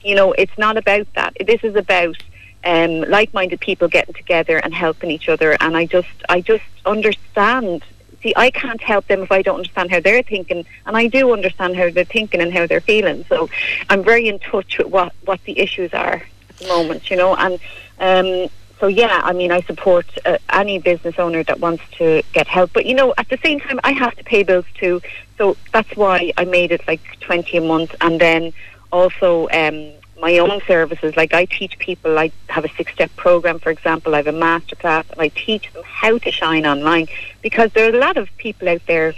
you 0.02 0.16
know, 0.16 0.32
it's 0.34 0.58
not 0.58 0.78
about 0.78 1.08
that. 1.14 1.38
This 1.46 1.64
is 1.64 1.76
about 1.76 2.18
um, 2.64 3.02
like-minded 3.02 3.60
people 3.60 3.88
getting 3.88 4.16
together 4.16 4.58
and 4.58 4.74
helping 4.74 5.12
each 5.12 5.30
other. 5.30 5.56
And 5.60 5.78
I 5.78 5.86
just, 5.86 6.10
I 6.28 6.42
just 6.42 6.64
understand. 6.86 7.84
See, 8.28 8.34
I 8.36 8.52
can't 8.52 8.82
help 8.82 9.08
them 9.08 9.22
if 9.22 9.32
I 9.32 9.42
don't 9.42 9.60
understand 9.60 9.90
how 9.90 10.02
they're 10.02 10.22
thinking, 10.22 10.66
and 10.86 10.98
I 10.98 11.08
do 11.08 11.32
understand 11.32 11.78
how 11.78 11.90
they're 11.90 12.04
thinking 12.04 12.42
and 12.42 12.52
how 12.52 12.68
they're 12.68 12.82
feeling. 12.82 13.24
So, 13.30 13.50
I'm 13.90 14.04
very 14.04 14.28
in 14.28 14.38
touch 14.40 14.80
with 14.80 14.88
what 14.88 15.14
what 15.24 15.42
the 15.46 15.58
issues 15.58 15.94
are 15.94 16.16
at 16.50 16.58
the 16.58 16.68
moment, 16.68 17.10
you 17.10 17.16
know. 17.16 17.38
And 17.38 17.54
um, 18.00 18.50
so, 18.82 18.88
yeah, 18.88 19.22
I 19.24 19.32
mean, 19.32 19.54
I 19.54 19.62
support 19.62 20.06
uh, 20.26 20.40
any 20.52 20.78
business 20.78 21.18
owner 21.18 21.42
that 21.44 21.62
wants 21.62 21.84
to 22.00 22.22
get 22.34 22.48
help. 22.48 22.74
But 22.74 22.86
you 22.86 22.96
know, 22.96 23.14
at 23.18 23.30
the 23.30 23.38
same 23.38 23.62
time, 23.62 23.80
I 23.86 23.94
have 23.94 24.14
to 24.18 24.26
pay 24.26 24.44
bills 24.44 24.66
too. 24.74 25.02
So 25.38 25.56
that's 25.72 25.96
why 25.96 26.34
I 26.36 26.44
made 26.44 26.74
it 26.74 26.86
like 26.86 27.02
twenty 27.22 27.56
a 27.56 27.62
month, 27.62 27.96
and 28.02 28.20
then 28.20 28.52
also 28.92 29.48
um, 29.54 29.94
my 30.20 30.38
own 30.40 30.62
services. 30.68 31.16
Like 31.16 31.34
I 31.34 31.46
teach 31.46 31.78
people, 31.80 32.18
I 32.18 32.32
have 32.50 32.66
a 32.66 32.70
six 32.70 32.92
step 32.94 33.16
program, 33.16 33.60
for 33.60 33.70
example, 33.70 34.14
I 34.14 34.18
have 34.18 34.28
a 34.28 34.32
master 34.32 34.76
class, 34.76 35.06
and 35.12 35.22
I 35.22 35.30
teach 35.30 35.72
them 35.74 35.84
how 35.86 36.18
to 36.18 36.32
shine 36.32 36.66
online 36.66 37.08
because 37.42 37.72
there 37.74 37.86
are 37.86 37.96
a 37.96 38.00
lot 38.00 38.18
of 38.18 38.30
people 38.38 38.68
out 38.70 38.82
there. 38.88 39.14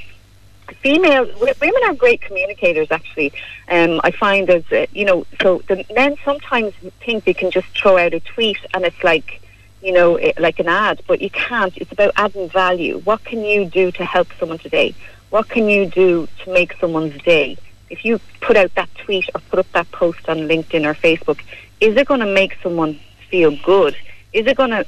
Female 0.82 1.26
women 1.40 1.82
are 1.86 1.96
great 1.96 2.22
communicators. 2.22 2.92
Actually, 2.92 3.34
um, 3.70 4.00
I 4.04 4.12
find 4.12 4.48
there's, 4.48 4.72
uh, 4.72 4.86
you 4.92 5.04
know, 5.04 5.26
so 5.42 5.64
the 5.68 5.84
men 5.96 6.16
sometimes 6.24 6.74
think 7.04 7.24
they 7.24 7.34
can 7.34 7.50
just 7.50 7.68
throw 7.76 7.98
out 7.98 8.14
a 8.14 8.20
tweet 8.20 8.60
and 8.76 8.86
it's 8.86 9.04
like, 9.04 9.42
you 9.82 9.92
know, 9.92 10.18
it, 10.18 10.40
like 10.40 10.60
an 10.60 10.68
ad, 10.68 11.02
but 11.08 11.22
you 11.22 11.30
can't. 11.32 11.76
It's 11.78 11.92
about 11.92 12.12
adding 12.18 12.50
value. 12.50 13.00
What 13.00 13.24
can 13.24 13.44
you 13.44 13.66
do 13.66 13.92
to 13.94 14.06
help 14.06 14.28
someone 14.40 14.60
today? 14.60 14.94
What 15.32 15.50
can 15.50 15.70
you 15.70 15.88
do 15.88 16.28
to 16.44 16.54
make 16.54 16.74
someone's 16.80 17.20
day? 17.24 17.58
If 17.90 18.06
you 18.06 18.20
put 18.42 18.58
out 18.58 18.74
that 18.76 18.94
tweet 18.96 19.30
or 19.34 19.42
put 19.50 19.60
up 19.60 19.72
that 19.74 19.92
post 19.92 20.28
on 20.30 20.40
LinkedIn 20.40 20.86
or 20.86 20.94
Facebook, 20.94 21.40
is 21.80 21.96
it 21.96 22.08
going 22.08 22.20
to 22.20 22.26
make 22.26 22.58
someone 22.62 23.00
feel 23.30 23.56
good? 23.64 23.96
Is 24.34 24.46
it 24.48 24.58
going 24.58 24.72
to, 24.72 24.86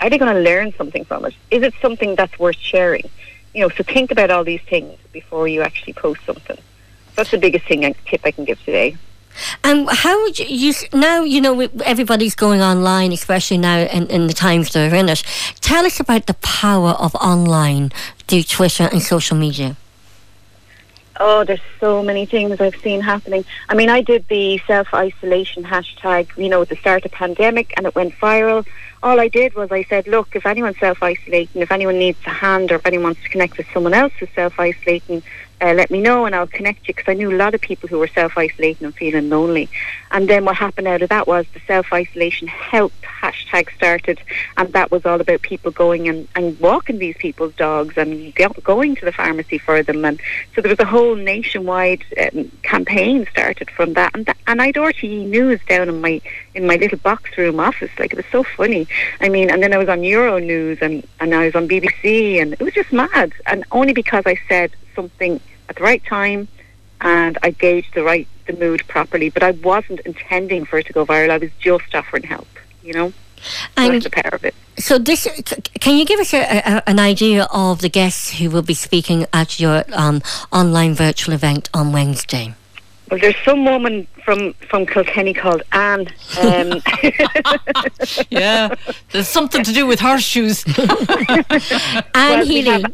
are 0.00 0.10
they 0.10 0.18
going 0.18 0.34
to 0.34 0.40
learn 0.40 0.72
something 0.74 1.04
from 1.04 1.24
it? 1.24 1.34
Is 1.50 1.62
it 1.62 1.74
something 1.80 2.14
that's 2.14 2.38
worth 2.38 2.56
sharing? 2.56 3.08
You 3.54 3.62
know, 3.62 3.68
so 3.70 3.82
think 3.84 4.10
about 4.10 4.30
all 4.30 4.44
these 4.44 4.60
things 4.62 4.98
before 5.12 5.48
you 5.48 5.62
actually 5.62 5.94
post 5.94 6.20
something. 6.26 6.58
That's 7.14 7.30
the 7.30 7.38
biggest 7.38 7.64
thing, 7.66 7.84
uh, 7.84 7.94
tip 8.04 8.20
I 8.24 8.30
can 8.30 8.44
give 8.44 8.58
today. 8.64 8.96
And 9.64 9.88
how 9.90 10.22
would 10.22 10.38
you, 10.38 10.46
you 10.46 10.74
now? 10.94 11.22
You 11.22 11.40
know, 11.40 11.60
everybody's 11.84 12.34
going 12.34 12.62
online, 12.62 13.12
especially 13.12 13.58
now 13.58 13.80
in, 13.80 14.06
in 14.06 14.26
the 14.28 14.32
times 14.32 14.72
they're 14.72 14.94
in 14.94 15.08
it. 15.10 15.22
Tell 15.60 15.84
us 15.84 16.00
about 16.00 16.26
the 16.26 16.34
power 16.34 16.90
of 16.90 17.14
online 17.16 17.90
through 18.28 18.44
Twitter 18.44 18.88
and 18.90 19.02
social 19.02 19.36
media. 19.36 19.76
Oh, 21.18 21.44
there's 21.44 21.60
so 21.80 22.02
many 22.02 22.26
things 22.26 22.60
I've 22.60 22.76
seen 22.76 23.00
happening. 23.00 23.44
I 23.68 23.74
mean, 23.74 23.88
I 23.88 24.02
did 24.02 24.26
the 24.28 24.58
self 24.66 24.92
isolation 24.92 25.64
hashtag, 25.64 26.28
you 26.36 26.48
know, 26.48 26.62
at 26.62 26.68
the 26.68 26.76
start 26.76 27.04
of 27.04 27.12
pandemic, 27.12 27.72
and 27.76 27.86
it 27.86 27.94
went 27.94 28.14
viral. 28.14 28.66
All 29.02 29.18
I 29.20 29.28
did 29.28 29.54
was 29.54 29.70
I 29.70 29.84
said, 29.84 30.06
look, 30.06 30.34
if 30.34 30.44
anyone's 30.44 30.78
self 30.78 31.02
isolating, 31.02 31.62
if 31.62 31.72
anyone 31.72 31.98
needs 31.98 32.18
a 32.26 32.30
hand, 32.30 32.70
or 32.70 32.76
if 32.76 32.86
anyone 32.86 33.04
wants 33.04 33.22
to 33.22 33.28
connect 33.28 33.56
with 33.56 33.66
someone 33.72 33.94
else 33.94 34.12
who's 34.18 34.28
self 34.34 34.58
isolating, 34.58 35.22
uh, 35.60 35.72
let 35.72 35.90
me 35.90 36.00
know 36.00 36.26
and 36.26 36.34
I'll 36.34 36.46
connect 36.46 36.86
you 36.86 36.94
because 36.94 37.10
I 37.10 37.14
knew 37.14 37.30
a 37.30 37.36
lot 37.36 37.54
of 37.54 37.60
people 37.60 37.88
who 37.88 37.98
were 37.98 38.08
self 38.08 38.36
isolating 38.36 38.84
and 38.84 38.94
feeling 38.94 39.30
lonely. 39.30 39.68
And 40.10 40.28
then 40.28 40.44
what 40.44 40.56
happened 40.56 40.86
out 40.86 41.02
of 41.02 41.08
that 41.08 41.26
was 41.26 41.46
the 41.54 41.60
self 41.60 41.92
isolation 41.92 42.48
help 42.48 42.92
hashtag 43.02 43.74
started, 43.74 44.20
and 44.56 44.72
that 44.72 44.90
was 44.90 45.06
all 45.06 45.20
about 45.20 45.42
people 45.42 45.70
going 45.70 46.08
and, 46.08 46.28
and 46.34 46.58
walking 46.60 46.98
these 46.98 47.16
people's 47.16 47.54
dogs 47.54 47.96
and 47.96 48.34
go, 48.34 48.48
going 48.62 48.96
to 48.96 49.04
the 49.04 49.12
pharmacy 49.12 49.58
for 49.58 49.82
them. 49.82 50.04
And 50.04 50.20
so 50.54 50.60
there 50.60 50.70
was 50.70 50.78
a 50.78 50.84
whole 50.84 51.16
nationwide 51.16 52.04
um, 52.20 52.50
campaign 52.62 53.26
started 53.30 53.70
from 53.70 53.94
that. 53.94 54.14
And, 54.14 54.26
that, 54.26 54.36
and 54.46 54.60
I'd 54.60 54.74
RTE 54.74 55.26
News 55.26 55.60
down 55.68 55.88
in 55.88 56.00
my 56.00 56.20
in 56.54 56.66
my 56.66 56.76
little 56.76 56.98
box 56.98 57.36
room 57.38 57.60
office. 57.60 57.90
Like 57.98 58.12
it 58.12 58.16
was 58.16 58.26
so 58.30 58.42
funny. 58.42 58.86
I 59.20 59.28
mean, 59.28 59.50
and 59.50 59.62
then 59.62 59.72
I 59.72 59.78
was 59.78 59.88
on 59.88 60.04
Euro 60.04 60.38
News 60.38 60.78
and, 60.82 61.06
and 61.20 61.34
I 61.34 61.46
was 61.46 61.54
on 61.54 61.68
BBC, 61.68 62.40
and 62.40 62.52
it 62.52 62.62
was 62.62 62.74
just 62.74 62.92
mad. 62.92 63.32
And 63.46 63.64
only 63.72 63.92
because 63.92 64.24
I 64.26 64.38
said 64.48 64.72
something 64.96 65.40
at 65.68 65.76
the 65.76 65.84
right 65.84 66.04
time 66.04 66.48
and 67.00 67.38
I 67.42 67.50
gauged 67.50 67.94
the 67.94 68.02
right 68.02 68.26
the 68.48 68.54
mood 68.54 68.82
properly. 68.88 69.28
But 69.30 69.42
I 69.44 69.50
wasn't 69.52 70.00
intending 70.00 70.64
for 70.64 70.78
it 70.78 70.86
to 70.86 70.92
go 70.92 71.04
viral. 71.06 71.30
I 71.30 71.36
was 71.38 71.50
just 71.60 71.94
offering 71.94 72.24
help. 72.24 72.48
You 72.82 72.94
know, 72.94 73.12
And- 73.76 73.94
that's 73.94 74.04
the 74.04 74.10
power 74.10 74.34
of 74.34 74.44
it. 74.44 74.54
So 74.78 74.98
this, 74.98 75.26
can 75.80 75.96
you 75.96 76.04
give 76.04 76.20
us 76.20 76.34
a, 76.34 76.42
a, 76.42 76.82
an 76.86 76.98
idea 76.98 77.48
of 77.50 77.80
the 77.80 77.88
guests 77.88 78.32
who 78.38 78.50
will 78.50 78.60
be 78.60 78.74
speaking 78.74 79.26
at 79.32 79.58
your 79.58 79.84
um, 79.94 80.20
online 80.52 80.92
virtual 80.94 81.32
event 81.34 81.70
on 81.72 81.92
Wednesday? 81.92 82.54
Well, 83.10 83.18
there's 83.20 83.36
some 83.44 83.64
woman 83.64 84.06
from 84.24 84.52
from 84.68 84.84
Kilkenny 84.84 85.32
called 85.32 85.62
Anne. 85.72 86.08
Um, 86.40 86.82
Yeah, 88.30 88.74
there's 89.12 89.28
something 89.28 89.62
to 89.64 89.72
do 89.72 89.86
with 89.86 90.00
horseshoes. 90.00 90.64
Anne 90.76 92.06
Well, 92.14 92.40
we 92.40 92.62
Healy. 92.62 92.84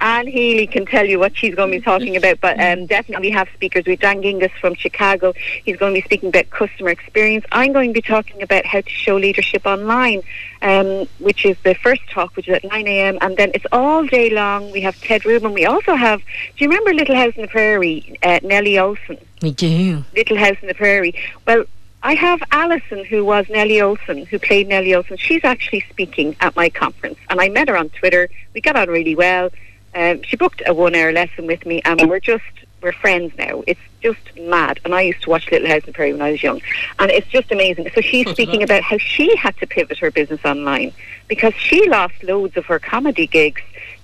Anne 0.00 0.26
Healy 0.26 0.66
can 0.66 0.86
tell 0.86 1.06
you 1.06 1.18
what 1.18 1.36
she's 1.36 1.54
going 1.54 1.70
to 1.70 1.78
be 1.78 1.84
talking 1.84 2.16
about, 2.16 2.40
but 2.40 2.58
um, 2.60 2.86
definitely 2.86 3.28
we 3.28 3.32
have 3.32 3.48
speakers. 3.54 3.84
We've 3.86 4.00
Dan 4.00 4.22
Gingiss 4.22 4.52
from 4.60 4.74
Chicago. 4.74 5.32
He's 5.64 5.76
going 5.76 5.94
to 5.94 6.00
be 6.00 6.04
speaking 6.04 6.30
about 6.30 6.50
customer 6.50 6.90
experience. 6.90 7.44
I'm 7.52 7.72
going 7.72 7.90
to 7.90 7.94
be 7.94 8.02
talking 8.02 8.42
about 8.42 8.64
how 8.64 8.80
to 8.80 8.90
show 8.90 9.16
leadership 9.16 9.66
online, 9.66 10.22
um, 10.62 11.06
which 11.18 11.44
is 11.44 11.56
the 11.62 11.74
first 11.74 12.02
talk, 12.08 12.36
which 12.36 12.48
is 12.48 12.54
at 12.54 12.64
9 12.64 12.86
a.m. 12.86 13.18
And 13.20 13.36
then 13.36 13.50
it's 13.54 13.66
all 13.72 14.06
day 14.06 14.30
long. 14.30 14.70
We 14.72 14.80
have 14.80 15.00
Ted 15.00 15.24
Rubin. 15.24 15.52
We 15.52 15.66
also 15.66 15.94
have, 15.94 16.20
do 16.20 16.64
you 16.64 16.68
remember 16.68 16.94
Little 16.94 17.16
House 17.16 17.34
in 17.36 17.42
the 17.42 17.48
Prairie, 17.48 18.18
uh, 18.22 18.40
Nellie 18.42 18.74
Oleson? 18.74 19.18
We 19.42 19.52
do. 19.52 20.04
Little 20.14 20.36
House 20.36 20.56
in 20.62 20.68
the 20.68 20.74
Prairie. 20.74 21.14
Well, 21.46 21.64
I 22.02 22.14
have 22.14 22.42
Alison, 22.50 23.04
who 23.04 23.24
was 23.24 23.46
Nellie 23.50 23.80
Oleson, 23.80 24.26
who 24.26 24.38
played 24.38 24.68
Nellie 24.68 24.92
Oleson. 24.92 25.18
She's 25.18 25.44
actually 25.44 25.84
speaking 25.90 26.34
at 26.40 26.56
my 26.56 26.70
conference, 26.70 27.18
and 27.28 27.40
I 27.40 27.50
met 27.50 27.68
her 27.68 27.76
on 27.76 27.90
Twitter. 27.90 28.30
We 28.54 28.62
got 28.62 28.76
on 28.76 28.88
really 28.88 29.14
well. 29.14 29.50
Um, 29.94 30.22
she 30.22 30.36
booked 30.36 30.62
a 30.66 30.72
one-hour 30.72 31.12
lesson 31.12 31.46
with 31.46 31.66
me, 31.66 31.82
and 31.84 32.08
we're 32.08 32.20
just 32.20 32.44
we're 32.80 32.92
friends 32.92 33.34
now. 33.36 33.62
It's 33.66 33.80
just 34.00 34.38
mad. 34.38 34.80
And 34.84 34.94
I 34.94 35.02
used 35.02 35.22
to 35.22 35.30
watch 35.30 35.50
Little 35.50 35.68
House 35.68 35.82
in 35.82 35.86
the 35.86 35.92
Prairie 35.92 36.12
when 36.12 36.22
I 36.22 36.30
was 36.30 36.42
young, 36.42 36.62
and 36.98 37.10
it's 37.10 37.26
just 37.28 37.52
amazing. 37.52 37.90
So 37.94 38.00
she's 38.00 38.28
speaking 38.30 38.62
about 38.62 38.82
how 38.82 38.96
she 38.96 39.36
had 39.36 39.56
to 39.58 39.66
pivot 39.66 39.98
her 39.98 40.10
business 40.10 40.40
online 40.44 40.94
because 41.28 41.52
she 41.54 41.86
lost 41.88 42.22
loads 42.22 42.56
of 42.56 42.64
her 42.66 42.78
comedy 42.78 43.26
gigs. 43.26 43.60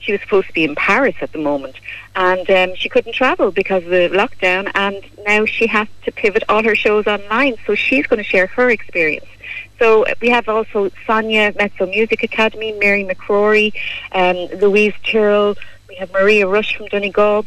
She 0.06 0.12
was 0.12 0.20
supposed 0.20 0.46
to 0.46 0.52
be 0.52 0.62
in 0.62 0.76
Paris 0.76 1.16
at 1.20 1.32
the 1.32 1.38
moment, 1.38 1.74
and 2.14 2.48
um, 2.48 2.76
she 2.76 2.88
couldn't 2.88 3.12
travel 3.12 3.50
because 3.50 3.82
of 3.82 3.90
the 3.90 4.08
lockdown. 4.12 4.70
And 4.76 5.04
now 5.26 5.44
she 5.46 5.66
has 5.66 5.88
to 6.04 6.12
pivot 6.12 6.44
all 6.48 6.62
her 6.62 6.76
shows 6.76 7.08
online. 7.08 7.56
So 7.66 7.74
she's 7.74 8.06
going 8.06 8.18
to 8.18 8.28
share 8.28 8.46
her 8.46 8.70
experience. 8.70 9.26
So 9.80 10.06
we 10.22 10.30
have 10.30 10.48
also 10.48 10.90
Sonia 11.06 11.52
Mezzo 11.58 11.86
Music 11.86 12.22
Academy, 12.22 12.70
Mary 12.72 13.04
McCrory, 13.04 13.74
um, 14.12 14.36
Louise 14.60 14.94
Tyrrell. 15.02 15.56
We 15.88 15.96
have 15.96 16.12
Maria 16.12 16.46
Rush 16.46 16.76
from 16.76 16.86
Donegal 16.86 17.44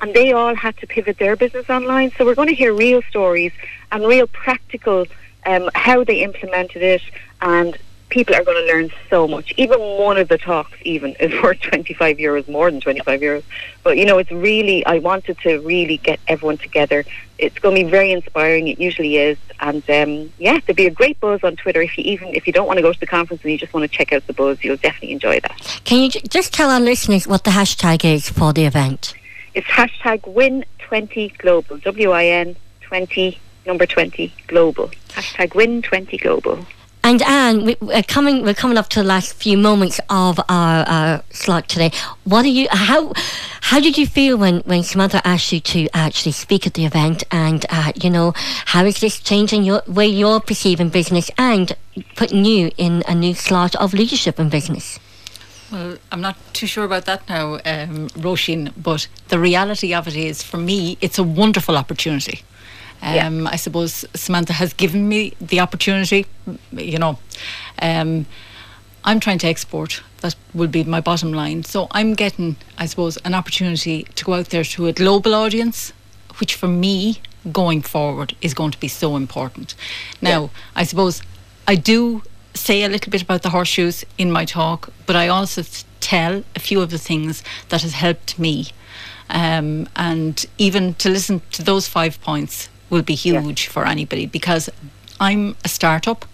and 0.00 0.14
they 0.14 0.32
all 0.32 0.54
had 0.54 0.76
to 0.76 0.86
pivot 0.86 1.18
their 1.18 1.34
business 1.34 1.68
online. 1.68 2.12
So 2.16 2.24
we're 2.24 2.36
going 2.36 2.48
to 2.48 2.54
hear 2.54 2.72
real 2.72 3.02
stories 3.10 3.52
and 3.90 4.06
real 4.06 4.28
practical 4.28 5.06
um, 5.46 5.70
how 5.74 6.04
they 6.04 6.22
implemented 6.22 6.82
it, 6.82 7.02
and 7.40 7.76
people 8.08 8.34
are 8.34 8.44
going 8.44 8.56
to 8.56 8.72
learn 8.72 8.90
so 9.10 9.28
much. 9.28 9.52
Even 9.56 9.78
one 9.78 10.16
of 10.16 10.28
the 10.28 10.38
talks, 10.38 10.76
even 10.82 11.14
is 11.20 11.32
worth 11.42 11.60
25 11.60 12.16
euros, 12.16 12.48
more 12.48 12.70
than 12.70 12.80
25 12.80 13.20
euros. 13.20 13.42
But 13.82 13.96
you 13.96 14.04
know, 14.04 14.18
it's 14.18 14.30
really 14.30 14.84
I 14.86 14.98
wanted 14.98 15.38
to 15.38 15.60
really 15.60 15.98
get 15.98 16.20
everyone 16.28 16.58
together. 16.58 17.04
It's 17.38 17.58
going 17.58 17.76
to 17.76 17.84
be 17.84 17.90
very 17.90 18.10
inspiring. 18.10 18.68
It 18.68 18.80
usually 18.80 19.16
is, 19.16 19.38
and 19.60 19.88
um, 19.90 20.32
yeah, 20.38 20.58
there'll 20.66 20.76
be 20.76 20.86
a 20.86 20.90
great 20.90 21.20
buzz 21.20 21.44
on 21.44 21.56
Twitter. 21.56 21.82
If 21.82 21.96
you 21.96 22.04
even 22.04 22.28
if 22.34 22.46
you 22.46 22.52
don't 22.52 22.66
want 22.66 22.78
to 22.78 22.82
go 22.82 22.92
to 22.92 23.00
the 23.00 23.06
conference 23.06 23.42
and 23.42 23.52
you 23.52 23.58
just 23.58 23.72
want 23.72 23.90
to 23.90 23.96
check 23.96 24.12
out 24.12 24.26
the 24.26 24.32
buzz, 24.32 24.62
you'll 24.64 24.76
definitely 24.76 25.12
enjoy 25.12 25.40
that. 25.40 25.80
Can 25.84 26.02
you 26.02 26.10
j- 26.10 26.20
just 26.28 26.52
tell 26.52 26.70
our 26.70 26.80
listeners 26.80 27.26
what 27.26 27.44
the 27.44 27.52
hashtag 27.52 28.04
is 28.04 28.28
for 28.28 28.52
the 28.52 28.64
event? 28.64 29.14
It's 29.54 29.66
hashtag 29.68 30.20
win20global. 30.22 31.82
W 31.82 32.10
I 32.10 32.24
N 32.26 32.56
20, 32.80 33.38
number 33.66 33.84
20, 33.86 34.32
global. 34.46 34.88
Hashtag 35.10 35.50
win20global. 35.50 36.64
And 37.04 37.22
Anne, 37.22 37.64
we, 37.64 37.76
we're 37.80 38.02
coming. 38.02 38.42
We're 38.42 38.54
coming 38.54 38.76
up 38.76 38.88
to 38.90 39.00
the 39.00 39.06
last 39.06 39.34
few 39.34 39.56
moments 39.56 40.00
of 40.10 40.40
our, 40.48 41.22
slot 41.30 41.68
today. 41.68 41.90
What 42.24 42.44
are 42.44 42.48
you? 42.48 42.68
How 42.70 43.12
how 43.62 43.80
did 43.80 43.96
you 43.96 44.06
feel 44.06 44.36
when, 44.36 44.60
when 44.60 44.82
Samantha 44.82 45.26
asked 45.26 45.52
you 45.52 45.60
to 45.60 45.88
actually 45.94 46.32
speak 46.32 46.66
at 46.66 46.74
the 46.74 46.84
event? 46.84 47.24
And 47.30 47.64
uh, 47.70 47.92
you 48.02 48.10
know, 48.10 48.32
how 48.66 48.84
is 48.84 49.00
this 49.00 49.20
changing 49.20 49.64
your 49.64 49.82
way 49.86 50.06
you're 50.06 50.40
perceiving 50.40 50.88
business 50.88 51.30
and 51.38 51.76
putting 52.16 52.44
you 52.44 52.70
in 52.76 53.02
a 53.06 53.14
new 53.14 53.34
slot 53.34 53.74
of 53.76 53.94
leadership 53.94 54.38
in 54.38 54.48
business? 54.48 54.98
Well, 55.70 55.98
I'm 56.10 56.22
not 56.22 56.36
too 56.54 56.66
sure 56.66 56.84
about 56.84 57.04
that 57.04 57.28
now, 57.28 57.58
um, 57.66 58.08
but 58.14 59.08
the 59.28 59.38
reality 59.38 59.94
of 59.94 60.08
it 60.08 60.16
is, 60.16 60.42
for 60.42 60.56
me, 60.56 60.96
it's 61.02 61.18
a 61.18 61.22
wonderful 61.22 61.76
opportunity. 61.76 62.42
Um, 63.00 63.46
I 63.46 63.56
suppose 63.56 64.04
Samantha 64.14 64.52
has 64.52 64.72
given 64.72 65.08
me 65.08 65.34
the 65.40 65.60
opportunity, 65.60 66.26
you 66.72 66.98
know. 66.98 67.18
Um, 67.80 68.26
I'm 69.04 69.20
trying 69.20 69.38
to 69.38 69.46
export. 69.46 70.02
That 70.20 70.34
will 70.52 70.68
be 70.68 70.84
my 70.84 71.00
bottom 71.00 71.32
line. 71.32 71.62
So 71.64 71.86
I'm 71.92 72.14
getting, 72.14 72.56
I 72.76 72.86
suppose, 72.86 73.16
an 73.18 73.34
opportunity 73.34 74.02
to 74.02 74.24
go 74.24 74.34
out 74.34 74.50
there 74.50 74.64
to 74.64 74.86
a 74.88 74.92
global 74.92 75.34
audience, 75.34 75.92
which 76.38 76.54
for 76.54 76.68
me, 76.68 77.20
going 77.52 77.82
forward, 77.82 78.34
is 78.42 78.52
going 78.52 78.72
to 78.72 78.80
be 78.80 78.88
so 78.88 79.16
important. 79.16 79.74
Now, 80.20 80.50
I 80.74 80.84
suppose 80.84 81.22
I 81.66 81.76
do 81.76 82.22
say 82.54 82.82
a 82.82 82.88
little 82.88 83.10
bit 83.10 83.22
about 83.22 83.42
the 83.42 83.50
horseshoes 83.50 84.04
in 84.18 84.32
my 84.32 84.44
talk, 84.44 84.92
but 85.06 85.14
I 85.14 85.28
also 85.28 85.62
tell 86.00 86.42
a 86.56 86.60
few 86.60 86.80
of 86.80 86.90
the 86.90 86.98
things 86.98 87.44
that 87.68 87.82
has 87.82 87.92
helped 87.92 88.38
me. 88.38 88.68
Um, 89.30 89.88
and 89.94 90.44
even 90.56 90.94
to 90.94 91.08
listen 91.08 91.42
to 91.52 91.62
those 91.62 91.86
five 91.86 92.20
points 92.20 92.68
will 92.90 93.02
be 93.02 93.14
huge 93.14 93.66
for 93.66 93.86
anybody 93.86 94.26
because 94.26 94.70
I'm 95.20 95.56
a 95.64 95.68
startup. 95.68 96.24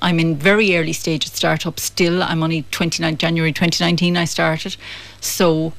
I'm 0.00 0.18
in 0.18 0.36
very 0.36 0.76
early 0.76 0.92
stage 0.92 1.26
of 1.26 1.32
startup 1.34 1.78
still. 1.78 2.22
I'm 2.22 2.42
only 2.42 2.64
29 2.70 3.16
January 3.18 3.52
2019 3.52 4.16
I 4.16 4.24
started. 4.24 4.76
So 5.20 5.72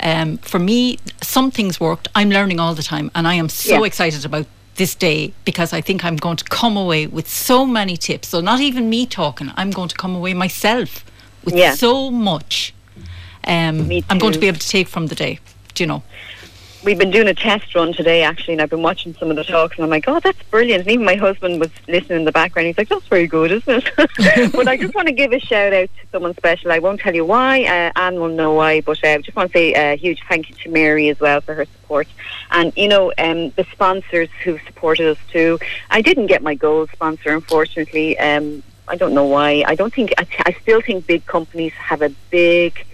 um, 0.00 0.38
for 0.38 0.58
me, 0.58 0.98
some 1.20 1.50
things 1.50 1.78
worked. 1.78 2.08
I'm 2.14 2.30
learning 2.30 2.60
all 2.60 2.74
the 2.74 2.82
time 2.82 3.10
and 3.14 3.26
I 3.28 3.34
am 3.34 3.48
so 3.48 3.80
Yeah. 3.80 3.84
excited 3.86 4.24
about 4.24 4.46
this 4.76 4.94
day 4.94 5.32
because 5.44 5.72
I 5.72 5.80
think 5.82 6.04
I'm 6.04 6.16
going 6.16 6.36
to 6.36 6.44
come 6.44 6.76
away 6.76 7.06
with 7.08 7.28
so 7.28 7.66
many 7.66 7.96
tips. 7.96 8.28
So 8.28 8.40
not 8.40 8.60
even 8.60 8.88
me 8.88 9.06
talking, 9.06 9.50
I'm 9.56 9.70
going 9.70 9.88
to 9.88 9.96
come 9.96 10.14
away 10.14 10.34
myself 10.34 11.04
with 11.44 11.54
Yeah. 11.54 11.74
so 11.74 12.10
much 12.10 12.72
um, 13.44 13.90
I'm 14.10 14.18
going 14.18 14.32
to 14.34 14.38
be 14.38 14.48
able 14.48 14.58
to 14.58 14.68
take 14.68 14.88
from 14.88 15.06
the 15.06 15.14
day. 15.14 15.40
Do 15.74 15.82
you 15.82 15.88
know? 15.88 16.02
We've 16.88 16.98
been 16.98 17.10
doing 17.10 17.28
a 17.28 17.34
test 17.34 17.74
run 17.74 17.92
today, 17.92 18.22
actually, 18.22 18.54
and 18.54 18.62
I've 18.62 18.70
been 18.70 18.80
watching 18.80 19.12
some 19.12 19.28
of 19.28 19.36
the 19.36 19.44
talks, 19.44 19.76
and 19.76 19.84
I'm 19.84 19.90
like, 19.90 20.08
oh, 20.08 20.20
that's 20.20 20.42
brilliant. 20.44 20.84
And 20.84 20.90
even 20.90 21.04
my 21.04 21.16
husband 21.16 21.60
was 21.60 21.68
listening 21.86 22.20
in 22.20 22.24
the 22.24 22.32
background. 22.32 22.68
He's 22.68 22.78
like, 22.78 22.88
that's 22.88 23.04
very 23.08 23.26
good, 23.26 23.52
isn't 23.52 23.90
it? 23.98 24.52
but 24.52 24.66
I 24.66 24.78
just 24.78 24.94
want 24.94 25.06
to 25.06 25.12
give 25.12 25.34
a 25.34 25.38
shout 25.38 25.74
out 25.74 25.90
to 26.00 26.06
someone 26.10 26.34
special. 26.34 26.72
I 26.72 26.78
won't 26.78 26.98
tell 26.98 27.14
you 27.14 27.26
why. 27.26 27.64
Uh, 27.64 27.92
Anne 27.94 28.14
will 28.14 28.30
know 28.30 28.54
why, 28.54 28.80
but 28.80 29.04
uh, 29.04 29.08
I 29.08 29.18
just 29.18 29.36
want 29.36 29.52
to 29.52 29.58
say 29.58 29.74
a 29.74 29.96
huge 29.96 30.22
thank 30.30 30.48
you 30.48 30.54
to 30.54 30.70
Mary 30.70 31.10
as 31.10 31.20
well 31.20 31.42
for 31.42 31.54
her 31.56 31.66
support. 31.66 32.08
And, 32.52 32.72
you 32.74 32.88
know, 32.88 33.12
um, 33.18 33.50
the 33.50 33.66
sponsors 33.70 34.30
who 34.42 34.58
supported 34.60 35.08
us 35.10 35.18
too. 35.30 35.58
I 35.90 36.00
didn't 36.00 36.28
get 36.28 36.42
my 36.42 36.54
gold 36.54 36.88
sponsor, 36.90 37.34
unfortunately. 37.34 38.18
Um, 38.18 38.62
I 38.88 38.96
don't 38.96 39.12
know 39.12 39.26
why. 39.26 39.62
I 39.66 39.74
don't 39.74 39.92
think, 39.92 40.14
I, 40.16 40.26
I 40.46 40.52
still 40.62 40.80
think 40.80 41.06
big 41.06 41.26
companies 41.26 41.74
have 41.74 42.00
a 42.00 42.08
big 42.30 42.86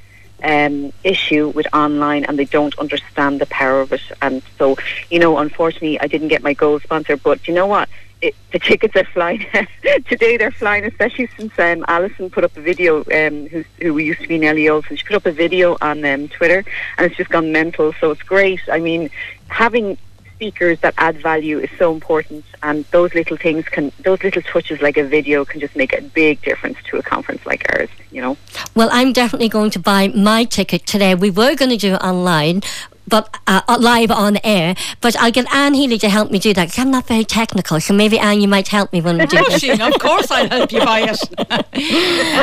um, 0.44 0.92
issue 1.02 1.48
with 1.48 1.66
online 1.72 2.24
and 2.24 2.38
they 2.38 2.44
don't 2.44 2.78
understand 2.78 3.40
the 3.40 3.46
power 3.46 3.80
of 3.80 3.92
it. 3.92 4.02
And 4.22 4.42
so, 4.59 4.76
you 5.11 5.18
know, 5.18 5.38
unfortunately, 5.38 5.98
I 6.00 6.07
didn't 6.07 6.28
get 6.28 6.42
my 6.42 6.52
gold 6.52 6.83
sponsor. 6.83 7.16
But 7.16 7.48
you 7.48 7.54
know 7.54 7.66
what? 7.66 7.88
It, 8.20 8.35
the 8.52 8.59
tickets 8.59 8.96
are 8.96 9.04
flying 9.04 9.46
today. 10.09 10.37
They're 10.37 10.50
flying, 10.50 10.85
especially 10.85 11.28
since 11.37 11.59
um, 11.59 11.85
Alison 11.88 12.30
put 12.30 12.44
up 12.44 12.57
a 12.57 12.61
video. 12.61 12.98
Um, 13.00 13.48
who's, 13.48 13.66
who 13.80 13.98
used 13.98 14.20
to 14.22 14.28
be 14.28 14.38
Nellie 14.38 14.64
Oleson, 14.64 14.96
she 14.96 15.04
put 15.04 15.16
up 15.16 15.26
a 15.26 15.33
video 15.33 15.76
on 15.83 16.04
um, 16.04 16.28
Twitter, 16.28 16.64
and 16.96 17.07
it's 17.07 17.16
just 17.16 17.30
gone 17.30 17.52
mental. 17.52 17.92
So 18.00 18.11
it's 18.12 18.22
great. 18.22 18.61
I 18.70 18.78
mean, 18.78 19.11
having 19.48 19.98
speakers 20.34 20.78
that 20.80 20.94
add 20.98 21.20
value 21.22 21.58
is 21.58 21.70
so 21.78 21.92
important, 21.92 22.44
and 22.62 22.84
those 22.86 23.14
little 23.14 23.36
things 23.36 23.64
can, 23.66 23.92
those 24.00 24.22
little 24.22 24.42
touches 24.42 24.80
like 24.80 24.96
a 24.96 25.04
video, 25.04 25.44
can 25.44 25.60
just 25.60 25.76
make 25.76 25.92
a 25.92 26.02
big 26.02 26.42
difference 26.42 26.78
to 26.84 26.98
a 26.98 27.02
conference 27.02 27.44
like 27.46 27.66
ours. 27.72 27.88
You 28.10 28.22
know. 28.22 28.36
Well, 28.74 28.88
I'm 28.92 29.12
definitely 29.12 29.48
going 29.48 29.70
to 29.70 29.78
buy 29.78 30.08
my 30.08 30.44
ticket 30.44 30.86
today. 30.86 31.14
We 31.14 31.30
were 31.30 31.54
going 31.54 31.70
to 31.70 31.76
do 31.76 31.94
it 31.94 32.02
online. 32.02 32.62
But 33.06 33.36
uh, 33.46 33.60
uh, 33.68 33.76
live 33.78 34.10
on 34.10 34.38
air, 34.42 34.74
but 35.02 35.14
I'll 35.16 35.30
get 35.30 35.52
Anne 35.54 35.74
Healy 35.74 35.98
to 35.98 36.08
help 36.08 36.30
me 36.30 36.38
do 36.38 36.54
that 36.54 36.64
because 36.68 36.78
I'm 36.78 36.90
not 36.90 37.06
very 37.06 37.24
technical. 37.24 37.78
So 37.80 37.92
maybe 37.92 38.18
Anne, 38.18 38.40
you 38.40 38.48
might 38.48 38.68
help 38.68 38.92
me 38.94 39.02
when 39.02 39.18
we 39.18 39.26
do 39.26 39.36
this. 39.36 39.62
Roisin, 39.62 39.86
of 39.86 40.00
course 40.00 40.30
I'll 40.30 40.48
help 40.48 40.72
you 40.72 40.80
buy 40.80 41.00
it. 41.10 41.20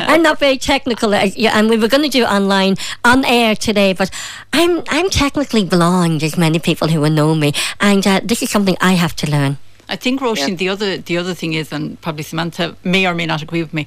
I'm 0.09 0.21
not 0.21 0.39
very 0.39 0.57
technical, 0.57 1.13
uh, 1.15 1.29
and 1.37 1.69
we 1.69 1.77
were 1.77 1.87
going 1.87 2.03
to 2.03 2.09
do 2.09 2.23
it 2.23 2.29
online 2.29 2.75
on 3.03 3.25
air 3.25 3.55
today, 3.55 3.93
but 3.93 4.11
I'm 4.53 4.83
I'm 4.89 5.09
technically 5.09 5.65
blind, 5.65 6.21
as 6.23 6.37
many 6.37 6.59
people 6.59 6.89
who 6.89 7.01
will 7.01 7.09
know 7.09 7.33
me, 7.33 7.53
and 7.79 8.05
uh, 8.05 8.21
this 8.23 8.43
is 8.43 8.49
something 8.51 8.77
I 8.81 8.93
have 8.93 9.15
to 9.17 9.31
learn. 9.31 9.57
I 9.89 9.95
think 9.95 10.21
Roisin, 10.21 10.57
the 10.57 10.69
other 10.69 10.97
the 10.97 11.17
other 11.17 11.33
thing 11.33 11.53
is, 11.53 11.71
and 11.71 11.99
probably 12.01 12.23
Samantha 12.23 12.75
may 12.83 13.07
or 13.07 13.13
may 13.13 13.25
not 13.25 13.41
agree 13.41 13.63
with 13.63 13.73
me, 13.73 13.85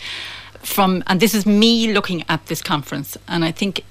from 0.59 1.03
and 1.07 1.21
this 1.21 1.35
is 1.35 1.47
me 1.47 1.93
looking 1.93 2.25
at 2.29 2.47
this 2.47 2.63
conference, 2.63 3.17
and 3.29 3.45
I 3.45 3.53
think 3.53 3.85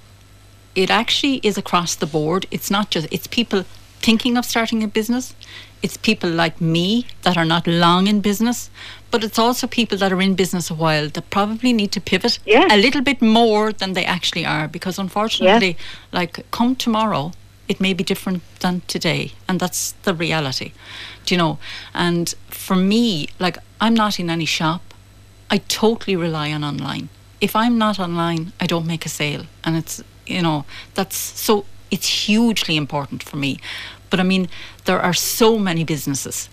it 0.76 0.90
actually 0.90 1.40
is 1.44 1.58
across 1.58 1.96
the 1.96 2.06
board. 2.06 2.46
It's 2.52 2.70
not 2.72 2.90
just 2.90 3.08
it's 3.12 3.28
people 3.28 3.64
thinking 4.02 4.38
of 4.38 4.46
starting 4.46 4.84
a 4.84 4.88
business. 4.88 5.34
It's 5.82 5.98
people 5.98 6.30
like 6.30 6.62
me 6.62 7.06
that 7.24 7.38
are 7.38 7.46
not 7.46 7.68
long 7.68 8.08
in 8.08 8.22
business, 8.22 8.70
but 9.12 9.24
it's 9.24 9.38
also 9.38 9.68
people 9.68 9.98
that 9.98 10.12
are 10.14 10.22
in 10.22 10.34
business 10.36 10.70
a 10.70 10.74
while 10.74 11.10
that 11.10 11.30
probably 11.30 11.74
need 11.74 11.92
to 11.92 12.02
pivot 12.02 12.40
Yeah. 12.46 12.68
a 12.72 12.78
little 12.78 13.02
bit 13.02 13.22
more 13.22 13.74
than 13.74 13.94
they 13.94 14.06
actually 14.06 14.46
are 14.46 14.68
because 14.68 14.98
unfortunately, 14.98 15.76
like 16.14 16.46
come 16.52 16.76
tomorrow, 16.76 17.32
it 17.68 17.80
may 17.82 17.94
be 17.94 18.04
different 18.04 18.42
than 18.60 18.82
today, 18.88 19.32
and 19.48 19.60
that's 19.60 19.94
the 20.04 20.14
reality. 20.14 20.72
Do 21.26 21.36
you 21.36 21.38
know? 21.40 21.58
And 21.94 22.34
for 22.50 22.76
me, 22.76 23.28
like 23.40 23.58
I'm 23.82 23.94
not 23.94 24.20
in 24.20 24.30
any 24.30 24.46
shop. 24.46 24.82
I 25.52 25.58
totally 25.68 26.16
rely 26.16 26.52
on 26.54 26.64
online. 26.64 27.10
If 27.42 27.56
I'm 27.56 27.78
not 27.78 28.00
online, 28.00 28.54
I 28.60 28.68
don't 28.68 28.88
make 28.88 29.06
a 29.06 29.10
sale, 29.10 29.46
and 29.66 29.76
it's 29.76 30.02
you 30.26 30.42
know 30.42 30.66
that's 30.94 31.16
so 31.18 31.66
it's 31.92 32.28
hugely 32.28 32.76
important 32.76 33.22
for 33.24 33.38
me. 33.38 33.58
But 34.10 34.20
I 34.20 34.24
mean, 34.24 34.48
there 34.86 35.00
are 35.00 35.14
so 35.14 35.58
many 35.60 35.84
businesses 35.84 36.50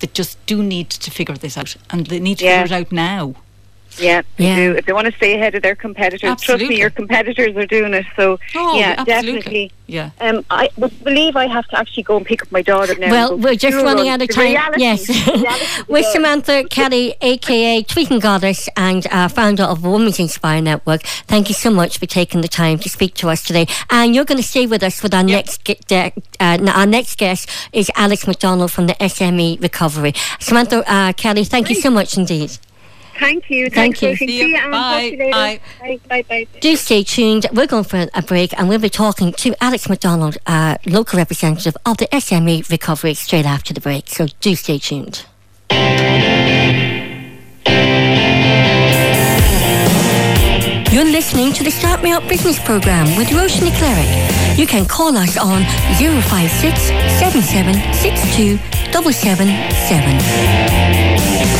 that 0.00 0.12
just 0.14 0.44
do 0.46 0.62
need 0.62 0.90
to 0.90 1.10
figure 1.10 1.36
this 1.36 1.56
out, 1.56 1.76
and 1.90 2.06
they 2.06 2.20
need 2.20 2.38
to 2.38 2.44
Yeah. 2.44 2.62
figure 2.62 2.76
it 2.76 2.80
out 2.80 2.92
now. 2.92 3.34
Yeah, 3.98 4.22
they 4.36 4.44
Yeah. 4.44 4.56
do. 4.56 4.72
If 4.76 4.86
they 4.86 4.92
want 4.92 5.06
to 5.06 5.12
stay 5.16 5.34
ahead 5.34 5.54
of 5.54 5.62
their 5.62 5.74
competitors, 5.74 6.40
trust 6.42 6.62
me, 6.64 6.76
your 6.78 6.90
competitors 6.90 7.56
are 7.56 7.66
doing 7.66 7.94
it. 7.94 8.04
So 8.16 8.38
Oh, 8.54 8.78
yeah, 8.78 8.94
absolutely. 8.98 9.32
definitely. 9.32 9.72
Yeah. 9.88 10.10
Um, 10.20 10.44
I 10.50 10.68
believe 11.04 11.36
I 11.36 11.46
have 11.46 11.66
to 11.68 11.78
actually 11.78 12.02
go 12.02 12.16
and 12.16 12.26
pick 12.26 12.42
up 12.42 12.50
my 12.50 12.60
daughter 12.60 12.94
now. 12.96 13.08
Well, 13.10 13.38
we're 13.38 13.54
just 13.54 13.76
running 13.76 14.08
out 14.08 14.20
of 14.20 14.28
time. 14.30 14.46
reality- 14.48 14.80
yes. 14.82 15.06
the 15.06 15.32
reality 15.40 15.64
With 15.88 16.04
is- 16.06 16.12
Samantha 16.12 16.64
Kelly, 16.70 17.14
aka 17.20 17.82
Tweeting 17.84 18.20
Goddess 18.20 18.68
and 18.76 19.06
uh, 19.12 19.28
founder 19.28 19.62
of 19.62 19.84
Women's 19.84 20.18
Inspire 20.18 20.60
Network, 20.60 21.02
thank 21.28 21.48
you 21.48 21.54
so 21.54 21.70
much 21.70 21.98
for 21.98 22.06
taking 22.06 22.40
the 22.40 22.48
time 22.48 22.78
to 22.80 22.88
speak 22.88 23.14
to 23.14 23.28
us 23.28 23.42
today. 23.44 23.66
And 23.88 24.14
you're 24.14 24.24
going 24.24 24.40
to 24.42 24.46
stay 24.48 24.66
with 24.66 24.82
us 24.82 25.00
for 25.00 25.08
our 25.14 25.22
next 25.22 25.64
ge- 25.64 25.78
de- 25.86 26.12
uh, 26.40 26.58
our 26.74 26.86
next 26.86 27.16
guest 27.18 27.48
is 27.72 27.90
Alex 27.94 28.26
McDonald 28.26 28.72
from 28.72 28.88
the 28.88 28.94
SME 28.94 29.62
Recovery. 29.62 30.12
Samantha 30.40 30.82
uh, 30.92 31.12
Kelly, 31.12 31.44
thank 31.44 31.68
you 31.70 31.76
so 31.76 31.90
much 31.90 32.16
indeed. 32.18 32.58
Thank 33.18 33.50
you. 33.50 33.70
Thank 33.70 34.02
you. 34.02 34.08
Roisin. 34.10 34.18
See 34.18 34.26
See 34.26 34.38
you. 34.40 34.46
you, 34.48 34.70
Bye. 34.70 35.10
to 35.10 35.16
you 35.16 35.18
later. 35.18 35.30
Bye. 35.32 35.60
Bye. 35.80 36.00
Bye. 36.08 36.22
Bye. 36.28 36.46
Do 36.60 36.76
stay 36.76 37.02
tuned. 37.02 37.46
We're 37.52 37.66
going 37.66 37.84
for 37.84 38.06
a 38.14 38.22
break 38.22 38.52
and 38.58 38.68
we'll 38.68 38.78
be 38.78 38.90
talking 38.90 39.32
to 39.32 39.54
Alex 39.62 39.88
McDonald, 39.88 40.36
uh, 40.46 40.76
local 40.86 41.16
representative 41.18 41.76
of 41.86 41.96
the 41.98 42.06
SME 42.12 42.68
Recovery, 42.70 43.14
straight 43.14 43.46
after 43.46 43.72
the 43.74 43.80
break. 43.80 44.08
So 44.08 44.26
do 44.40 44.54
stay 44.54 44.78
tuned. 44.78 45.24
You're 50.92 51.04
listening 51.04 51.52
to 51.54 51.64
the 51.64 51.70
Start 51.70 52.02
Me 52.02 52.12
Up 52.12 52.26
Business 52.26 52.58
Programme 52.64 53.16
with 53.18 53.28
Roisin 53.28 53.64
ni 53.64 53.70
Chleirigh. 53.72 54.58
You 54.58 54.66
can 54.66 54.86
call 54.86 55.14
us 55.16 55.36
on 55.36 55.62
056 55.98 56.80
7762 57.20 58.56
777. 58.92 61.55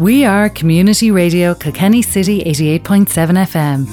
We 0.00 0.24
are 0.24 0.48
Community 0.48 1.10
Radio 1.10 1.54
Kilkenny 1.54 2.00
City 2.00 2.42
88.7 2.44 3.36
FM. 3.36 3.86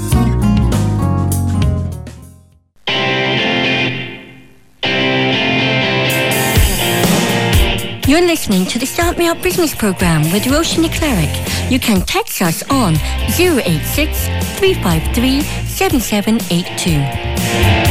You're 8.08 8.22
listening 8.22 8.66
to 8.68 8.80
the 8.80 8.86
Start 8.86 9.18
Me 9.18 9.28
Up 9.28 9.44
Business 9.44 9.76
Programme 9.76 10.32
with 10.32 10.46
Roisin 10.46 10.84
ni 10.84 10.88
Chleirigh. 10.88 11.70
You 11.70 11.78
can 11.78 12.00
text 12.04 12.42
us 12.42 12.64
on 12.70 12.96
086 13.38 14.28
353 14.60 15.42
7782. 15.42 17.87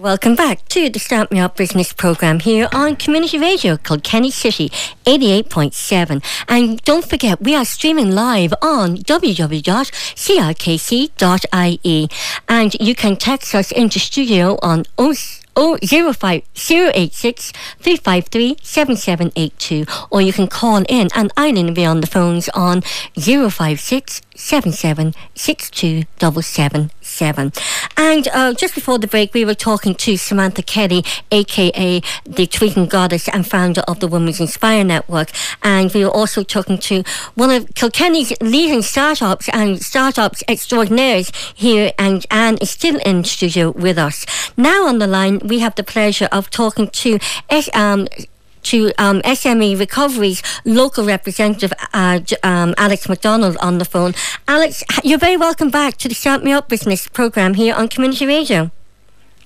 Welcome 0.00 0.34
back 0.34 0.66
to 0.68 0.88
the 0.88 0.98
Start 0.98 1.30
Me 1.30 1.40
Up 1.40 1.58
Business 1.58 1.92
Programme 1.92 2.40
here 2.40 2.70
on 2.72 2.96
Community 2.96 3.38
Radio 3.38 3.76
Kilkenny 3.76 4.30
City 4.30 4.70
88.7. 5.04 6.24
And 6.48 6.82
don't 6.84 7.04
forget, 7.04 7.42
we 7.42 7.54
are 7.54 7.66
streaming 7.66 8.12
live 8.12 8.54
on 8.62 8.96
www.crkc.ie. 8.96 9.68
And 12.48 12.74
you 12.80 12.94
can 12.94 13.16
text 13.16 13.54
us 13.54 13.70
into 13.72 13.98
studio 13.98 14.58
on 14.62 14.84
0 14.98 15.12
05 15.60 16.42
086 16.54 17.52
353 17.52 18.56
7782 18.62 19.84
or 20.10 20.22
you 20.22 20.32
can 20.32 20.46
call 20.46 20.82
in 20.88 21.08
and 21.14 21.30
Eileen 21.38 21.66
will 21.66 21.74
be 21.74 21.84
on 21.84 22.00
the 22.00 22.06
phones 22.06 22.48
on 22.50 22.80
056 23.14 24.22
77 24.40 25.14
62777. 25.34 27.52
And 27.96 28.28
uh, 28.28 28.54
just 28.54 28.74
before 28.74 28.98
the 28.98 29.06
break, 29.06 29.32
we 29.34 29.44
were 29.44 29.54
talking 29.54 29.94
to 29.96 30.16
Samantha 30.16 30.62
Kelly, 30.62 31.04
aka 31.30 32.00
the 32.24 32.46
Tweeting 32.46 32.88
Goddess 32.88 33.28
and 33.28 33.46
founder 33.46 33.82
of 33.82 34.00
the 34.00 34.08
Women's 34.08 34.40
Inspire 34.40 34.84
Network. 34.84 35.30
And 35.62 35.92
we 35.92 36.02
were 36.04 36.10
also 36.10 36.42
talking 36.42 36.78
to 36.78 37.04
one 37.34 37.50
of 37.50 37.74
Kilkenny's 37.74 38.32
leading 38.40 38.80
startups 38.82 39.50
and 39.50 39.82
startups 39.82 40.42
extraordinaires 40.48 41.30
here. 41.54 41.92
And 41.98 42.24
Anne 42.30 42.56
is 42.58 42.70
still 42.70 42.98
in 43.04 43.24
studio 43.24 43.72
with 43.72 43.98
us. 43.98 44.24
Now 44.56 44.86
on 44.86 44.98
the 44.98 45.06
line, 45.06 45.40
we 45.50 45.58
have 45.58 45.74
the 45.74 45.82
pleasure 45.82 46.28
of 46.32 46.48
talking 46.48 46.88
to 46.88 47.18
um, 47.74 48.08
to 48.62 48.92
um, 48.98 49.20
SME 49.22 49.78
Recovery's 49.78 50.42
local 50.64 51.04
representative, 51.04 51.72
uh, 51.92 52.20
um, 52.42 52.74
Alex 52.76 53.08
McDonald, 53.08 53.56
on 53.56 53.78
the 53.78 53.84
phone. 53.84 54.14
Alex, 54.46 54.84
you're 55.02 55.18
very 55.18 55.36
welcome 55.36 55.70
back 55.70 55.96
to 55.96 56.08
the 56.08 56.14
Start 56.14 56.44
Me 56.44 56.52
Up 56.52 56.68
Business 56.68 57.08
programme 57.08 57.54
here 57.54 57.74
on 57.74 57.88
Community 57.88 58.26
Radio. 58.26 58.70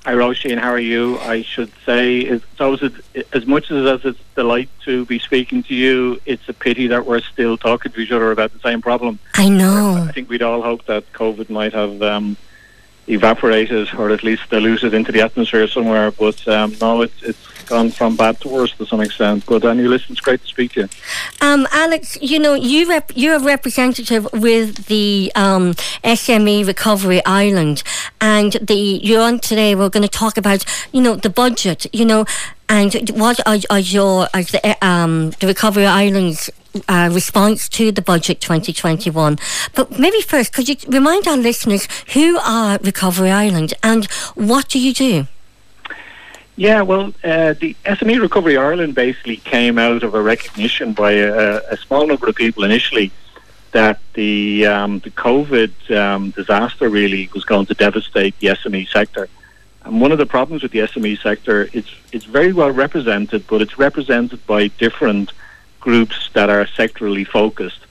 Hi, 0.05 0.13
Roisin. 0.13 0.59
How 0.59 0.71
are 0.71 0.79
you? 0.79 1.19
I 1.21 1.43
should 1.43 1.73
say, 1.87 2.19
it's 2.19 2.61
always 2.61 2.83
as 3.33 3.47
much 3.47 3.71
as 3.71 4.05
it's 4.05 4.19
a 4.19 4.35
delight 4.35 4.69
to 4.85 5.07
be 5.07 5.19
speaking 5.19 5.63
to 5.63 5.75
you, 5.75 6.21
it's 6.27 6.47
a 6.49 6.53
pity 6.53 6.89
that 6.89 7.07
we're 7.07 7.21
still 7.21 7.57
talking 7.57 7.93
to 7.93 8.01
each 8.01 8.11
other 8.11 8.31
about 8.31 8.53
the 8.53 8.59
same 8.59 8.83
problem. 8.83 9.19
I 9.35 9.49
know. 9.49 10.05
I 10.07 10.13
think 10.13 10.29
we'd 10.29 10.43
all 10.43 10.61
hope 10.61 10.85
that 10.87 11.11
COVID 11.15 11.49
might 11.49 11.73
have 11.73 12.03
um, 12.03 12.37
evaporated 13.07 13.89
or 13.95 14.11
at 14.11 14.23
least 14.23 14.49
diluted 14.51 14.95
into 14.95 15.13
the 15.13 15.21
atmosphere 15.21 15.67
somewhere. 15.69 16.11
But 16.11 16.47
um, 16.49 16.75
no, 16.81 17.03
it's 17.03 17.23
it's 17.23 17.55
gone 17.65 17.91
from 17.91 18.17
bad 18.17 18.41
to 18.41 18.49
worse 18.49 18.73
to 18.73 18.87
some 18.87 19.01
extent. 19.01 19.45
But 19.47 19.65
anyway, 19.65 19.89
listen, 19.89 20.13
it's 20.13 20.21
great 20.21 20.41
to 20.43 20.47
speak 20.47 20.73
to 20.73 20.81
you. 20.83 20.89
Um, 21.41 21.67
Alex, 21.73 22.19
you 22.21 22.39
know, 22.39 22.55
you 22.55 22.89
rep- 22.89 23.13
you're 23.15 23.37
a 23.37 23.43
representative 23.43 24.29
with 24.33 24.87
the 24.87 25.33
um, 25.35 25.75
SME 26.05 26.67
Recovery 26.67 27.25
Ireland, 27.25 27.83
and 28.21 28.53
the 28.55 29.01
you're 29.03 29.23
on 29.23 29.39
today. 29.41 29.75
We're 29.75 29.89
going 29.89 30.03
to 30.03 30.09
talk 30.09 30.37
about, 30.37 30.65
you 30.93 31.01
know, 31.01 31.17
the 31.17 31.31
budget, 31.31 31.87
you 31.93 32.05
know, 32.05 32.25
and 32.69 33.11
what 33.11 33.41
are, 33.47 33.59
are 33.71 33.79
your 33.79 34.29
are 34.35 34.43
the 34.43 34.77
um, 34.83 35.31
the 35.41 35.47
Recovery 35.47 35.87
Ireland's 35.87 36.51
uh, 36.89 37.11
response 37.13 37.69
to 37.71 37.93
the 37.93 38.03
budget 38.03 38.41
2021. 38.41 39.39
But 39.75 39.99
maybe 39.99 40.21
first, 40.21 40.53
could 40.53 40.69
you 40.69 40.77
remind 40.89 41.27
our 41.27 41.37
listeners 41.37 41.89
who 42.13 42.39
are 42.39 42.79
Recovery 42.83 43.31
Ireland 43.31 43.75
and 43.83 44.07
what 44.35 44.69
do 44.69 44.79
you 44.79 44.93
do? 44.93 45.27
Yeah, 46.57 46.83
well, 46.83 47.13
uh, 47.25 47.55
the 47.55 47.75
SME 47.85 48.21
Recovery 48.21 48.57
Ireland 48.57 48.95
basically 48.95 49.39
came 49.39 49.77
out 49.77 50.05
of 50.05 50.15
a 50.15 50.23
recognition 50.23 50.93
by 50.93 51.13
a, 51.13 51.57
a 51.69 51.77
small 51.77 52.07
number 52.07 52.29
of 52.29 52.37
people 52.37 52.63
initially 52.63 53.11
that 53.73 53.99
the 54.15 54.65
um, 54.67 55.01
the 55.01 55.11
COVID 55.11 55.97
um, 55.97 56.31
disaster 56.31 56.89
really 56.89 57.29
was 57.35 57.45
going 57.45 57.67
to 57.67 57.75
devastate 57.75 58.39
the 58.39 58.49
SME 58.49 58.89
sector. 58.89 59.29
And 59.85 60.01
one 60.01 60.13
of 60.13 60.19
the 60.19 60.27
problems 60.27 60.63
with 60.63 60.71
the 60.71 60.79
SME 60.79 61.21
sector, 61.21 61.69
it's 61.73 61.91
it's 62.13 62.25
very 62.25 62.53
well 62.53 62.71
represented, 62.71 63.47
but 63.49 63.61
it's 63.61 63.77
represented 63.77 64.47
by 64.47 64.69
different 64.69 65.33
groups 65.89 66.31
that 66.33 66.49
are 66.49 66.65
sectorally 66.81 67.27
focused. 67.27 67.83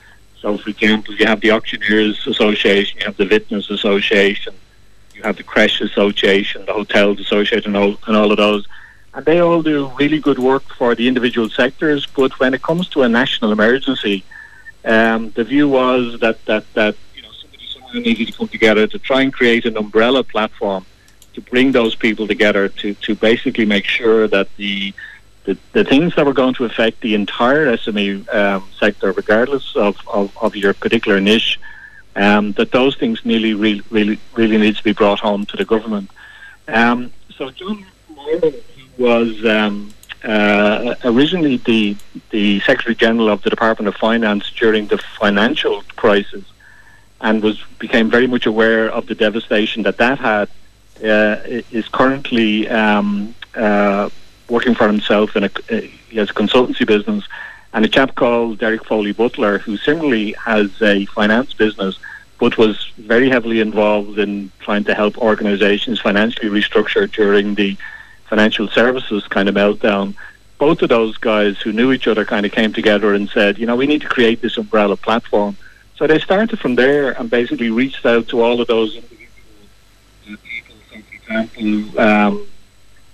So, 0.42 0.58
for 0.58 0.70
example, 0.72 1.14
you 1.16 1.26
have 1.28 1.42
the 1.42 1.52
Auctioneers 1.52 2.28
Association, 2.28 3.00
you 3.00 3.06
have 3.06 3.18
the 3.18 3.30
Vintners 3.34 3.70
Association, 3.70 4.54
you 5.16 5.22
have 5.28 5.38
the 5.38 5.44
Creche 5.44 5.80
Association, 5.90 6.66
the 6.66 6.74
Hotels 6.74 7.20
Association, 7.26 7.68
and 7.76 7.78
all, 7.78 7.96
and 8.08 8.16
all 8.18 8.32
of 8.32 8.38
those. 8.38 8.68
And 9.14 9.24
they 9.26 9.40
all 9.40 9.62
do 9.62 9.92
really 10.02 10.20
good 10.20 10.40
work 10.40 10.66
for 10.80 10.96
the 10.96 11.08
individual 11.08 11.50
sectors. 11.62 12.02
But 12.20 12.32
when 12.40 12.54
it 12.58 12.64
comes 12.70 12.90
to 12.90 13.04
a 13.04 13.10
national 13.22 13.52
emergency, 13.52 14.24
um, 14.84 15.30
the 15.38 15.44
view 15.44 15.70
was 15.70 16.20
that, 16.20 16.44
that, 16.46 16.66
that 16.74 16.96
you 17.16 17.22
know 17.22 17.32
somebody 17.42 17.66
somewhere 17.74 18.02
needed 18.02 18.28
to 18.30 18.34
come 18.34 18.50
together 18.58 18.88
to 18.88 18.98
try 19.10 19.22
and 19.22 19.32
create 19.32 19.64
an 19.66 19.78
umbrella 19.78 20.24
platform 20.24 20.84
to 21.36 21.42
bring 21.42 21.72
those 21.72 21.96
people 21.96 22.26
together 22.28 22.68
to, 22.80 22.94
to 23.06 23.16
basically 23.16 23.66
make 23.66 23.86
sure 23.86 24.28
that 24.28 24.48
the 24.58 24.94
the, 25.46 25.58
the 25.74 25.84
things 25.84 26.16
that 26.16 26.26
were 26.26 26.34
going 26.34 26.54
to 26.56 26.66
affect 26.66 27.02
the 27.02 27.16
entire 27.16 27.76
SME 27.78 28.34
um, 28.34 28.64
sector, 28.80 29.12
regardless 29.12 29.76
of, 29.76 29.98
of, 30.08 30.36
of 30.42 30.56
your 30.56 30.74
particular 30.74 31.20
niche, 31.20 31.60
um, 32.16 32.54
that 32.54 32.72
those 32.72 32.96
things 32.96 33.26
nearly 33.26 33.54
really, 33.54 33.82
really, 33.90 34.20
really 34.36 34.58
needs 34.58 34.78
to 34.78 34.84
be 34.84 34.94
brought 34.94 35.20
home 35.20 35.46
to 35.48 35.58
the 35.58 35.66
government. 35.66 36.10
Um, 36.68 37.12
so 37.38 37.50
John 37.50 37.86
who 38.16 38.54
was 38.98 39.44
um, 39.46 39.94
uh, 40.24 40.96
originally 41.04 41.58
the 41.58 41.98
the 42.30 42.60
Secretary 42.62 42.96
General 42.96 43.30
of 43.30 43.42
the 43.42 43.50
Department 43.50 43.88
of 43.88 43.96
Finance 43.96 44.50
during 44.52 44.88
the 44.88 44.98
financial 44.98 45.84
crisis, 45.96 46.46
and 47.20 47.44
was 47.44 47.62
became 47.80 48.10
very 48.10 48.28
much 48.28 48.46
aware 48.46 48.90
of 48.90 49.08
the 49.08 49.16
devastation 49.16 49.84
that 49.84 49.98
that 49.98 50.20
had. 50.20 50.50
Uh, 51.04 51.42
is 51.72 51.90
currently 51.90 52.70
um, 52.70 53.34
uh, 53.56 54.08
working 54.54 54.76
for 54.76 54.88
himself 54.88 55.36
in 55.36 55.44
a 55.46 55.52
uh, 55.72 55.82
he 56.12 56.20
has 56.20 56.30
a 56.30 56.34
consultancy 56.34 56.86
business, 56.86 57.24
and 57.74 57.84
a 57.84 57.90
chap 57.90 58.14
called 58.14 58.60
Derek 58.60 58.86
Foley 58.86 59.12
Butler, 59.12 59.58
who 59.58 59.76
similarly 59.78 60.34
has 60.34 60.70
a 60.94 61.06
finance 61.08 61.52
business, 61.54 61.98
but 62.40 62.56
was 62.56 62.92
very 63.14 63.30
heavily 63.36 63.60
involved 63.62 64.20
in 64.20 64.52
trying 64.60 64.84
to 64.84 64.94
help 64.94 65.18
organisations 65.18 66.00
financially 66.00 66.50
restructure 66.60 67.12
during 67.12 67.56
the 67.56 67.76
financial 68.32 68.68
services 68.68 69.28
kind 69.28 69.50
of 69.50 69.56
meltdown. 69.56 70.14
Both 70.60 70.84
of 70.84 70.90
those 70.90 71.18
guys 71.18 71.56
who 71.60 71.74
knew 71.74 71.92
each 71.92 72.08
other 72.08 72.24
kind 72.24 72.46
of 72.46 72.52
came 72.52 72.72
together 72.74 73.16
and 73.16 73.28
said, 73.30 73.58
you 73.58 73.66
know, 73.66 73.76
we 73.76 73.88
need 73.88 74.02
to 74.02 74.08
create 74.08 74.40
this 74.42 74.56
umbrella 74.58 74.98
platform. 75.08 75.58
So 75.98 76.06
they 76.06 76.20
started 76.20 76.60
from 76.60 76.76
there 76.76 77.12
and 77.18 77.28
basically 77.28 77.72
reached 77.72 78.06
out 78.06 78.28
to 78.28 78.42
all 78.44 78.62
of 78.62 78.68
those 78.68 78.92
individual 78.96 80.38
people. 80.52 80.76
For 80.90 81.16
example, 81.20 82.00
um, 82.00 82.48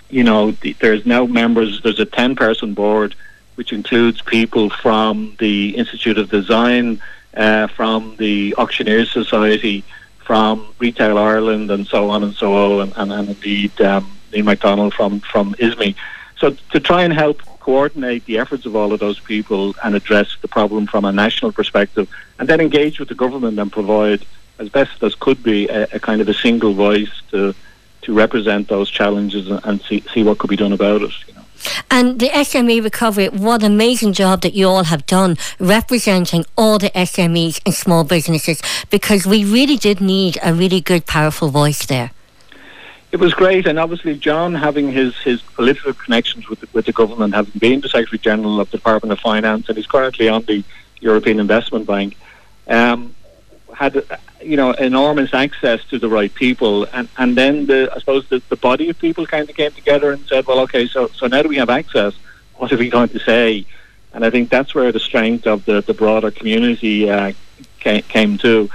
you 0.09 0.23
know, 0.23 0.51
the, 0.51 0.73
there's 0.73 1.05
now 1.05 1.25
members, 1.25 1.81
there's 1.81 1.99
a 1.99 2.05
10 2.05 2.35
person 2.35 2.73
board 2.73 3.15
which 3.55 3.73
includes 3.73 4.21
people 4.21 4.69
from 4.69 5.35
the 5.39 5.75
Institute 5.75 6.17
of 6.17 6.29
Design, 6.29 7.01
uh, 7.35 7.67
from 7.67 8.15
the 8.17 8.55
Auctioneers 8.57 9.11
Society, 9.11 9.83
from 10.19 10.73
Retail 10.79 11.17
Ireland, 11.17 11.69
and 11.69 11.85
so 11.85 12.09
on 12.09 12.23
and 12.23 12.33
so 12.33 12.53
on, 12.53 12.81
and, 12.83 12.93
and, 12.95 13.11
and 13.11 13.29
indeed 13.29 13.81
um, 13.81 14.09
Neil 14.31 14.45
McDonnell 14.45 14.93
from, 14.93 15.19
from 15.19 15.55
ISME. 15.59 15.95
So 16.37 16.55
to 16.71 16.79
try 16.79 17.03
and 17.03 17.11
help 17.11 17.41
coordinate 17.59 18.25
the 18.25 18.37
efforts 18.37 18.65
of 18.65 18.75
all 18.75 18.93
of 18.93 18.99
those 19.01 19.19
people 19.19 19.75
and 19.83 19.93
address 19.93 20.37
the 20.41 20.47
problem 20.47 20.87
from 20.87 21.03
a 21.03 21.11
national 21.11 21.51
perspective, 21.51 22.07
and 22.39 22.47
then 22.47 22.61
engage 22.61 22.97
with 22.99 23.09
the 23.09 23.15
government 23.15 23.59
and 23.59 23.71
provide, 23.71 24.25
as 24.57 24.69
best 24.69 25.03
as 25.03 25.15
could 25.15 25.43
be, 25.43 25.67
a, 25.67 25.83
a 25.91 25.99
kind 25.99 26.21
of 26.21 26.29
a 26.29 26.33
single 26.33 26.73
voice 26.73 27.11
to 27.31 27.53
to 28.09 28.15
represent 28.15 28.67
those 28.67 28.89
challenges 28.89 29.47
and 29.47 29.81
see, 29.81 30.03
see 30.13 30.23
what 30.23 30.39
could 30.39 30.49
be 30.49 30.55
done 30.55 30.73
about 30.73 31.01
it. 31.03 31.11
You 31.27 31.33
know. 31.35 31.45
And 31.91 32.19
the 32.19 32.29
SME 32.29 32.83
recovery, 32.83 33.29
what 33.29 33.63
amazing 33.63 34.13
job 34.13 34.41
that 34.41 34.53
you 34.53 34.67
all 34.67 34.85
have 34.85 35.05
done 35.05 35.37
representing 35.59 36.45
all 36.57 36.79
the 36.79 36.89
SMEs 36.91 37.61
and 37.65 37.73
small 37.73 38.03
businesses 38.03 38.61
because 38.89 39.25
we 39.25 39.43
really 39.43 39.77
did 39.77 40.01
need 40.01 40.37
a 40.43 40.53
really 40.53 40.81
good, 40.81 41.05
powerful 41.05 41.49
voice 41.49 41.85
there. 41.85 42.11
It 43.11 43.19
was 43.19 43.33
great, 43.33 43.65
and 43.65 43.79
obviously 43.79 44.15
John, 44.17 44.53
having 44.53 44.91
his, 44.91 45.15
his 45.17 45.41
political 45.41 45.93
connections 45.93 46.47
with 46.47 46.59
the, 46.61 46.67
with 46.73 46.85
the 46.85 46.91
government, 46.91 47.33
having 47.33 47.57
been 47.57 47.81
the 47.81 47.89
Secretary 47.89 48.19
General 48.19 48.59
of 48.59 48.69
the 48.69 48.77
Department 48.77 49.11
of 49.11 49.19
Finance, 49.19 49.67
and 49.67 49.77
he's 49.77 49.87
currently 49.87 50.29
on 50.29 50.43
the 50.43 50.63
European 50.99 51.39
Investment 51.39 51.87
Bank, 51.87 52.15
um, 52.67 53.15
had 53.79 54.03
you 54.41 54.57
know 54.57 54.71
enormous 54.71 55.33
access 55.33 55.79
to 55.85 55.97
the 56.03 56.09
right 56.17 56.33
people, 56.33 56.85
and 56.91 57.07
and 57.17 57.29
then 57.41 57.65
the 57.65 57.79
I 57.95 57.99
suppose 57.99 58.27
the, 58.27 58.41
the 58.49 58.59
body 58.69 58.89
of 58.89 58.99
people 58.99 59.25
kind 59.25 59.49
of 59.49 59.55
came 59.55 59.71
together 59.71 60.11
and 60.11 60.21
said, 60.31 60.45
well, 60.47 60.59
okay, 60.65 60.85
so 60.93 61.07
so 61.19 61.27
now 61.27 61.41
that 61.43 61.47
we 61.47 61.59
have 61.63 61.71
access, 61.81 62.13
what 62.57 62.71
are 62.73 62.77
we 62.77 62.89
going 62.89 63.11
to 63.17 63.21
say? 63.31 63.65
And 64.13 64.25
I 64.25 64.29
think 64.29 64.49
that's 64.49 64.75
where 64.75 64.91
the 64.91 65.03
strength 65.09 65.47
of 65.47 65.63
the 65.63 65.77
the 65.89 65.93
broader 65.93 66.29
community 66.29 67.09
uh, 67.09 67.31
came, 67.79 68.03
came 68.15 68.37
to. 68.39 68.69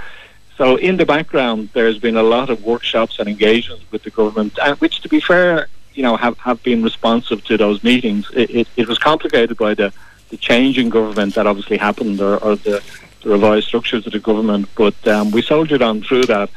So 0.57 0.77
in 0.77 0.97
the 0.97 1.05
background, 1.05 1.69
there's 1.77 1.99
been 1.99 2.17
a 2.25 2.27
lot 2.35 2.49
of 2.49 2.63
workshops 2.63 3.19
and 3.19 3.27
engagements 3.27 3.83
with 3.91 4.03
the 4.03 4.09
government, 4.19 4.57
and 4.65 4.73
which, 4.79 5.01
to 5.01 5.09
be 5.09 5.19
fair, 5.19 5.67
you 5.93 6.03
know, 6.05 6.15
have, 6.15 6.37
have 6.39 6.59
been 6.63 6.81
responsive 6.81 7.43
to 7.49 7.57
those 7.57 7.83
meetings. 7.83 8.23
It, 8.33 8.49
it, 8.59 8.67
it 8.81 8.87
was 8.87 8.97
complicated 8.97 9.57
by 9.57 9.73
the, 9.73 9.91
the 10.29 10.37
change 10.37 10.77
in 10.77 10.87
government 10.89 11.35
that 11.35 11.45
obviously 11.45 11.77
happened, 11.77 12.21
or, 12.21 12.37
or 12.37 12.55
the 12.55 12.81
revised 13.25 13.67
structures 13.67 14.05
of 14.05 14.13
the 14.13 14.19
government. 14.19 14.69
But 14.75 15.07
um, 15.07 15.31
we 15.31 15.41
soldiered 15.41 15.81
on 15.81 16.01
through 16.01 16.25
that. 16.25 16.49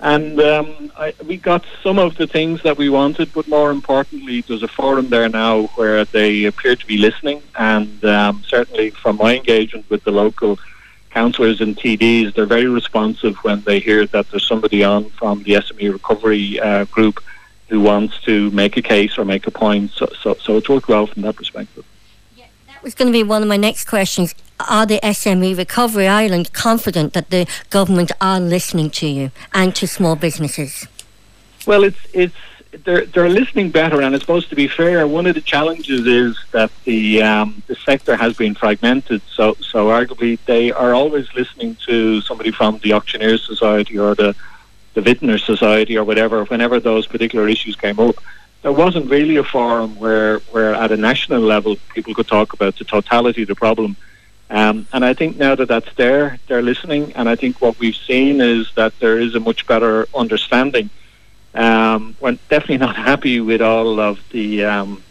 And 0.00 0.40
um, 0.40 0.92
I, 0.98 1.14
we 1.24 1.36
got 1.36 1.64
some 1.80 1.98
of 2.00 2.16
the 2.16 2.26
things 2.26 2.62
that 2.64 2.76
we 2.76 2.88
wanted, 2.88 3.32
but 3.32 3.46
more 3.46 3.70
importantly, 3.70 4.40
there's 4.40 4.64
a 4.64 4.68
forum 4.68 5.08
there 5.10 5.28
now 5.28 5.66
where 5.76 6.04
they 6.04 6.44
appear 6.44 6.74
to 6.74 6.86
be 6.86 6.98
listening. 6.98 7.40
And 7.56 8.04
um, 8.04 8.42
certainly 8.44 8.90
from 8.90 9.16
my 9.18 9.36
engagement 9.36 9.88
with 9.90 10.02
the 10.02 10.10
local 10.10 10.58
councillors 11.10 11.60
and 11.60 11.76
TDs, 11.76 12.34
they're 12.34 12.46
very 12.46 12.66
responsive 12.66 13.36
when 13.44 13.60
they 13.62 13.78
hear 13.78 14.04
that 14.06 14.28
there's 14.30 14.46
somebody 14.46 14.82
on 14.82 15.10
from 15.10 15.44
the 15.44 15.52
SME 15.52 15.92
recovery 15.92 16.58
uh, 16.58 16.84
group 16.86 17.22
who 17.68 17.80
wants 17.80 18.20
to 18.22 18.50
make 18.50 18.76
a 18.76 18.82
case 18.82 19.16
or 19.16 19.24
make 19.24 19.46
a 19.46 19.52
point. 19.52 19.92
So, 19.92 20.08
so, 20.20 20.34
so 20.34 20.56
it's 20.56 20.68
worked 20.68 20.88
well 20.88 21.06
from 21.06 21.22
that 21.22 21.36
perspective. 21.36 21.84
Was 22.82 22.96
going 22.96 23.06
to 23.06 23.12
be 23.12 23.22
one 23.22 23.42
of 23.42 23.48
my 23.48 23.56
next 23.56 23.84
questions 23.84 24.34
are 24.68 24.86
the 24.86 24.98
SME 25.02 25.56
Recovery 25.56 26.08
Ireland 26.08 26.52
confident 26.52 27.12
that 27.12 27.30
the 27.30 27.46
government 27.70 28.10
are 28.20 28.40
listening 28.40 28.90
to 28.90 29.06
you 29.06 29.30
and 29.54 29.74
to 29.76 29.86
small 29.86 30.16
businesses? 30.16 30.88
Well, 31.64 31.84
it's 31.84 32.00
it's 32.12 32.34
they're 32.84 33.06
they're 33.06 33.28
listening 33.28 33.70
better, 33.70 34.02
and 34.02 34.14
it's 34.16 34.24
supposed 34.24 34.48
to 34.50 34.56
be 34.56 34.66
fair. 34.66 35.06
One 35.06 35.26
of 35.26 35.36
the 35.36 35.40
challenges 35.40 36.06
is 36.08 36.36
that 36.50 36.72
the 36.82 37.22
um, 37.22 37.62
the 37.68 37.76
sector 37.76 38.16
has 38.16 38.36
been 38.36 38.54
fragmented. 38.54 39.22
So 39.32 39.54
so 39.60 39.86
arguably 39.88 40.38
they 40.46 40.72
are 40.72 40.92
always 40.92 41.32
listening 41.34 41.76
to 41.86 42.20
somebody 42.22 42.50
from 42.50 42.78
the 42.78 42.94
Auctioneers 42.94 43.46
Society 43.46 43.96
or 43.96 44.16
the 44.16 44.34
the 44.94 45.02
Vintner 45.02 45.38
Society 45.38 45.96
or 45.96 46.02
whatever. 46.02 46.44
Whenever 46.46 46.80
those 46.80 47.06
particular 47.06 47.48
issues 47.48 47.76
came 47.76 48.00
up, 48.00 48.16
there 48.62 48.72
wasn't 48.72 49.10
really 49.10 49.36
a 49.36 49.44
forum 49.44 49.98
where 49.98 50.38
where 50.52 50.74
at 50.74 50.90
a 50.92 50.96
national 50.96 51.40
level 51.40 51.76
people 51.94 52.14
could 52.14 52.28
talk 52.28 52.52
about 52.52 52.76
the 52.76 52.84
totality 52.84 53.42
of 53.42 53.48
the 53.48 53.54
problem 53.54 53.96
um, 54.52 54.86
and 54.92 55.02
I 55.02 55.14
think 55.14 55.38
now 55.38 55.54
that 55.54 55.68
that's 55.68 55.92
there, 55.94 56.38
they're 56.46 56.60
listening. 56.60 57.14
And 57.14 57.26
I 57.26 57.36
think 57.36 57.62
what 57.62 57.78
we've 57.78 57.96
seen 57.96 58.42
is 58.42 58.70
that 58.74 58.92
there 59.00 59.18
is 59.18 59.34
a 59.34 59.40
much 59.40 59.66
better 59.66 60.06
understanding. 60.14 60.90
Um, 61.54 62.14
we're 62.20 62.32
definitely 62.50 62.76
not 62.76 62.94
happy 63.10 63.40
with 63.40 63.62
all 63.62 63.98
of 63.98 64.20
the 64.30 64.64
um, 64.64 65.02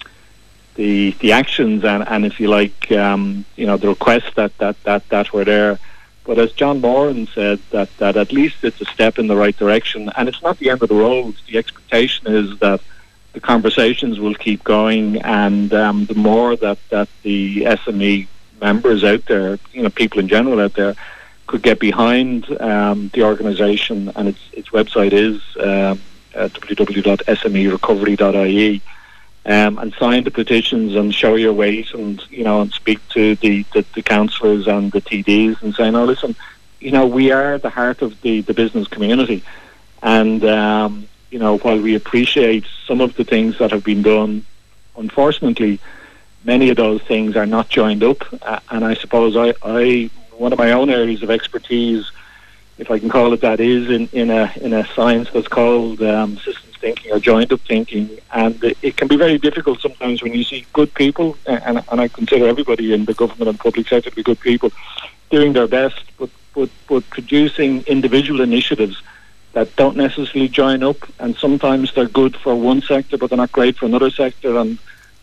the 0.75 1.11
the 1.19 1.31
actions 1.31 1.83
and, 1.83 2.07
and 2.07 2.23
if 2.23 2.39
you 2.39 2.49
like, 2.49 2.91
um, 2.91 3.43
you 3.55 3.65
know, 3.65 3.77
the 3.77 3.89
requests 3.89 4.31
that, 4.35 4.55
that, 4.59 4.81
that, 4.83 5.09
that 5.09 5.33
were 5.33 5.43
there. 5.43 5.79
But 6.23 6.37
as 6.37 6.51
John 6.51 6.79
Moran 6.79 7.25
said, 7.25 7.59
that, 7.71 7.89
that 7.97 8.15
at 8.15 8.31
least 8.31 8.63
it's 8.63 8.79
a 8.79 8.85
step 8.85 9.17
in 9.17 9.25
the 9.25 9.35
right 9.35 9.57
direction, 9.57 10.11
and 10.15 10.29
it's 10.29 10.41
not 10.43 10.59
the 10.59 10.69
end 10.69 10.83
of 10.83 10.89
the 10.89 10.95
road. 10.95 11.33
The 11.47 11.57
expectation 11.57 12.27
is 12.27 12.59
that 12.59 12.79
the 13.33 13.39
conversations 13.39 14.19
will 14.19 14.35
keep 14.35 14.63
going, 14.63 15.21
and 15.21 15.73
um, 15.73 16.05
the 16.05 16.15
more 16.15 16.55
that, 16.57 16.77
that 16.89 17.07
the 17.23 17.63
SME 17.63 18.27
members 18.59 19.03
out 19.03 19.25
there, 19.25 19.57
you 19.73 19.81
know, 19.81 19.89
people 19.89 20.19
in 20.19 20.27
general 20.27 20.59
out 20.59 20.73
there, 20.73 20.95
could 21.47 21.61
get 21.61 21.79
behind 21.79 22.49
um, 22.61 23.09
the 23.13 23.23
organisation, 23.23 24.11
and 24.15 24.27
its 24.29 24.39
its 24.53 24.69
website 24.69 25.13
is 25.13 25.41
um, 25.59 26.01
uh, 26.35 26.47
www.smerecovery.ie, 26.47 28.81
um, 29.45 29.77
and 29.77 29.93
sign 29.95 30.23
the 30.23 30.31
petitions 30.31 30.95
and 30.95 31.13
show 31.13 31.35
your 31.35 31.53
weight, 31.53 31.93
and 31.93 32.23
you 32.29 32.43
know, 32.43 32.61
and 32.61 32.71
speak 32.71 32.99
to 33.09 33.35
the, 33.35 33.63
the, 33.73 33.85
the 33.95 34.01
councillors 34.01 34.67
and 34.67 34.93
the 34.93 35.01
TDs, 35.01 35.61
and 35.61 35.75
say, 35.75 35.91
no, 35.91 36.05
listen, 36.05 36.35
you 36.79 36.91
know, 36.91 37.05
we 37.05 37.31
are 37.31 37.57
the 37.57 37.69
heart 37.69 38.01
of 38.01 38.21
the 38.21 38.39
the 38.41 38.53
business 38.53 38.87
community, 38.87 39.43
and 40.01 40.45
um, 40.45 41.07
you 41.31 41.39
know, 41.39 41.57
while 41.57 41.79
we 41.79 41.95
appreciate 41.95 42.65
some 42.85 43.01
of 43.01 43.15
the 43.15 43.23
things 43.23 43.57
that 43.57 43.71
have 43.71 43.83
been 43.83 44.01
done, 44.01 44.45
unfortunately 44.97 45.79
many 46.43 46.69
of 46.69 46.77
those 46.77 47.01
things 47.03 47.35
are 47.35 47.45
not 47.45 47.69
joined 47.69 48.03
up. 48.03 48.21
Uh, 48.43 48.59
and 48.69 48.83
I 48.83 48.93
suppose 48.95 49.35
I, 49.35 49.53
I, 49.63 50.09
one 50.33 50.51
of 50.53 50.59
my 50.59 50.71
own 50.71 50.89
areas 50.89 51.23
of 51.23 51.31
expertise, 51.31 52.11
if 52.77 52.91
I 52.91 52.99
can 52.99 53.09
call 53.09 53.31
it 53.33 53.41
that, 53.41 53.59
is 53.59 53.89
in, 53.89 54.09
in 54.11 54.29
a 54.29 54.51
in 54.55 54.73
a 54.73 54.85
science 54.95 55.29
that's 55.31 55.47
called 55.47 56.01
um, 56.01 56.37
systems 56.37 56.75
thinking 56.77 57.11
or 57.11 57.19
joined 57.19 57.53
up 57.53 57.61
thinking. 57.61 58.09
And 58.33 58.61
it, 58.81 58.97
can 58.97 59.07
be 59.07 59.15
very 59.15 59.37
difficult 59.37 59.81
sometimes 59.81 60.23
when 60.23 60.33
you 60.33 60.43
see 60.43 60.65
good 60.73 60.91
people, 60.95 61.37
and, 61.45 61.83
and 61.91 62.01
I 62.01 62.07
consider 62.07 62.47
everybody 62.47 62.91
in 62.91 63.05
the 63.05 63.13
government 63.13 63.49
and 63.49 63.59
public 63.59 63.87
sector 63.87 64.09
to 64.09 64.15
be 64.15 64.23
good 64.23 64.39
people, 64.39 64.71
doing 65.29 65.53
their 65.53 65.67
best, 65.67 66.03
but 66.17 66.29
but 66.53 66.69
but 66.87 67.07
producing 67.09 67.83
individual 67.83 68.41
initiatives 68.41 69.01
that 69.53 69.75
don't 69.75 69.97
necessarily 69.97 70.47
join 70.47 70.83
up, 70.83 70.97
and 71.19 71.35
sometimes 71.35 71.93
they're 71.93 72.07
good 72.07 72.35
for 72.37 72.55
one 72.55 72.81
sector, 72.81 73.17
but 73.17 73.29
they're 73.29 73.37
not 73.37 73.51
great 73.51 73.77
for 73.77 73.85
another 73.85 74.09
sector, 74.09 74.57
and 74.57 74.77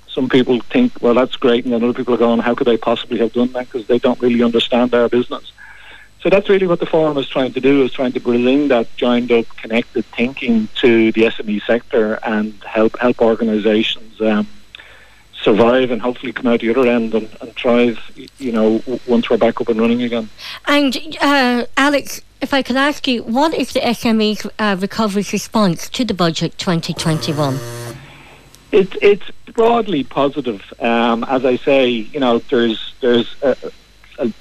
some 0.07 0.29
people 0.29 0.61
think, 0.61 0.93
well, 1.01 1.15
that's 1.15 1.37
great, 1.37 1.65
and 1.65 1.73
then 1.73 1.83
other 1.83 1.95
people 1.95 2.15
are 2.15 2.19
going, 2.19 2.41
how 2.41 2.55
could 2.55 2.67
they 2.67 2.77
possibly 2.77 3.19
have 3.19 3.33
done 3.33 3.53
that? 3.53 3.71
Because 3.71 3.87
they 3.87 3.99
don't 3.99 4.21
really 4.21 4.43
understand 4.43 4.95
our 4.95 5.09
business. 5.09 5.53
So 6.21 6.29
that's 6.29 6.49
really 6.49 6.67
what 6.67 6.81
the 6.81 6.87
forum 6.87 7.17
is 7.17 7.29
trying 7.29 7.53
to 7.53 7.61
do: 7.61 7.85
is 7.85 7.93
trying 7.93 8.13
to 8.13 8.21
bring 8.21 8.69
that 8.69 8.95
joined 8.97 9.31
up, 9.31 9.47
connected 9.57 10.05
thinking 10.07 10.69
to 10.77 11.13
the 11.13 11.23
SME 11.23 11.65
sector 11.65 12.19
and 12.25 12.53
help 12.65 12.99
help 12.99 13.23
organisations 13.23 14.21
um, 14.21 14.49
survive 15.33 15.93
and 15.93 16.03
hopefully 16.03 16.33
come 16.33 16.49
out 16.49 16.61
the 16.61 16.71
other 16.71 16.89
end 16.89 17.15
and, 17.15 17.29
and 17.41 17.55
thrive. 17.55 18.01
You 18.39 18.51
know, 18.51 18.83
once 19.07 19.31
we're 19.31 19.37
back 19.37 19.61
up 19.61 19.69
and 19.69 19.81
running 19.81 20.03
again. 20.03 20.29
And 20.67 21.17
uh, 21.21 21.67
Alex, 21.77 22.21
if 22.41 22.55
I 22.55 22.63
could 22.63 22.77
ask 22.77 23.09
you, 23.09 23.23
what 23.25 23.53
is 23.55 23.73
the 23.73 23.81
SME 23.81 24.51
uh, 24.59 24.77
recovery 24.79 25.25
response 25.33 25.89
to 25.91 26.05
the 26.05 26.15
budget 26.15 26.57
2021? 26.59 27.59
It's 28.71 28.95
it's 29.01 29.31
broadly 29.55 30.05
positive. 30.05 30.63
Um, 30.79 31.25
as 31.25 31.45
I 31.45 31.57
say, 31.57 31.89
you 31.89 32.21
know, 32.21 32.39
there's 32.39 32.95
there's 33.01 33.35
uh, 33.43 33.55
a, 34.19 34.33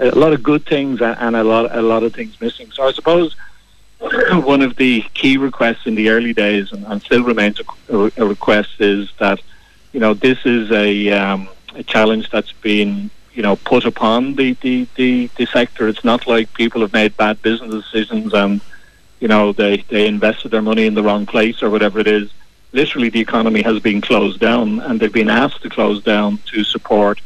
a, 0.00 0.10
lot 0.10 0.32
of 0.32 0.42
good 0.42 0.66
things 0.66 1.00
and 1.00 1.36
a 1.36 1.44
lot 1.44 1.74
a 1.74 1.80
lot 1.80 2.02
of 2.02 2.12
things 2.14 2.40
missing. 2.40 2.70
So 2.72 2.82
I 2.82 2.92
suppose 2.92 3.36
one 4.32 4.60
of 4.60 4.76
the 4.76 5.02
key 5.14 5.36
requests 5.36 5.86
in 5.86 5.94
the 5.94 6.10
early 6.10 6.34
days, 6.34 6.72
and, 6.72 6.84
and 6.86 7.00
still 7.00 7.22
remains 7.22 7.60
a, 7.88 8.10
a, 8.16 8.26
request, 8.26 8.80
is 8.80 9.10
that 9.18 9.40
you 9.92 10.00
know 10.00 10.14
this 10.14 10.44
is 10.44 10.70
a, 10.72 11.10
um, 11.12 11.48
a 11.74 11.82
challenge 11.84 12.30
that's 12.30 12.52
been 12.52 13.10
you 13.34 13.42
know 13.42 13.56
put 13.56 13.84
upon 13.84 14.36
the, 14.36 14.54
the, 14.62 14.86
the, 14.96 15.28
the 15.36 15.46
sector. 15.46 15.88
It's 15.88 16.04
not 16.04 16.26
like 16.26 16.54
people 16.54 16.80
have 16.80 16.92
made 16.92 17.16
bad 17.16 17.42
business 17.42 17.72
decisions 17.72 18.32
and 18.32 18.60
you 19.20 19.28
know 19.28 19.52
they 19.52 19.78
they 19.88 20.06
invested 20.06 20.50
their 20.50 20.62
money 20.62 20.86
in 20.86 20.94
the 20.94 21.02
wrong 21.02 21.26
place 21.26 21.62
or 21.62 21.70
whatever 21.70 21.98
it 21.98 22.06
is. 22.06 22.30
Literally, 22.72 23.08
the 23.08 23.20
economy 23.20 23.62
has 23.62 23.78
been 23.78 24.00
closed 24.00 24.40
down, 24.40 24.80
and 24.80 24.98
they've 24.98 25.12
been 25.12 25.30
asked 25.30 25.62
to 25.62 25.70
close 25.70 26.02
down 26.02 26.38
to 26.46 26.64
support 26.64 27.20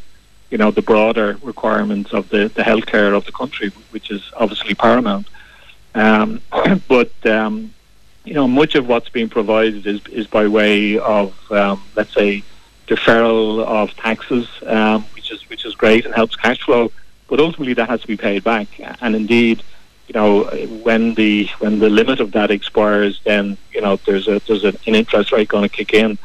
you 0.50 0.59
know 0.59 0.70
the 0.70 0.82
broader 0.82 1.38
requirements 1.42 2.12
of 2.12 2.28
the 2.30 2.48
the 2.48 2.62
healthcare 2.62 3.16
of 3.16 3.24
the 3.24 3.32
country, 3.32 3.70
which 3.90 4.11
is 4.11 4.22
obviously 4.36 4.74
paramount. 4.74 5.26
Um, 5.94 6.40
but 6.88 7.12
um, 7.26 7.72
you 8.24 8.34
know, 8.34 8.46
much 8.46 8.74
of 8.74 8.86
what's 8.86 9.09
being 9.09 9.28
provided 9.28 9.86
is 9.86 10.00
is 10.09 10.26
by 10.26 10.46
way 10.48 10.98
of 10.98 11.34
um, 11.50 11.82
let's 11.96 12.12
say 12.14 12.44
deferral 12.86 13.64
of 13.64 13.94
taxes, 13.96 14.48
um, 14.66 15.04
which 15.29 15.43
is 15.43 15.51
which 15.51 15.64
is 15.64 15.74
great 15.74 16.05
and 16.05 16.14
helps 16.14 16.37
cash 16.37 16.62
flow. 16.62 16.91
But 17.29 17.41
ultimately, 17.41 17.74
that 17.74 17.89
has 17.89 18.01
to 18.03 18.07
be 18.07 18.16
paid 18.16 18.43
back. 18.45 18.68
And 19.03 19.14
indeed, 19.14 19.62
you 20.07 20.14
know, 20.14 20.45
when 20.83 21.14
the 21.14 21.49
when 21.59 21.79
the 21.79 21.91
limit 21.91 22.20
of 22.20 22.33
that 22.33 22.51
expires, 22.51 23.20
then 23.24 23.59
you 23.72 23.81
know 23.81 23.97
there's 24.07 24.29
a 24.29 24.41
there's 24.47 24.64
an 24.64 24.76
interest 24.87 25.33
rate 25.33 25.49
going 25.49 25.68
to 25.68 25.74
kick 25.74 25.93
in. 25.93 26.18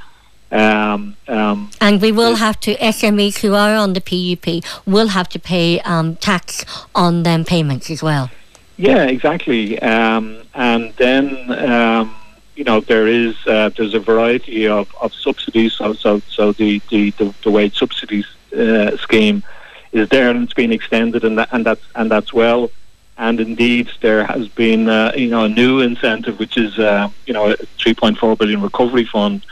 Um, 0.51 1.17
um, 1.27 1.71
and 1.81 1.99
we 1.99 2.11
will 2.11 2.35
have 2.35 2.59
to 2.59 2.75
SMEs 2.75 3.39
who 3.39 3.55
are 3.55 3.75
on 3.75 3.93
the 3.93 4.01
PUP 4.01 4.63
will 4.85 5.07
have 5.07 5.27
to 5.29 5.39
pay 5.39 5.79
um, 5.79 6.15
tax 6.17 6.63
on 6.93 7.23
them 7.23 7.43
payments 7.43 7.89
as 7.89 8.03
well. 8.03 8.29
Yeah, 8.77 9.05
exactly. 9.05 9.79
Um, 9.79 10.43
and 10.53 10.93
then 10.97 11.51
um, 11.51 12.13
you 12.55 12.63
know 12.63 12.79
there 12.81 13.07
is 13.07 13.35
uh, 13.47 13.69
there's 13.75 13.93
a 13.93 13.99
variety 13.99 14.67
of, 14.67 14.93
of 15.01 15.13
subsidies. 15.13 15.73
So 15.73 15.93
so, 15.93 16.19
so 16.29 16.51
the, 16.53 16.81
the, 16.89 17.11
the, 17.11 17.33
the 17.43 17.51
wage 17.51 17.77
subsidies 17.77 18.25
uh, 18.57 18.95
scheme 18.97 19.43
is 19.91 20.09
there 20.09 20.29
and 20.29 20.43
it's 20.43 20.53
been 20.53 20.71
extended, 20.71 21.23
and 21.23 21.37
that, 21.37 21.49
and 21.51 21.65
that's 21.65 21.83
and 21.95 22.09
that's 22.09 22.33
well. 22.33 22.71
And 23.15 23.39
indeed, 23.39 23.91
there 24.01 24.25
has 24.25 24.47
been 24.47 24.89
uh, 24.89 25.13
you 25.15 25.29
know 25.29 25.45
a 25.45 25.49
new 25.49 25.81
incentive, 25.81 26.39
which 26.39 26.57
is 26.57 26.77
uh, 26.79 27.09
you 27.25 27.33
know 27.33 27.51
a 27.51 27.55
3.4 27.55 28.37
billion 28.37 28.61
recovery 28.61 29.05
fund, 29.05 29.45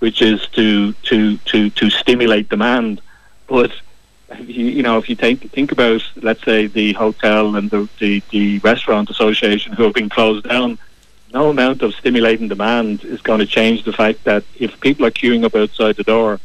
which 0.00 0.20
is 0.22 0.46
to 0.48 0.92
to 0.92 1.36
to 1.38 1.70
to 1.70 1.90
stimulate 1.90 2.48
demand, 2.48 3.00
but 3.46 3.72
you, 4.40 4.66
you 4.66 4.82
know, 4.82 4.98
if 4.98 5.08
you 5.08 5.16
think 5.16 5.50
think 5.52 5.72
about, 5.72 6.02
let's 6.16 6.42
say, 6.44 6.66
the 6.66 6.92
hotel 6.94 7.56
and 7.56 7.70
the, 7.70 7.88
the, 8.00 8.22
the 8.30 8.58
restaurant 8.60 9.10
association 9.10 9.72
who 9.72 9.84
have 9.84 9.94
been 9.94 10.08
closed 10.08 10.48
down, 10.48 10.78
no 11.34 11.50
amount 11.50 11.82
of 11.82 11.92
stimulating 11.94 12.46
demand 12.48 13.04
is 13.04 13.20
going 13.20 13.40
to 13.40 13.46
change 13.46 13.84
the 13.84 13.92
fact 13.92 14.22
that 14.24 14.44
if 14.58 14.80
people 14.80 15.04
are 15.04 15.10
queuing 15.10 15.44
up 15.44 15.54
outside 15.56 15.96
the 15.96 16.04
door, 16.04 16.38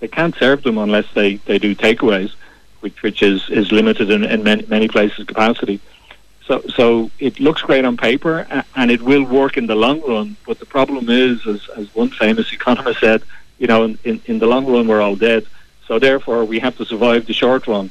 they 0.00 0.08
can't 0.08 0.34
serve 0.34 0.62
them 0.62 0.78
unless 0.78 1.04
they, 1.12 1.36
they 1.48 1.58
do 1.58 1.74
takeaways, 1.74 2.32
which 2.80 3.02
which 3.02 3.22
is, 3.22 3.48
is 3.50 3.70
limited 3.70 4.10
in, 4.10 4.24
in 4.24 4.42
many, 4.42 4.64
many 4.66 4.88
places 4.88 5.26
capacity. 5.26 5.78
So 6.46 6.62
so 6.78 7.10
it 7.18 7.38
looks 7.38 7.60
great 7.60 7.84
on 7.84 7.98
paper 7.98 8.46
and 8.74 8.90
it 8.90 9.02
will 9.02 9.24
work 9.24 9.58
in 9.58 9.66
the 9.66 9.74
long 9.74 10.00
run. 10.00 10.36
But 10.46 10.58
the 10.58 10.66
problem 10.66 11.10
is, 11.10 11.46
as, 11.46 11.68
as 11.76 11.94
one 11.94 12.08
famous 12.08 12.50
economist 12.58 13.00
said, 13.00 13.22
you 13.58 13.66
know, 13.66 13.84
in, 13.84 13.98
in, 14.04 14.22
in 14.24 14.38
the 14.38 14.46
long 14.46 14.64
run 14.66 14.88
we're 14.88 15.02
all 15.02 15.16
dead. 15.16 15.46
So 15.86 15.98
therefore, 15.98 16.44
we 16.44 16.60
have 16.60 16.76
to 16.78 16.86
survive 16.86 17.26
the 17.26 17.34
short 17.34 17.66
run, 17.66 17.90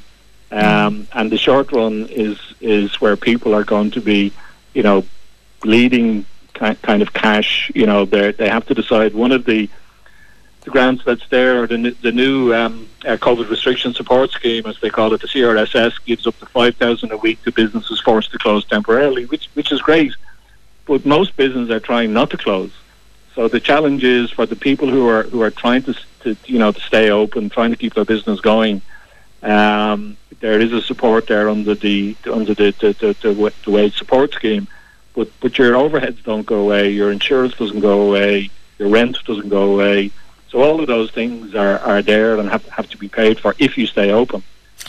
um, 0.52 1.08
and 1.14 1.30
the 1.30 1.38
short 1.38 1.72
run 1.72 2.08
is 2.10 2.38
is 2.60 3.00
where 3.00 3.16
people 3.16 3.54
are 3.54 3.66
going 3.66 3.91
to 3.91 4.02
be, 4.02 4.32
you 4.74 4.84
know, 4.84 5.06
leading 5.64 6.26
kind 6.60 7.01
of 7.01 7.14
cash. 7.14 7.72
You 7.74 7.86
know, 7.86 8.05
they 8.05 8.32
they 8.32 8.49
have 8.49 8.66
to 8.68 8.74
decide 8.74 9.14
one 9.14 9.32
of 9.32 9.45
the 9.45 9.70
the 10.64 10.72
grants 10.72 11.03
that's 11.05 11.28
there, 11.30 11.64
or 11.64 11.68
the, 11.68 11.95
the 12.01 12.12
new 12.12 12.53
um, 12.53 12.88
uh, 13.05 13.16
COVID 13.16 13.49
restriction 13.49 13.93
support 13.93 14.30
scheme, 14.32 14.66
as 14.66 14.78
they 14.82 14.89
call 14.89 15.14
it, 15.14 15.22
the 15.22 15.28
CRSS, 15.28 15.93
gives 16.05 16.28
up 16.28 16.38
to 16.39 16.45
five 16.45 16.76
thousand 16.76 17.12
a 17.12 17.18
week 17.18 17.41
to 17.43 17.51
businesses 17.51 18.01
forced 18.01 18.32
to 18.32 18.38
close 18.38 18.66
temporarily, 18.66 19.26
which 19.26 19.47
which 19.53 19.72
is 19.72 19.82
great. 19.82 20.14
But 20.86 21.05
most 21.05 21.36
businesses 21.38 21.70
are 21.72 21.80
trying 21.80 22.14
not 22.14 22.30
to 22.32 22.38
close. 22.38 22.72
So 23.36 23.47
the 23.47 23.60
challenge 23.60 24.03
is 24.03 24.32
for 24.32 24.45
the 24.45 24.55
people 24.55 24.89
who 24.89 25.07
are 25.07 25.24
who 25.24 25.41
are 25.41 25.51
trying 25.51 25.84
to 25.84 25.93
to 26.22 26.36
you 26.45 26.60
know 26.60 26.72
to 26.72 26.82
stay 26.82 27.10
open, 27.10 27.49
trying 27.49 27.72
to 27.72 27.78
keep 27.78 27.93
their 27.93 28.05
business 28.05 28.41
going. 28.41 28.82
Um, 29.41 30.18
there 30.41 30.60
is 30.60 30.74
a 30.74 30.82
support 30.82 31.28
there 31.28 31.49
under 31.49 31.76
the 31.76 32.16
under 32.32 32.53
the 32.53 32.72
the, 32.72 32.93
the, 32.93 33.16
the, 33.22 33.53
the 33.64 33.72
wage 33.72 33.97
support 33.97 34.34
scheme, 34.34 34.68
but 35.20 35.30
but 35.42 35.58
your 35.58 35.74
overheads 35.74 36.24
don't 36.24 36.46
go 36.46 36.62
away, 36.62 36.92
your 36.92 37.12
insurance 37.12 37.54
doesn't 37.56 37.82
go 37.82 38.08
away, 38.08 38.50
your 38.78 38.88
rent 38.88 39.18
doesn't 39.26 39.50
go 39.50 39.74
away. 39.74 40.12
So 40.48 40.62
all 40.62 40.80
of 40.80 40.88
those 40.88 41.12
things 41.12 41.56
are, 41.56 41.78
are 41.80 42.02
there 42.02 42.40
and 42.40 42.50
have, 42.50 42.66
have 42.70 42.90
to 42.92 42.98
be 42.98 43.10
paid 43.10 43.38
for 43.38 43.54
if 43.60 43.78
you 43.78 43.86
stay 43.86 44.12
open. 44.12 44.42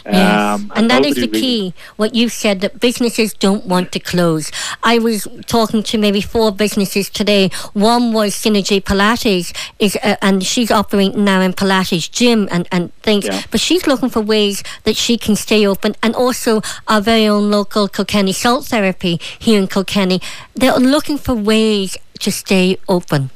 Yes. 0.05 0.17
Um, 0.17 0.71
and, 0.75 0.79
and 0.79 0.91
that 0.91 1.05
is 1.05 1.17
the 1.17 1.29
key. 1.29 1.75
What 1.97 2.15
you've 2.15 2.33
said 2.33 2.61
that 2.61 2.81
businesses 2.81 3.35
don't 3.35 3.67
want 3.67 3.93
to 3.93 4.01
close. 4.01 4.51
I 4.83 4.99
was 4.99 5.27
talking 5.47 5.83
to 5.85 5.99
maybe 5.99 6.21
four 6.21 6.53
businesses 6.53 7.11
today. 7.11 7.51
One 7.73 8.13
was 8.13 8.35
Synergy 8.35 8.83
Pilates, 8.83 9.55
is 9.79 9.97
uh, 10.03 10.17
and 10.23 10.45
she's 10.45 10.71
operating 10.71 11.25
now 11.25 11.41
in 11.41 11.53
Pilates 11.53 12.11
gym 12.11 12.49
and 12.51 12.69
and 12.73 12.95
things. 13.03 13.27
Yeah. 13.27 13.43
But 13.51 13.61
she's 13.61 13.87
looking 13.87 14.09
for 14.09 14.21
ways 14.21 14.63
that 14.85 14.97
she 14.97 15.19
can 15.19 15.37
stay 15.37 15.67
open. 15.67 15.95
And 16.03 16.15
also 16.15 16.63
our 16.89 17.01
very 17.01 17.27
own 17.27 17.51
local 17.51 17.89
Kilkenny 17.89 18.33
Salt 18.33 18.67
Therapy 18.67 19.21
here 19.39 19.59
in 19.61 19.67
Kilkenny. 19.67 20.21
They're 20.55 20.77
looking 20.77 21.19
for 21.19 21.35
ways 21.35 21.97
to 22.21 22.31
stay 22.31 22.79
open. 22.89 23.31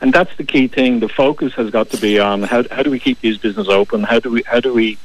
And 0.00 0.12
that's 0.12 0.34
the 0.36 0.44
key 0.44 0.68
thing. 0.68 1.00
The 1.00 1.08
focus 1.08 1.54
has 1.54 1.70
got 1.70 1.90
to 1.90 1.96
be 1.96 2.20
on 2.20 2.44
how, 2.44 2.62
how 2.70 2.82
do 2.82 2.90
we 2.90 3.00
keep 3.00 3.20
these 3.20 3.36
businesses 3.36 3.68
open? 3.68 4.04
How 4.04 4.20
do 4.20 4.30
we 4.30 4.42
how 4.46 4.60
do 4.60 4.72
we 4.72 4.96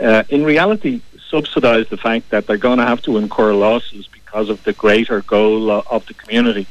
uh, 0.00 0.24
in 0.28 0.44
reality 0.44 1.00
subsidise 1.28 1.88
the 1.88 1.96
fact 1.96 2.30
that 2.30 2.46
they're 2.46 2.56
going 2.56 2.78
to 2.78 2.86
have 2.86 3.02
to 3.02 3.16
incur 3.16 3.54
losses 3.54 4.08
because 4.08 4.48
of 4.48 4.62
the 4.64 4.72
greater 4.72 5.22
goal 5.22 5.70
of 5.70 6.06
the 6.06 6.14
community. 6.14 6.66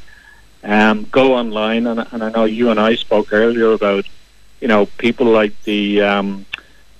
Um, 0.62 1.04
go 1.04 1.34
online, 1.34 1.86
and, 1.86 2.06
and, 2.12 2.22
I 2.22 2.30
know 2.30 2.44
you 2.44 2.70
and 2.70 2.78
I 2.78 2.94
spoke 2.94 3.32
earlier 3.32 3.72
about, 3.72 4.04
you 4.60 4.68
know, 4.68 4.84
people 4.98 5.26
like 5.26 5.54
the, 5.62 6.02
um, 6.02 6.44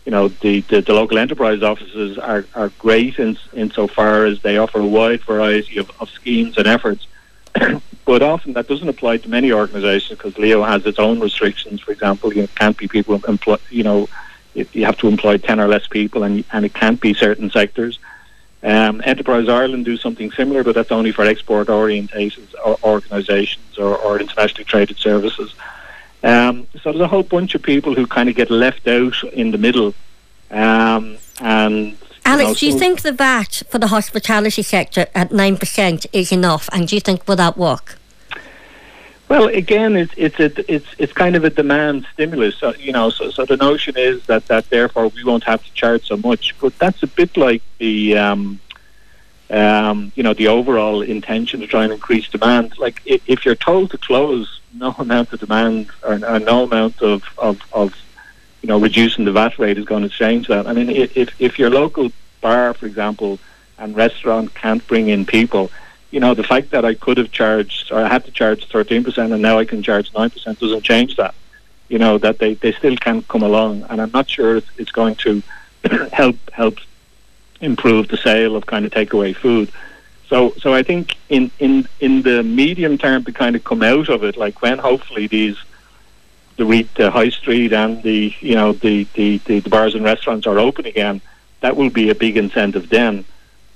you 0.06 0.12
know, 0.12 0.28
the, 0.28 0.62
the, 0.62 0.80
the, 0.80 0.94
local 0.94 1.18
enterprise 1.18 1.62
offices 1.62 2.16
are, 2.16 2.46
are 2.54 2.70
great 2.78 3.18
in 3.18 3.36
insofar 3.52 4.24
as 4.24 4.40
they 4.40 4.56
offer 4.56 4.80
a 4.80 4.86
wide 4.86 5.20
variety 5.24 5.76
of, 5.76 5.90
of 6.00 6.08
schemes 6.08 6.56
and 6.56 6.66
efforts. 6.66 7.06
but 8.06 8.22
often 8.22 8.54
that 8.54 8.66
doesn't 8.66 8.88
apply 8.88 9.18
to 9.18 9.28
many 9.28 9.52
organisations 9.52 10.18
because 10.18 10.38
LEO 10.38 10.62
has 10.62 10.86
its 10.86 10.98
own 10.98 11.20
restrictions. 11.20 11.82
For 11.82 11.92
example, 11.92 12.32
you 12.32 12.42
know, 12.42 12.48
can't 12.54 12.76
be 12.78 12.88
people 12.88 13.22
employ, 13.28 13.58
you 13.68 13.82
know, 13.82 14.08
you 14.54 14.84
have 14.84 14.98
to 14.98 15.08
employ 15.08 15.38
10 15.38 15.60
or 15.60 15.68
less 15.68 15.86
people 15.86 16.22
and, 16.22 16.44
and 16.52 16.64
it 16.64 16.74
can't 16.74 17.00
be 17.00 17.14
certain 17.14 17.50
sectors. 17.50 17.98
Um, 18.62 19.00
Enterprise 19.04 19.48
Ireland 19.48 19.86
do 19.86 19.96
something 19.96 20.30
similar, 20.32 20.62
but 20.62 20.74
that's 20.74 20.92
only 20.92 21.12
for 21.12 21.24
export 21.24 21.70
orientated 21.70 22.48
organisations 22.84 23.78
or, 23.78 23.96
or, 23.96 24.20
internationally 24.20 24.64
traded 24.64 24.98
services. 24.98 25.54
Um, 26.22 26.66
so 26.82 26.92
there's 26.92 27.00
a 27.00 27.08
whole 27.08 27.22
bunch 27.22 27.54
of 27.54 27.62
people 27.62 27.94
who 27.94 28.06
kind 28.06 28.28
of 28.28 28.34
get 28.34 28.50
left 28.50 28.86
out 28.86 29.22
in 29.32 29.50
the 29.50 29.58
middle. 29.58 29.94
Um, 30.50 31.16
and 31.40 31.96
Alex, 32.26 32.48
know, 32.48 32.54
do 32.54 32.66
you 32.66 32.78
think 32.78 33.00
the 33.00 33.12
VAT 33.12 33.62
for 33.68 33.78
the 33.78 33.86
hospitality 33.86 34.62
sector 34.62 35.06
at 35.14 35.30
9% 35.30 36.06
is 36.12 36.30
enough? 36.30 36.68
And 36.72 36.86
do 36.86 36.96
you 36.96 37.00
think 37.00 37.26
will 37.26 37.36
that 37.36 37.56
work? 37.56 37.99
Well, 39.30 39.46
again, 39.46 39.94
it's 39.94 40.12
it's 40.16 40.40
a, 40.40 40.74
it's 40.74 40.88
it's 40.98 41.12
kind 41.12 41.36
of 41.36 41.44
a 41.44 41.50
demand 41.50 42.04
stimulus. 42.12 42.56
So, 42.56 42.74
you 42.74 42.90
know, 42.90 43.10
so 43.10 43.30
so 43.30 43.44
the 43.44 43.56
notion 43.56 43.96
is 43.96 44.26
that 44.26 44.46
that 44.46 44.68
therefore 44.70 45.06
we 45.06 45.22
won't 45.22 45.44
have 45.44 45.62
to 45.64 45.72
charge 45.72 46.08
so 46.08 46.16
much. 46.16 46.56
But 46.60 46.76
that's 46.80 47.00
a 47.04 47.06
bit 47.06 47.36
like 47.36 47.62
the 47.78 48.18
um, 48.18 48.58
um, 49.48 50.10
you 50.16 50.24
know 50.24 50.34
the 50.34 50.48
overall 50.48 51.00
intention 51.02 51.60
to 51.60 51.68
try 51.68 51.84
and 51.84 51.92
increase 51.92 52.26
demand. 52.28 52.76
Like 52.76 53.02
if, 53.06 53.22
if 53.28 53.44
you're 53.44 53.54
told 53.54 53.92
to 53.92 53.98
close, 53.98 54.60
no 54.74 54.96
amount 54.98 55.32
of 55.32 55.38
demand 55.38 55.90
or, 56.02 56.14
or 56.14 56.40
no 56.40 56.64
amount 56.64 57.00
of, 57.00 57.22
of 57.38 57.60
of 57.72 57.94
you 58.62 58.68
know 58.68 58.80
reducing 58.80 59.26
the 59.26 59.32
VAT 59.32 59.60
rate 59.60 59.78
is 59.78 59.84
going 59.84 60.02
to 60.02 60.08
change 60.08 60.48
that. 60.48 60.66
I 60.66 60.72
mean, 60.72 60.90
if 60.90 61.40
if 61.40 61.56
your 61.56 61.70
local 61.70 62.10
bar, 62.40 62.74
for 62.74 62.86
example, 62.86 63.38
and 63.78 63.94
restaurant 63.94 64.56
can't 64.56 64.84
bring 64.88 65.08
in 65.08 65.24
people 65.24 65.70
you 66.10 66.20
know, 66.20 66.34
the 66.34 66.42
fact 66.44 66.70
that 66.70 66.84
I 66.84 66.94
could 66.94 67.18
have 67.18 67.30
charged, 67.30 67.92
or 67.92 68.00
I 68.00 68.08
had 68.08 68.24
to 68.24 68.30
charge 68.30 68.68
13% 68.68 69.32
and 69.32 69.42
now 69.42 69.58
I 69.58 69.64
can 69.64 69.82
charge 69.82 70.12
9% 70.12 70.58
doesn't 70.58 70.82
change 70.82 71.16
that. 71.16 71.34
You 71.88 71.98
know, 71.98 72.18
that 72.18 72.38
they, 72.38 72.54
they 72.54 72.72
still 72.72 72.96
can't 72.96 73.26
come 73.26 73.42
along. 73.42 73.84
And 73.88 74.00
I'm 74.00 74.10
not 74.12 74.28
sure 74.28 74.56
it's, 74.56 74.70
it's 74.76 74.92
going 74.92 75.16
to 75.16 75.42
help 76.12 76.36
help 76.52 76.78
improve 77.60 78.08
the 78.08 78.16
sale 78.16 78.56
of 78.56 78.66
kind 78.66 78.84
of 78.86 78.92
takeaway 78.92 79.34
food. 79.34 79.70
So, 80.28 80.52
so 80.58 80.72
I 80.72 80.82
think 80.82 81.16
in, 81.28 81.50
in, 81.58 81.88
in 81.98 82.22
the 82.22 82.42
medium 82.42 82.96
term 82.96 83.24
to 83.24 83.32
kind 83.32 83.56
of 83.56 83.64
come 83.64 83.82
out 83.82 84.08
of 84.08 84.22
it, 84.22 84.36
like 84.36 84.62
when 84.62 84.78
hopefully 84.78 85.26
these, 85.26 85.56
the, 86.56 86.86
the 86.96 87.10
high 87.10 87.30
street 87.30 87.72
and 87.72 88.02
the, 88.02 88.32
you 88.40 88.54
know, 88.54 88.72
the, 88.72 89.04
the, 89.14 89.38
the, 89.38 89.58
the 89.58 89.70
bars 89.70 89.94
and 89.96 90.04
restaurants 90.04 90.46
are 90.46 90.58
open 90.58 90.86
again, 90.86 91.20
that 91.60 91.76
will 91.76 91.90
be 91.90 92.10
a 92.10 92.14
big 92.14 92.36
incentive 92.36 92.88
then. 92.88 93.24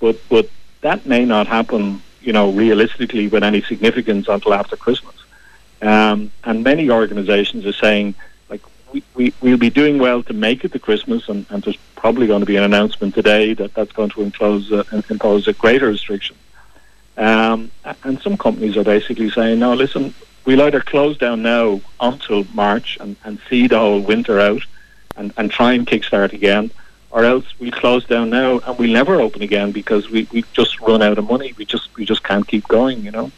But 0.01 0.21
but 0.29 0.49
that 0.81 1.07
may 1.07 1.25
not 1.25 1.47
happen, 1.47 2.03
you 2.25 2.33
know, 2.33 2.51
realistically 2.51 3.29
with 3.29 3.45
any 3.45 3.63
significance 3.63 4.29
until 4.29 4.55
after 4.55 4.77
Christmas. 4.77 5.15
Um, 5.83 6.33
and 6.45 6.65
many 6.65 6.91
organisations 6.91 7.67
are 7.67 7.73
saying, 7.73 8.15
like, 8.49 8.63
we, 8.93 9.03
we, 9.15 9.35
we'll 9.41 9.59
be 9.59 9.71
doing 9.71 9.99
well 9.99 10.23
to 10.23 10.33
make 10.33 10.65
it 10.65 10.73
to 10.73 10.79
Christmas, 10.79 11.29
and, 11.29 11.45
and 11.51 11.63
there's 11.63 11.79
probably 11.97 12.27
going 12.27 12.41
to 12.41 12.47
be 12.47 12.57
an 12.57 12.65
announcement 12.65 13.15
today 13.15 13.55
that 13.55 13.75
that's 13.75 13.93
going 13.93 14.11
to 14.11 14.23
impose, 14.23 14.73
uh, 14.73 14.85
impose 15.11 15.47
a 15.47 15.53
greater 15.53 15.89
restriction. 15.89 16.37
Um, 17.17 17.71
and 18.03 18.21
some 18.21 18.37
companies 18.37 18.77
are 18.77 18.85
basically 18.85 19.31
saying, 19.31 19.59
no, 19.59 19.75
listen, 19.75 20.15
we'll 20.45 20.63
either 20.63 20.81
close 20.81 21.17
down 21.19 21.43
now 21.43 21.81
until 22.01 22.45
March 22.55 22.97
and, 23.01 23.17
and 23.25 23.39
see 23.49 23.67
the 23.67 23.79
whole 23.79 24.01
winter 24.01 24.41
out 24.41 24.63
and, 25.17 25.33
and 25.37 25.51
try 25.51 25.75
and 25.75 25.87
kickstart 25.87 26.33
again, 26.33 26.71
or 27.15 27.25
else 27.25 27.47
we 27.61 27.71
close 27.71 28.05
down 28.05 28.29
now 28.29 28.59
and 28.59 28.77
we'll 28.77 28.93
never 28.93 29.21
open 29.21 29.41
again 29.41 29.71
because 29.71 30.11
we, 30.11 30.27
we 30.33 30.45
just 30.53 30.81
run 30.81 31.01
out 31.01 31.17
of 31.17 31.25
money. 31.27 31.55
We 31.57 31.65
just 31.65 31.89
we 31.97 32.05
just 32.05 32.25
can't 32.25 32.47
keep 32.47 32.67
going, 32.67 33.03
you 33.05 33.13
know. 33.13 33.31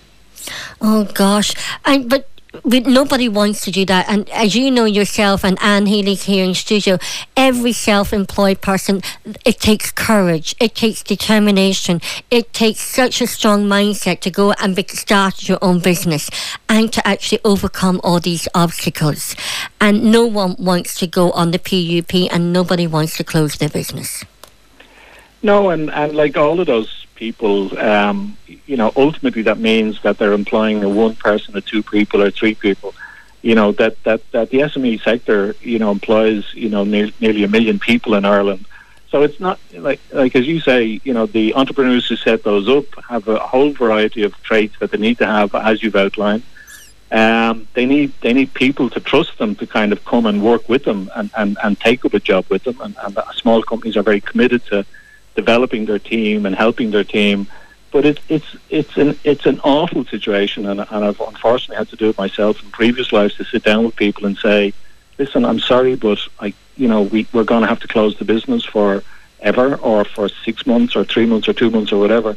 Oh 0.81 1.05
gosh, 1.05 1.55
and 1.85 2.09
but 2.09 2.27
nobody 2.65 3.29
wants 3.29 3.61
to 3.65 3.71
do 3.71 3.85
that. 3.87 4.09
And 4.09 4.29
as 4.31 4.55
you 4.55 4.71
know 4.71 4.85
yourself, 4.85 5.45
and 5.45 5.59
Anne 5.61 5.87
Healy 5.87 6.15
here 6.15 6.45
in 6.45 6.55
studio, 6.55 6.99
every 7.37 7.73
self-employed 7.73 8.61
person, 8.61 9.03
it 9.45 9.61
takes 9.61 9.91
courage, 9.91 10.55
it 10.61 10.75
takes 10.75 11.03
determination, 11.03 12.01
it 12.31 12.53
takes 12.53 12.81
such 12.81 13.21
a 13.21 13.27
strong 13.27 13.65
mindset 13.65 14.21
to 14.21 14.31
go 14.31 14.53
and 14.53 14.77
start 14.91 15.49
your 15.49 15.59
own 15.63 15.81
business 15.81 16.31
and 16.69 16.93
to 16.93 17.07
actually 17.07 17.41
overcome 17.45 18.01
all 18.05 18.21
these 18.21 18.49
obstacles. 18.55 19.35
And 19.81 20.11
no 20.13 20.27
one 20.27 20.57
wants 20.59 20.99
to 21.01 21.07
go 21.07 21.31
on 21.33 21.51
the 21.51 21.59
PUP, 21.59 22.33
and 22.33 22.53
nobody 22.53 22.87
wants 22.87 23.17
to 23.17 23.25
close 23.25 23.57
their 23.57 23.69
business. 23.69 24.25
No, 25.43 25.71
and, 25.71 25.91
and 25.91 26.15
like 26.15 26.37
all 26.37 26.61
of 26.61 26.67
those 26.67 27.06
people, 27.17 27.77
um, 27.79 28.37
you 28.47 28.77
know, 28.77 28.93
ultimately 28.97 29.43
that 29.43 29.59
means 29.59 30.01
that 30.03 30.19
they're 30.19 30.33
employing 30.33 30.85
a 30.85 30.89
one 30.89 31.17
person, 31.17 31.57
or 31.57 31.61
two 31.61 31.83
people, 31.83 32.23
or 32.23 32.31
three 32.31 32.55
people. 32.55 32.95
You 33.43 33.55
know 33.55 33.73
that 33.73 34.03
that 34.05 34.21
that 34.33 34.51
the 34.51 34.59
SME 34.59 35.03
sector, 35.03 35.57
you 35.61 35.79
know, 35.79 35.91
employs 35.91 36.53
you 36.55 36.69
know 36.69 36.85
ne- 36.85 37.15
nearly 37.21 37.45
a 37.45 37.49
million 37.49 37.79
people 37.79 38.15
in 38.15 38.25
Ireland. 38.25 38.67
So 39.11 39.23
it's 39.23 39.41
not 39.41 39.59
like 39.73 40.01
like 40.13 40.35
as 40.37 40.47
you 40.47 40.61
say, 40.61 41.01
you 41.05 41.15
know, 41.15 41.27
the 41.27 41.55
entrepreneurs 41.55 42.09
who 42.09 42.17
set 42.17 42.43
those 42.43 42.69
up 42.69 42.87
have 43.09 43.27
a 43.29 43.39
whole 43.39 43.73
variety 43.73 44.23
of 44.25 44.41
traits 44.43 44.75
that 44.81 44.91
they 44.91 44.99
need 44.99 45.19
to 45.19 45.27
have, 45.27 45.55
as 45.55 45.83
you've 45.83 45.97
outlined. 45.97 46.43
Um, 47.13 47.69
they 47.75 47.87
need 47.87 48.13
they 48.21 48.33
need 48.33 48.53
people 48.53 48.91
to 48.91 49.01
trust 49.01 49.39
them 49.39 49.55
to 49.57 49.67
kind 49.67 49.93
of 49.93 50.05
come 50.05 50.27
and 50.27 50.43
work 50.43 50.69
with 50.69 50.85
them 50.85 51.09
and, 51.15 51.31
and, 51.37 51.57
and 51.63 51.79
take 51.79 52.05
up 52.05 52.15
a 52.15 52.21
job 52.21 52.47
with 52.49 52.65
them. 52.65 52.81
And, 52.81 52.97
and 53.01 53.17
small 53.37 53.63
companies 53.63 53.97
are 53.97 54.03
very 54.03 54.21
committed 54.21 54.65
to 54.67 54.85
developing 55.37 55.85
their 55.85 55.99
team 55.99 56.47
and 56.47 56.57
helping 56.57 56.91
their 56.91 57.05
team. 57.05 57.47
But 57.93 58.05
it, 58.05 58.21
it's 58.29 58.57
it's 58.69 58.97
an 58.97 59.19
it's 59.23 59.47
an 59.47 59.61
awful 59.61 60.05
situation, 60.05 60.67
and, 60.67 60.81
and 60.81 61.05
I've 61.05 61.21
unfortunately 61.21 61.77
had 61.77 61.89
to 61.91 61.97
do 61.97 62.09
it 62.09 62.19
myself 62.19 62.63
in 62.63 62.71
previous 62.71 63.13
lives 63.13 63.37
to 63.37 63.45
sit 63.45 63.63
down 63.63 63.85
with 63.85 63.95
people 63.97 64.27
and 64.27 64.37
say, 64.37 64.75
"Listen, 65.19 65.45
I'm 65.45 65.61
sorry, 65.61 65.95
but 65.95 66.19
I, 66.41 66.53
you 66.77 66.89
know, 66.89 67.03
we 67.03 67.27
we're 67.33 67.45
going 67.45 67.63
to 67.63 67.69
have 67.69 67.81
to 67.81 67.89
close 67.89 68.19
the 68.19 68.25
business 68.25 68.65
for 68.65 69.05
ever, 69.41 69.77
or 69.77 70.05
for 70.05 70.29
six 70.29 70.67
months, 70.67 70.97
or 70.97 71.05
three 71.05 71.27
months, 71.27 71.49
or 71.49 71.53
two 71.53 71.71
months, 71.71 71.93
or 71.93 72.01
whatever." 72.01 72.37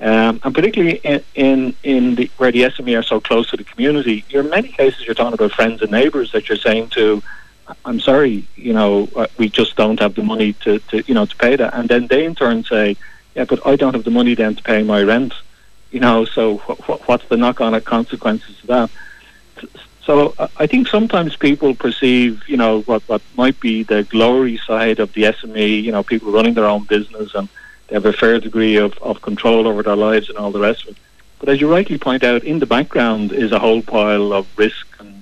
Um, 0.00 0.40
and 0.44 0.54
particularly 0.54 0.96
in 1.04 1.22
in, 1.34 1.74
in 1.82 2.14
the, 2.16 2.30
where 2.38 2.50
the 2.52 2.62
SME 2.62 2.98
are 2.98 3.02
so 3.02 3.20
close 3.20 3.50
to 3.50 3.56
the 3.56 3.64
community, 3.64 4.24
in 4.30 4.50
many 4.50 4.68
cases 4.68 5.04
you're 5.04 5.14
talking 5.14 5.34
about 5.34 5.52
friends 5.52 5.82
and 5.82 5.90
neighbours 5.90 6.32
that 6.32 6.48
you're 6.48 6.58
saying 6.58 6.88
to, 6.90 7.22
I'm 7.84 8.00
sorry, 8.00 8.46
you 8.56 8.72
know, 8.72 9.08
uh, 9.16 9.26
we 9.38 9.48
just 9.48 9.76
don't 9.76 9.98
have 10.00 10.14
the 10.14 10.22
money 10.22 10.52
to, 10.64 10.78
to, 10.78 11.02
you 11.06 11.14
know, 11.14 11.26
to 11.26 11.36
pay 11.36 11.56
that. 11.56 11.74
And 11.74 11.88
then 11.88 12.06
they 12.06 12.24
in 12.24 12.34
turn 12.34 12.64
say, 12.64 12.96
yeah, 13.34 13.44
but 13.44 13.66
I 13.66 13.76
don't 13.76 13.94
have 13.94 14.04
the 14.04 14.10
money 14.10 14.34
then 14.34 14.54
to 14.54 14.62
pay 14.62 14.82
my 14.82 15.02
rent, 15.02 15.34
you 15.90 16.00
know, 16.00 16.24
so 16.24 16.58
wh- 16.58 17.08
what's 17.08 17.26
the 17.28 17.36
knock-on 17.36 17.78
consequences 17.82 18.56
of 18.62 18.66
that? 18.68 18.90
So 20.04 20.34
I 20.56 20.68
think 20.68 20.86
sometimes 20.86 21.34
people 21.34 21.74
perceive, 21.74 22.42
you 22.46 22.56
know, 22.56 22.82
what, 22.82 23.02
what 23.08 23.22
might 23.34 23.58
be 23.58 23.82
the 23.82 24.04
glory 24.04 24.56
side 24.58 25.00
of 25.00 25.12
the 25.14 25.24
SME, 25.24 25.82
you 25.82 25.90
know, 25.90 26.04
people 26.04 26.30
running 26.30 26.54
their 26.54 26.66
own 26.66 26.84
business 26.84 27.34
and 27.34 27.48
they 27.88 27.94
have 27.94 28.06
a 28.06 28.12
fair 28.12 28.38
degree 28.38 28.76
of, 28.76 28.96
of 28.98 29.20
control 29.22 29.66
over 29.66 29.82
their 29.82 29.96
lives 29.96 30.28
and 30.28 30.38
all 30.38 30.52
the 30.52 30.60
rest 30.60 30.84
of 30.84 30.90
it. 30.90 30.96
But 31.40 31.48
as 31.48 31.60
you 31.60 31.70
rightly 31.70 31.98
point 31.98 32.22
out, 32.22 32.44
in 32.44 32.60
the 32.60 32.66
background 32.66 33.32
is 33.32 33.50
a 33.50 33.58
whole 33.58 33.82
pile 33.82 34.32
of 34.32 34.46
risk 34.56 34.86
and 35.00 35.15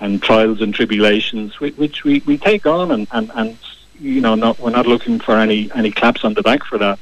and 0.00 0.22
trials 0.22 0.60
and 0.60 0.74
tribulations, 0.74 1.58
which 1.60 2.04
we, 2.04 2.20
we 2.26 2.38
take 2.38 2.66
on, 2.66 2.90
and, 2.90 3.08
and, 3.10 3.30
and 3.34 3.58
you 3.98 4.20
know, 4.20 4.34
not, 4.34 4.58
we're 4.60 4.70
not 4.70 4.86
looking 4.86 5.18
for 5.18 5.36
any, 5.36 5.70
any 5.74 5.90
claps 5.90 6.24
on 6.24 6.34
the 6.34 6.42
back 6.42 6.64
for 6.64 6.78
that. 6.78 6.98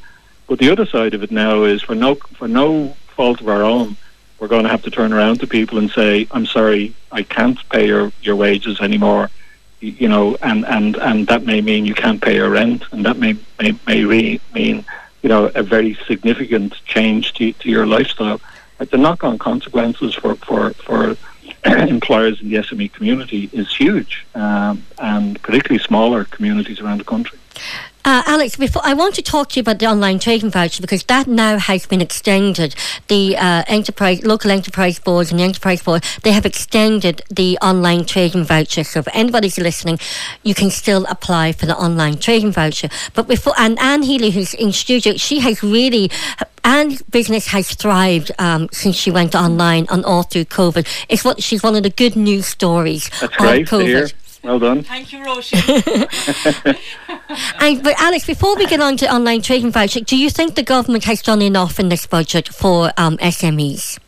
But 0.47 0.59
the 0.59 0.71
other 0.71 0.87
side 0.87 1.15
of 1.15 1.23
it 1.23 1.31
now 1.31 1.65
is 1.65 1.83
for 1.83 1.95
no 1.95 2.15
for 2.15 2.47
no 2.47 2.97
fault 3.17 3.41
of 3.41 3.49
our 3.49 3.63
own, 3.63 3.97
we're 4.39 4.49
going 4.49 4.65
to 4.65 4.71
have 4.71 4.83
to 4.83 4.91
turn 4.91 5.13
around 5.13 5.41
to 5.41 5.47
people 5.47 5.79
and 5.79 5.91
say, 5.91 6.29
"I'm 6.31 6.47
sorry, 6.47 6.95
I 7.11 7.23
can't 7.23 7.59
pay 7.69 7.87
your, 7.89 8.13
your 8.23 8.37
wages 8.37 8.81
anymore." 8.81 9.31
You 9.81 10.09
know, 10.09 10.37
and, 10.43 10.65
and, 10.65 10.97
and 10.97 11.27
that 11.27 11.45
may 11.45 11.61
mean 11.61 11.85
you 11.85 11.95
can't 11.95 12.23
pay 12.23 12.37
your 12.37 12.51
rent, 12.51 12.85
and 12.93 13.05
that 13.05 13.19
may 13.19 13.37
may, 13.61 13.79
may 13.87 14.05
re- 14.05 14.41
mean 14.55 14.85
you 15.23 15.29
know 15.29 15.51
a 15.55 15.63
very 15.63 15.99
significant 16.07 16.75
change 16.85 17.35
to, 17.35 17.53
to 17.53 17.69
your 17.69 17.87
lifestyle. 17.87 18.41
Like 18.79 18.91
the 18.91 18.99
knock-on 18.99 19.39
consequences 19.39 20.15
for 20.15 20.37
for 20.37 20.71
for 20.75 21.17
employers 21.89 22.41
in 22.41 22.51
the 22.51 22.57
SME 22.57 22.93
community 22.93 23.51
is 23.53 23.75
huge, 23.75 24.27
um, 24.35 24.85
and 24.99 25.41
particularly 25.43 25.83
smaller 25.83 26.25
communities 26.25 26.81
around 26.81 26.99
the 26.99 27.05
country. 27.05 27.39
Uh, 28.07 28.23
Alex, 28.25 28.55
before 28.55 28.83
I 28.85 28.95
want 28.95 29.17
to 29.17 29.23
talk 29.23 29.49
to 29.49 29.57
you 29.57 29.63
about 29.63 29.81
the 29.81 29.87
online 29.87 30.21
trading 30.21 30.49
voucher 30.49 30.81
because 30.81 31.03
that 31.05 31.27
now 31.27 31.59
has 31.59 31.87
been 31.87 32.01
extended. 32.01 32.77
The 33.09 33.37
uh, 33.37 33.65
enterprise, 33.67 34.25
local 34.25 34.53
enterprise 34.53 35.01
boards 35.01 35.33
and 35.33 35.41
the 35.41 35.43
enterprise 35.43 35.83
board, 35.83 36.05
they 36.23 36.31
have 36.31 36.47
extended 36.47 37.23
the 37.29 37.59
online 37.61 38.05
trading 38.05 38.45
voucher. 38.45 38.85
So 38.85 39.01
if 39.01 39.09
anybody's 39.13 39.59
listening, 39.59 39.99
you 40.45 40.55
can 40.55 40.71
still 40.71 41.05
apply 41.07 41.51
for 41.51 41.67
the 41.67 41.77
online 41.77 42.19
trading 42.19 42.53
voucher. 42.53 42.91
But 43.13 43.27
before, 43.27 43.55
and 43.59 43.77
Anne 43.81 44.05
Healy, 44.05 44.31
who's 44.31 44.55
in 44.55 44.71
studio, 44.71 45.15
she 45.15 45.41
has 45.41 45.65
really 45.65 46.09
Anne's 46.63 47.03
business 47.03 47.49
has 47.49 47.75
thrived 47.75 48.31
um, 48.39 48.69
since 48.71 48.95
she 48.95 49.11
went 49.11 49.35
online 49.35 49.87
and 49.91 50.05
all 50.05 50.23
through 50.23 50.45
COVID. 50.45 50.87
It's 51.09 51.25
what 51.25 51.43
she's 51.43 51.65
one 51.65 51.75
of 51.75 51.83
the 51.83 51.91
good 51.91 52.15
news 52.15 52.47
stories 52.47 53.11
That's 53.21 53.23
of 53.23 53.33
great 53.33 53.67
COVID. 53.67 54.13
Well 54.47 54.61
done. 54.61 54.85
Thank 54.85 55.13
you, 55.13 55.19
Roisin. 55.25 55.59
and, 57.61 57.83
but 57.83 58.01
Alex, 58.01 58.25
before 58.25 58.55
we 58.55 58.65
get 58.67 58.81
on 58.81 58.97
to 58.99 59.13
online 59.13 59.43
trading 59.43 59.73
voucher, 59.73 59.99
do 59.99 60.17
you 60.17 60.31
think 60.31 60.55
the 60.55 60.63
government 60.63 61.03
has 61.03 61.21
done 61.21 61.43
enough 61.43 61.81
in 61.81 61.89
this 61.89 62.07
budget 62.07 62.47
for 62.47 62.93
um, 62.97 63.17
SMEs? 63.17 63.99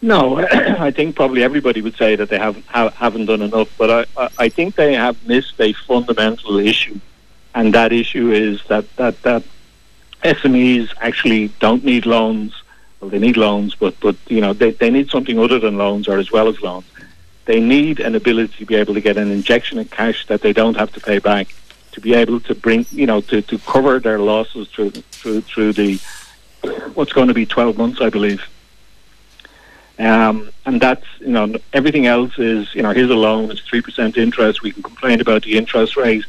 No, 0.00 0.38
I 0.48 0.90
think 0.90 1.14
probably 1.14 1.42
everybody 1.42 1.82
would 1.82 1.96
say 1.96 2.16
that 2.16 2.30
they 2.30 2.38
have, 2.38 2.56
have 2.68 2.94
haven't 2.94 3.26
done 3.26 3.42
enough, 3.42 3.68
but 3.76 4.08
I, 4.16 4.30
I 4.38 4.48
think 4.48 4.76
they 4.76 4.94
have 4.94 5.26
missed 5.26 5.60
a 5.60 5.74
fundamental 5.74 6.58
issue, 6.58 6.98
and 7.54 7.74
that 7.74 7.92
issue 7.92 8.30
is 8.30 8.62
that 8.68 8.86
that 8.96 9.20
that 9.24 9.42
SMEs 10.24 10.94
actually 11.02 11.48
don't 11.60 11.84
need 11.84 12.06
loans. 12.06 12.54
Well, 13.00 13.10
they 13.10 13.18
need 13.18 13.36
loans, 13.36 13.74
but 13.74 14.00
but 14.00 14.16
you 14.28 14.40
know 14.40 14.54
they, 14.54 14.70
they 14.70 14.88
need 14.88 15.10
something 15.10 15.38
other 15.38 15.58
than 15.58 15.76
loans 15.76 16.08
or 16.08 16.16
as 16.16 16.32
well 16.32 16.48
as 16.48 16.58
loans 16.62 16.86
they 17.48 17.60
need 17.60 17.98
an 17.98 18.14
ability 18.14 18.52
to 18.58 18.66
be 18.66 18.74
able 18.74 18.92
to 18.92 19.00
get 19.00 19.16
an 19.16 19.30
injection 19.30 19.78
of 19.78 19.90
cash 19.90 20.26
that 20.26 20.42
they 20.42 20.52
don't 20.52 20.76
have 20.76 20.92
to 20.92 21.00
pay 21.00 21.18
back 21.18 21.54
to 21.92 21.98
be 21.98 22.12
able 22.12 22.40
to 22.40 22.54
bring, 22.54 22.84
you 22.90 23.06
know, 23.06 23.22
to, 23.22 23.40
to 23.40 23.58
cover 23.60 23.98
their 23.98 24.18
losses 24.18 24.68
through 24.68 24.90
through 24.90 25.40
through 25.40 25.72
the 25.72 25.98
what's 26.92 27.14
going 27.14 27.28
to 27.28 27.32
be 27.32 27.46
12 27.46 27.78
months, 27.78 28.02
I 28.02 28.10
believe. 28.10 28.42
Um, 29.98 30.50
and 30.66 30.78
that's, 30.78 31.06
you 31.20 31.28
know, 31.28 31.54
everything 31.72 32.04
else 32.06 32.38
is, 32.38 32.74
you 32.74 32.82
know, 32.82 32.90
here's 32.90 33.10
a 33.10 33.14
loan, 33.14 33.50
it's 33.50 33.62
3% 33.62 34.18
interest. 34.18 34.62
We 34.62 34.72
can 34.72 34.82
complain 34.82 35.20
about 35.22 35.44
the 35.44 35.56
interest 35.56 35.96
rate, 35.96 36.26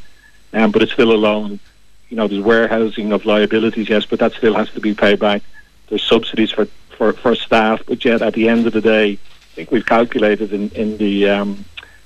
um, 0.53 0.71
but 0.71 0.81
it's 0.81 0.93
still 0.93 1.11
a 1.11 1.19
loan. 1.27 1.59
You 2.07 2.15
know, 2.15 2.27
there's 2.29 2.41
warehousing 2.41 3.11
of 3.11 3.25
liabilities, 3.25 3.89
yes, 3.89 4.05
but 4.05 4.19
that 4.19 4.31
still 4.33 4.55
has 4.55 4.71
to 4.71 4.79
be 4.79 4.93
paid 4.93 5.19
back. 5.19 5.43
There's 5.89 6.03
subsidies 6.03 6.51
for, 6.51 6.65
for, 6.97 7.11
for 7.11 7.35
staff, 7.35 7.81
but 7.85 8.05
yet 8.05 8.21
at 8.21 8.33
the 8.33 8.47
end 8.47 8.65
of 8.65 8.73
the 8.73 8.81
day, 8.81 9.19
think 9.59 9.71
we've 9.71 9.85
calculated 9.85 10.53
in, 10.53 10.69
in 10.69 10.97
the 10.97 11.29
um, 11.29 11.65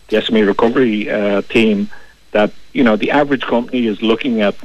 the 0.09 0.17
SME 0.17 0.47
recovery 0.47 1.07
uh, 1.09 1.43
team 1.43 1.87
that 2.31 2.51
you 2.73 2.83
know 2.83 2.95
the 2.95 3.11
average 3.11 3.43
company 3.43 3.85
is 3.85 4.01
looking 4.01 4.41
at 4.41 4.55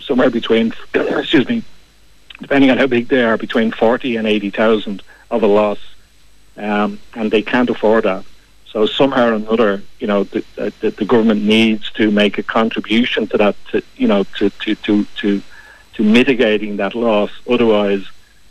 somewhere 0.00 0.30
between 0.30 0.72
excuse 0.94 1.46
me, 1.46 1.62
depending 2.40 2.70
on 2.70 2.78
how 2.78 2.86
big 2.86 3.08
they 3.08 3.22
are, 3.22 3.36
between 3.36 3.70
forty 3.70 4.16
and 4.16 4.26
eighty 4.26 4.48
thousand 4.48 5.02
of 5.30 5.42
a 5.42 5.46
loss, 5.46 5.80
um, 6.56 6.98
and 7.14 7.30
they 7.30 7.42
can't 7.42 7.68
afford 7.68 8.04
that. 8.04 8.24
So 8.72 8.86
somehow 8.86 9.26
or 9.30 9.34
another, 9.34 9.82
you 9.98 10.06
know, 10.06 10.24
the, 10.24 10.42
the, 10.80 10.90
the 10.90 11.04
government 11.04 11.42
needs 11.42 11.90
to 11.92 12.10
make 12.10 12.38
a 12.38 12.42
contribution 12.44 13.26
to 13.26 13.36
that, 13.36 13.56
to, 13.72 13.82
you 13.96 14.06
know, 14.06 14.22
to, 14.38 14.48
to, 14.48 14.76
to, 14.76 15.04
to, 15.20 15.42
to 15.94 16.02
mitigating 16.04 16.76
that 16.76 16.94
loss. 16.94 17.32
Otherwise, 17.48 18.04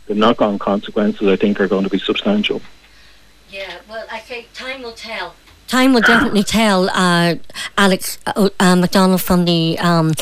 the 0.08 0.14
knock-on 0.14 0.58
consequences, 0.58 1.26
I 1.26 1.36
think, 1.36 1.58
are 1.58 1.68
going 1.68 1.84
to 1.84 1.90
be 1.90 1.98
substantial. 1.98 2.60
Yeah, 3.50 3.78
well, 3.88 4.06
I 4.10 4.18
think 4.20 4.52
time 4.54 4.82
will 4.82 4.92
tell. 4.92 5.34
time 5.66 5.92
will 5.92 6.00
definitely 6.02 6.44
tell. 6.44 6.88
Uh, 6.90 7.36
Alex 7.76 8.18
uh, 8.26 8.48
uh, 8.60 8.76
McDonald 8.76 9.22
from 9.22 9.44
the 9.44 9.78
um, 9.78 10.12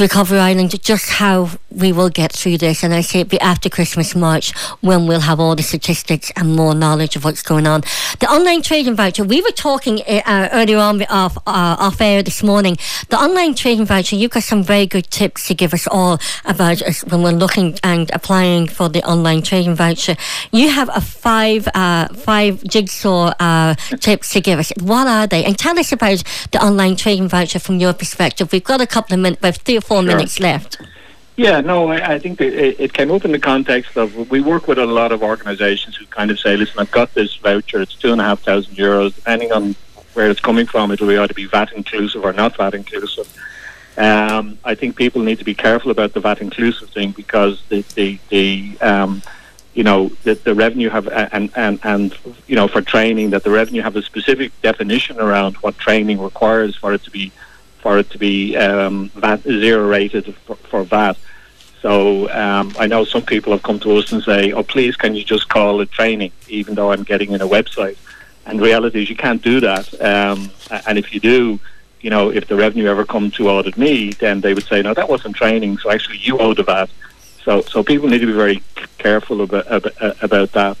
Recovery 0.00 0.38
Ireland 0.38 0.82
just 0.82 1.08
how 1.08 1.50
we 1.70 1.92
will 1.92 2.08
get 2.08 2.32
through 2.32 2.58
this. 2.58 2.82
And 2.82 2.94
I 2.94 3.00
say 3.00 3.20
it'll 3.20 3.30
be 3.30 3.40
after 3.40 3.68
Christmas, 3.68 4.14
March, 4.14 4.56
when 4.80 5.06
we'll 5.06 5.20
have 5.20 5.40
all 5.40 5.54
the 5.54 5.62
statistics 5.62 6.30
and 6.36 6.54
more 6.54 6.74
knowledge 6.74 7.16
of 7.16 7.24
what's 7.24 7.42
going 7.42 7.66
on. 7.66 7.82
The 8.20 8.26
online 8.30 8.62
trading 8.62 8.96
voucher, 8.96 9.24
we 9.24 9.40
were 9.40 9.50
talking 9.50 10.00
uh, 10.06 10.22
uh 10.24 10.48
earlier 10.52 10.78
on 10.78 11.02
off, 11.04 11.36
uh, 11.38 11.76
off 11.78 12.00
air 12.00 12.22
this 12.22 12.42
morning. 12.42 12.76
The 13.08 13.16
online 13.16 13.54
trading 13.54 13.86
voucher, 13.86 14.16
you've 14.16 14.30
got 14.30 14.42
some 14.42 14.62
very 14.62 14.86
good 14.86 15.10
tips 15.10 15.48
to 15.48 15.54
give 15.54 15.74
us 15.74 15.86
all 15.90 16.18
about 16.44 16.82
us 16.82 17.04
when 17.04 17.22
we're 17.22 17.32
looking 17.32 17.78
and 17.82 18.10
applying 18.12 18.68
for 18.68 18.88
the 18.88 19.02
online 19.04 19.42
trading 19.42 19.74
voucher. 19.74 20.16
You 20.52 20.70
have 20.70 20.90
a 20.94 21.00
five, 21.00 21.68
uh, 21.74 22.08
five 22.14 22.62
jigsaw 22.64 23.34
uh, 23.40 23.74
tips 24.00 24.30
to 24.30 24.40
give 24.40 24.58
us. 24.58 24.72
What 24.80 25.06
are 25.06 25.26
they? 25.26 25.44
And 25.44 25.58
tell 25.58 25.78
us 25.78 25.92
about 25.92 26.22
the 26.52 26.64
online 26.64 26.96
trading 26.96 27.28
voucher 27.28 27.58
from 27.58 27.78
your 27.78 27.92
perspective. 27.92 28.52
We've 28.52 28.64
got 28.64 28.80
a 28.80 28.86
couple 28.86 29.14
of 29.14 29.20
minutes, 29.20 29.40
about 29.40 29.56
three 29.56 29.78
or 29.78 29.80
four 29.84 30.02
Sure. 30.02 30.06
minutes 30.06 30.40
left. 30.40 30.78
Yeah, 31.36 31.60
no, 31.60 31.88
I, 31.88 32.14
I 32.14 32.18
think 32.18 32.40
it, 32.40 32.78
it 32.78 32.92
came 32.92 33.10
up 33.10 33.24
in 33.24 33.32
the 33.32 33.40
context 33.40 33.96
of 33.96 34.30
we 34.30 34.40
work 34.40 34.68
with 34.68 34.78
a 34.78 34.86
lot 34.86 35.10
of 35.10 35.22
organisations 35.22 35.96
who 35.96 36.06
kind 36.06 36.30
of 36.30 36.38
say, 36.38 36.56
listen, 36.56 36.78
I've 36.78 36.92
got 36.92 37.12
this 37.14 37.34
voucher, 37.36 37.82
it's 37.82 37.94
two 37.96 38.12
and 38.12 38.20
a 38.20 38.24
half 38.24 38.40
thousand 38.40 38.76
euros, 38.76 39.14
depending 39.16 39.50
on 39.50 39.74
where 40.14 40.30
it's 40.30 40.40
coming 40.40 40.66
from, 40.66 40.92
it'll 40.92 41.08
be 41.08 41.18
either 41.18 41.34
be 41.34 41.46
VAT 41.46 41.72
inclusive 41.72 42.24
or 42.24 42.32
not 42.32 42.56
VAT 42.56 42.74
inclusive. 42.74 43.28
Um, 43.96 44.58
I 44.64 44.74
think 44.76 44.96
people 44.96 45.22
need 45.22 45.38
to 45.38 45.44
be 45.44 45.54
careful 45.54 45.90
about 45.90 46.12
the 46.14 46.20
VAT 46.20 46.40
inclusive 46.40 46.90
thing 46.90 47.10
because 47.12 47.62
the 47.68 47.82
the, 47.94 48.18
the 48.28 48.76
um, 48.80 49.22
you 49.74 49.82
know 49.82 50.10
the, 50.22 50.34
the 50.34 50.54
revenue 50.54 50.88
have 50.88 51.08
and, 51.08 51.50
and 51.56 51.80
and 51.82 52.16
you 52.46 52.54
know 52.54 52.68
for 52.68 52.80
training 52.80 53.30
that 53.30 53.42
the 53.42 53.50
revenue 53.50 53.82
have 53.82 53.96
a 53.96 54.02
specific 54.02 54.50
definition 54.62 55.18
around 55.20 55.54
what 55.56 55.78
training 55.78 56.20
requires 56.20 56.76
for 56.76 56.92
it 56.92 57.02
to 57.04 57.10
be 57.10 57.32
for 57.84 57.98
it 57.98 58.08
to 58.08 58.18
be 58.18 58.56
um, 58.56 59.10
VAT 59.10 59.42
zero 59.42 59.86
rated 59.86 60.34
for, 60.46 60.56
for 60.56 60.84
VAT. 60.84 61.18
So 61.82 62.30
um, 62.30 62.74
I 62.78 62.86
know 62.86 63.04
some 63.04 63.20
people 63.20 63.52
have 63.52 63.62
come 63.62 63.78
to 63.80 63.92
us 63.98 64.10
and 64.10 64.22
say, 64.22 64.52
"Oh, 64.52 64.62
please, 64.62 64.96
can 64.96 65.14
you 65.14 65.22
just 65.22 65.50
call 65.50 65.82
it 65.82 65.90
training?" 65.92 66.32
Even 66.48 66.74
though 66.74 66.90
I'm 66.92 67.02
getting 67.02 67.32
in 67.32 67.42
a 67.42 67.46
website. 67.46 67.98
And 68.46 68.58
reality 68.60 69.02
is, 69.02 69.10
you 69.10 69.16
can't 69.16 69.42
do 69.42 69.60
that. 69.60 69.86
Um, 70.00 70.50
and 70.86 70.96
if 70.96 71.12
you 71.12 71.20
do, 71.20 71.60
you 72.00 72.08
know, 72.08 72.30
if 72.30 72.48
the 72.48 72.56
revenue 72.56 72.86
ever 72.86 73.04
come 73.04 73.30
to 73.32 73.50
audit 73.50 73.76
me, 73.76 74.12
then 74.12 74.40
they 74.40 74.54
would 74.54 74.66
say, 74.66 74.80
"No, 74.80 74.94
that 74.94 75.10
wasn't 75.10 75.36
training. 75.36 75.76
So 75.76 75.90
actually, 75.90 76.18
you 76.18 76.38
owe 76.38 76.54
the 76.54 76.62
VAT." 76.62 76.88
So, 77.44 77.60
so 77.60 77.84
people 77.84 78.08
need 78.08 78.22
to 78.22 78.26
be 78.34 78.40
very 78.44 78.62
careful 78.96 79.42
about 79.42 79.66
about, 79.70 80.22
about 80.22 80.52
that. 80.52 80.78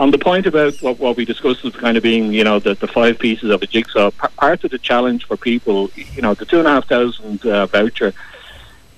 On 0.00 0.10
the 0.10 0.16
point 0.16 0.46
about 0.46 0.80
what, 0.80 0.98
what 0.98 1.18
we 1.18 1.26
discussed 1.26 1.62
as 1.62 1.76
kind 1.76 1.98
of 1.98 2.02
being, 2.02 2.32
you 2.32 2.42
know, 2.42 2.58
the, 2.58 2.72
the 2.72 2.88
five 2.88 3.18
pieces 3.18 3.50
of 3.50 3.62
a 3.62 3.66
jigsaw, 3.66 4.10
p- 4.10 4.28
part 4.34 4.64
of 4.64 4.70
the 4.70 4.78
challenge 4.78 5.26
for 5.26 5.36
people, 5.36 5.90
you 5.94 6.22
know, 6.22 6.32
the 6.32 6.46
two 6.46 6.58
and 6.58 6.66
a 6.66 6.70
half 6.70 6.88
thousand 6.88 7.44
uh, 7.44 7.66
voucher 7.66 8.14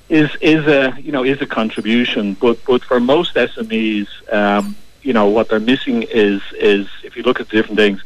is 0.09 0.31
is 0.41 0.65
a 0.69 0.95
you 1.01 1.11
know 1.11 1.25
is 1.25 1.43
a 1.43 1.47
contribution, 1.47 2.35
but 2.35 2.65
but 2.65 2.85
for 2.85 3.01
most 3.01 3.35
SMEs, 3.35 4.07
um, 4.33 4.77
you 5.03 5.13
know, 5.13 5.27
what 5.27 5.49
they're 5.49 5.59
missing 5.59 6.05
is 6.05 6.41
is 6.53 6.87
if 7.03 7.17
you 7.17 7.25
look 7.25 7.41
at 7.41 7.49
the 7.49 7.57
different 7.57 7.79
things, 7.79 8.05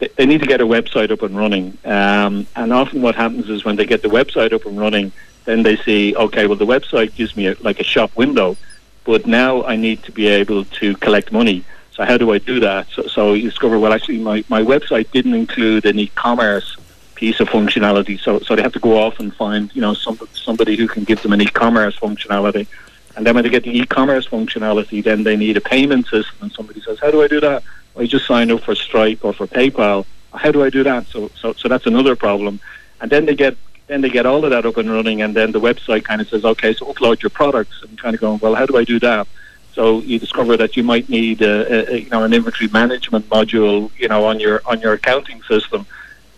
they, 0.00 0.08
they 0.16 0.26
need 0.26 0.40
to 0.40 0.46
get 0.48 0.60
a 0.60 0.66
website 0.66 1.12
up 1.12 1.22
and 1.22 1.36
running. 1.36 1.78
Um, 1.84 2.48
and 2.56 2.72
often 2.72 3.02
what 3.02 3.14
happens 3.14 3.48
is 3.50 3.64
when 3.64 3.76
they 3.76 3.86
get 3.86 4.02
the 4.02 4.08
website 4.08 4.52
up 4.52 4.66
and 4.66 4.76
running, 4.76 5.12
then 5.44 5.62
they 5.62 5.76
see, 5.76 6.16
okay, 6.16 6.48
well 6.48 6.58
the 6.58 6.66
website 6.66 7.14
gives 7.14 7.36
me 7.36 7.46
a, 7.46 7.56
like 7.60 7.78
a 7.78 7.84
shop 7.84 8.16
window, 8.16 8.56
but 9.04 9.28
now 9.28 9.62
I 9.62 9.76
need 9.76 10.02
to 10.02 10.10
be 10.10 10.26
able 10.26 10.64
to 10.64 10.96
collect 10.96 11.30
money. 11.30 11.64
So 11.92 12.04
how 12.04 12.16
do 12.16 12.32
I 12.32 12.38
do 12.38 12.60
that? 12.60 12.88
So, 12.88 13.06
so 13.06 13.32
you 13.34 13.50
discover, 13.50 13.78
well, 13.78 13.92
actually, 13.92 14.18
my, 14.18 14.44
my 14.48 14.62
website 14.62 15.10
didn't 15.10 15.34
include 15.34 15.84
an 15.84 15.98
e-commerce 15.98 16.76
piece 17.14 17.38
of 17.38 17.48
functionality. 17.48 18.18
So, 18.18 18.40
so 18.40 18.56
they 18.56 18.62
have 18.62 18.72
to 18.72 18.80
go 18.80 18.98
off 18.98 19.20
and 19.20 19.34
find, 19.34 19.70
you 19.74 19.80
know, 19.80 19.94
some, 19.94 20.18
somebody 20.32 20.76
who 20.76 20.88
can 20.88 21.04
give 21.04 21.22
them 21.22 21.32
an 21.32 21.40
e-commerce 21.42 21.98
functionality. 21.98 22.66
And 23.14 23.26
then 23.26 23.34
when 23.34 23.44
they 23.44 23.50
get 23.50 23.64
the 23.64 23.78
e-commerce 23.78 24.26
functionality, 24.26 25.04
then 25.04 25.22
they 25.22 25.36
need 25.36 25.56
a 25.56 25.60
payment 25.60 26.06
system. 26.06 26.36
And 26.40 26.52
somebody 26.52 26.80
says, 26.80 26.98
how 26.98 27.10
do 27.10 27.22
I 27.22 27.28
do 27.28 27.40
that? 27.40 27.62
Well, 27.94 28.04
you 28.04 28.08
just 28.08 28.26
sign 28.26 28.50
up 28.50 28.62
for 28.62 28.74
Stripe 28.74 29.22
or 29.22 29.34
for 29.34 29.46
PayPal. 29.46 30.06
How 30.32 30.50
do 30.50 30.64
I 30.64 30.70
do 30.70 30.82
that? 30.82 31.06
So, 31.08 31.30
so, 31.38 31.52
so 31.52 31.68
that's 31.68 31.86
another 31.86 32.16
problem. 32.16 32.58
And 33.02 33.10
then 33.10 33.26
they 33.26 33.34
get 33.34 33.56
then 33.88 34.00
they 34.00 34.08
get 34.08 34.24
all 34.24 34.42
of 34.44 34.50
that 34.50 34.64
up 34.64 34.76
and 34.78 34.90
running, 34.90 35.20
and 35.20 35.34
then 35.34 35.52
the 35.52 35.60
website 35.60 36.04
kind 36.04 36.20
of 36.22 36.28
says, 36.28 36.44
okay, 36.44 36.72
so 36.72 36.90
upload 36.90 37.20
your 37.20 37.30
products, 37.30 37.82
and 37.82 37.98
kind 37.98 38.14
of 38.14 38.20
going, 38.20 38.38
well, 38.38 38.54
how 38.54 38.64
do 38.64 38.78
I 38.78 38.84
do 38.84 38.98
that? 39.00 39.26
So 39.74 40.00
you 40.00 40.18
discover 40.18 40.56
that 40.58 40.76
you 40.76 40.82
might 40.82 41.08
need 41.08 41.40
a, 41.42 41.92
a, 41.92 41.98
you 41.98 42.10
know 42.10 42.24
an 42.24 42.32
inventory 42.32 42.68
management 42.68 43.28
module, 43.28 43.90
you 43.98 44.08
know, 44.08 44.24
on 44.26 44.38
your 44.38 44.60
on 44.66 44.80
your 44.80 44.92
accounting 44.94 45.42
system. 45.42 45.86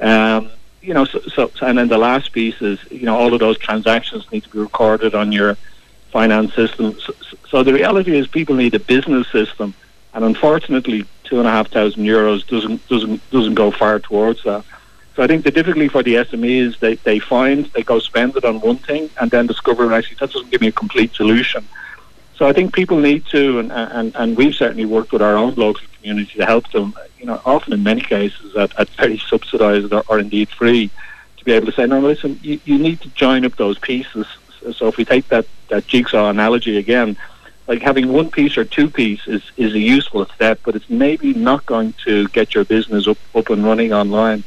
Um, 0.00 0.50
you 0.82 0.94
know, 0.94 1.04
so, 1.04 1.20
so 1.34 1.66
and 1.66 1.78
then 1.78 1.88
the 1.88 1.98
last 1.98 2.32
piece 2.32 2.60
is 2.60 2.78
you 2.90 3.06
know 3.06 3.16
all 3.16 3.32
of 3.32 3.40
those 3.40 3.58
transactions 3.58 4.30
need 4.30 4.44
to 4.44 4.50
be 4.50 4.58
recorded 4.58 5.14
on 5.14 5.32
your 5.32 5.56
finance 6.10 6.54
system. 6.54 6.96
So, 7.00 7.12
so 7.48 7.62
the 7.62 7.72
reality 7.72 8.16
is 8.16 8.28
people 8.28 8.54
need 8.54 8.74
a 8.74 8.80
business 8.80 9.26
system, 9.32 9.74
and 10.12 10.24
unfortunately, 10.24 11.04
two 11.24 11.38
and 11.40 11.48
a 11.48 11.50
half 11.50 11.68
thousand 11.68 12.04
euros 12.04 12.46
doesn't 12.46 12.86
doesn't 12.88 13.30
doesn't 13.30 13.54
go 13.54 13.70
far 13.70 13.98
towards 13.98 14.44
that. 14.44 14.64
So 15.16 15.22
I 15.22 15.26
think 15.26 15.44
the 15.44 15.50
difficulty 15.50 15.88
for 15.88 16.02
the 16.02 16.14
SMEs 16.16 16.78
they, 16.80 16.96
they 16.96 17.18
find 17.18 17.66
they 17.66 17.82
go 17.82 17.98
spend 17.98 18.36
it 18.36 18.44
on 18.44 18.60
one 18.60 18.78
thing 18.78 19.10
and 19.20 19.30
then 19.30 19.46
discover 19.46 19.92
actually 19.92 20.16
that 20.20 20.32
doesn't 20.32 20.50
give 20.50 20.60
me 20.60 20.68
a 20.68 20.72
complete 20.72 21.14
solution. 21.14 21.66
So 22.36 22.48
I 22.48 22.52
think 22.52 22.74
people 22.74 22.98
need 22.98 23.24
to, 23.26 23.60
and, 23.60 23.70
and, 23.70 24.14
and 24.16 24.36
we've 24.36 24.54
certainly 24.54 24.84
worked 24.84 25.12
with 25.12 25.22
our 25.22 25.36
own 25.36 25.54
local 25.54 25.86
community 25.96 26.38
to 26.38 26.44
help 26.44 26.70
them, 26.72 26.94
you 27.18 27.26
know, 27.26 27.40
often 27.44 27.72
in 27.72 27.82
many 27.82 28.00
cases 28.00 28.56
at, 28.56 28.76
at 28.78 28.88
very 28.90 29.18
subsidised 29.18 29.92
or, 29.92 30.02
or 30.08 30.18
indeed 30.18 30.48
free, 30.48 30.90
to 31.36 31.44
be 31.44 31.52
able 31.52 31.66
to 31.66 31.72
say, 31.72 31.86
no, 31.86 32.00
listen, 32.00 32.40
you, 32.42 32.58
you 32.64 32.76
need 32.76 33.00
to 33.02 33.08
join 33.10 33.44
up 33.44 33.54
those 33.56 33.78
pieces. 33.78 34.26
So 34.74 34.88
if 34.88 34.96
we 34.96 35.04
take 35.04 35.28
that, 35.28 35.46
that 35.68 35.86
jigsaw 35.86 36.28
analogy 36.28 36.76
again, 36.76 37.16
like 37.68 37.82
having 37.82 38.12
one 38.12 38.30
piece 38.30 38.58
or 38.58 38.64
two 38.64 38.90
piece 38.90 39.26
is, 39.28 39.42
is 39.56 39.72
a 39.72 39.78
useful 39.78 40.26
step, 40.26 40.58
but 40.64 40.74
it's 40.74 40.90
maybe 40.90 41.34
not 41.34 41.64
going 41.66 41.94
to 42.04 42.26
get 42.28 42.54
your 42.54 42.64
business 42.64 43.06
up, 43.06 43.18
up 43.34 43.48
and 43.50 43.64
running 43.64 43.92
online 43.92 44.42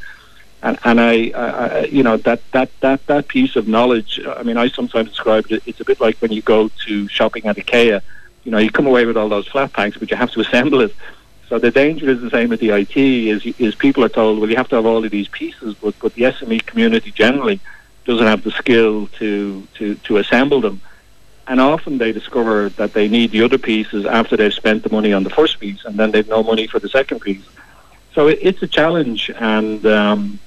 and 0.62 0.78
and 0.84 1.00
I, 1.00 1.30
I, 1.34 1.84
you 1.84 2.02
know 2.02 2.16
that 2.18 2.40
that 2.52 2.70
that 2.80 3.06
that 3.06 3.28
piece 3.28 3.56
of 3.56 3.68
knowledge. 3.68 4.20
I 4.26 4.42
mean, 4.42 4.56
I 4.56 4.68
sometimes 4.68 5.10
describe 5.10 5.46
it. 5.50 5.62
It's 5.66 5.80
a 5.80 5.84
bit 5.84 6.00
like 6.00 6.16
when 6.18 6.32
you 6.32 6.42
go 6.42 6.68
to 6.86 7.08
shopping 7.08 7.46
at 7.46 7.56
IKEA. 7.56 8.02
You 8.44 8.52
know, 8.52 8.58
you 8.58 8.70
come 8.70 8.86
away 8.86 9.04
with 9.04 9.16
all 9.16 9.28
those 9.28 9.46
flat 9.46 9.72
packs, 9.72 9.96
but 9.96 10.10
you 10.10 10.16
have 10.16 10.30
to 10.32 10.40
assemble 10.46 10.80
it. 10.80 10.94
So 11.48 11.58
the 11.58 11.70
danger 11.70 12.10
is 12.10 12.20
the 12.20 12.30
same 12.30 12.50
with 12.50 12.60
the 12.60 12.70
IT. 12.70 12.96
Is 12.96 13.46
is 13.58 13.74
people 13.74 14.04
are 14.04 14.08
told, 14.08 14.40
well, 14.40 14.50
you 14.50 14.56
have 14.56 14.68
to 14.68 14.76
have 14.76 14.86
all 14.86 15.04
of 15.04 15.10
these 15.10 15.28
pieces, 15.28 15.74
but 15.74 15.98
but 16.00 16.14
the 16.14 16.22
SME 16.22 16.66
community 16.66 17.10
generally 17.10 17.60
doesn't 18.04 18.26
have 18.26 18.42
the 18.42 18.50
skill 18.50 19.06
to 19.18 19.66
to 19.74 19.94
to 19.94 20.16
assemble 20.18 20.60
them. 20.60 20.80
And 21.46 21.60
often 21.60 21.96
they 21.96 22.12
discover 22.12 22.68
that 22.70 22.92
they 22.92 23.08
need 23.08 23.30
the 23.30 23.42
other 23.42 23.56
pieces 23.56 24.04
after 24.04 24.36
they've 24.36 24.52
spent 24.52 24.82
the 24.82 24.90
money 24.90 25.14
on 25.14 25.24
the 25.24 25.30
first 25.30 25.58
piece, 25.60 25.84
and 25.84 25.96
then 25.96 26.10
they've 26.10 26.28
no 26.28 26.42
money 26.42 26.66
for 26.66 26.78
the 26.78 26.90
second 26.90 27.20
piece. 27.20 27.46
So 28.14 28.26
it, 28.26 28.38
it's 28.42 28.62
a 28.62 28.66
challenge, 28.66 29.30
and 29.30 29.86
um, 29.86 30.40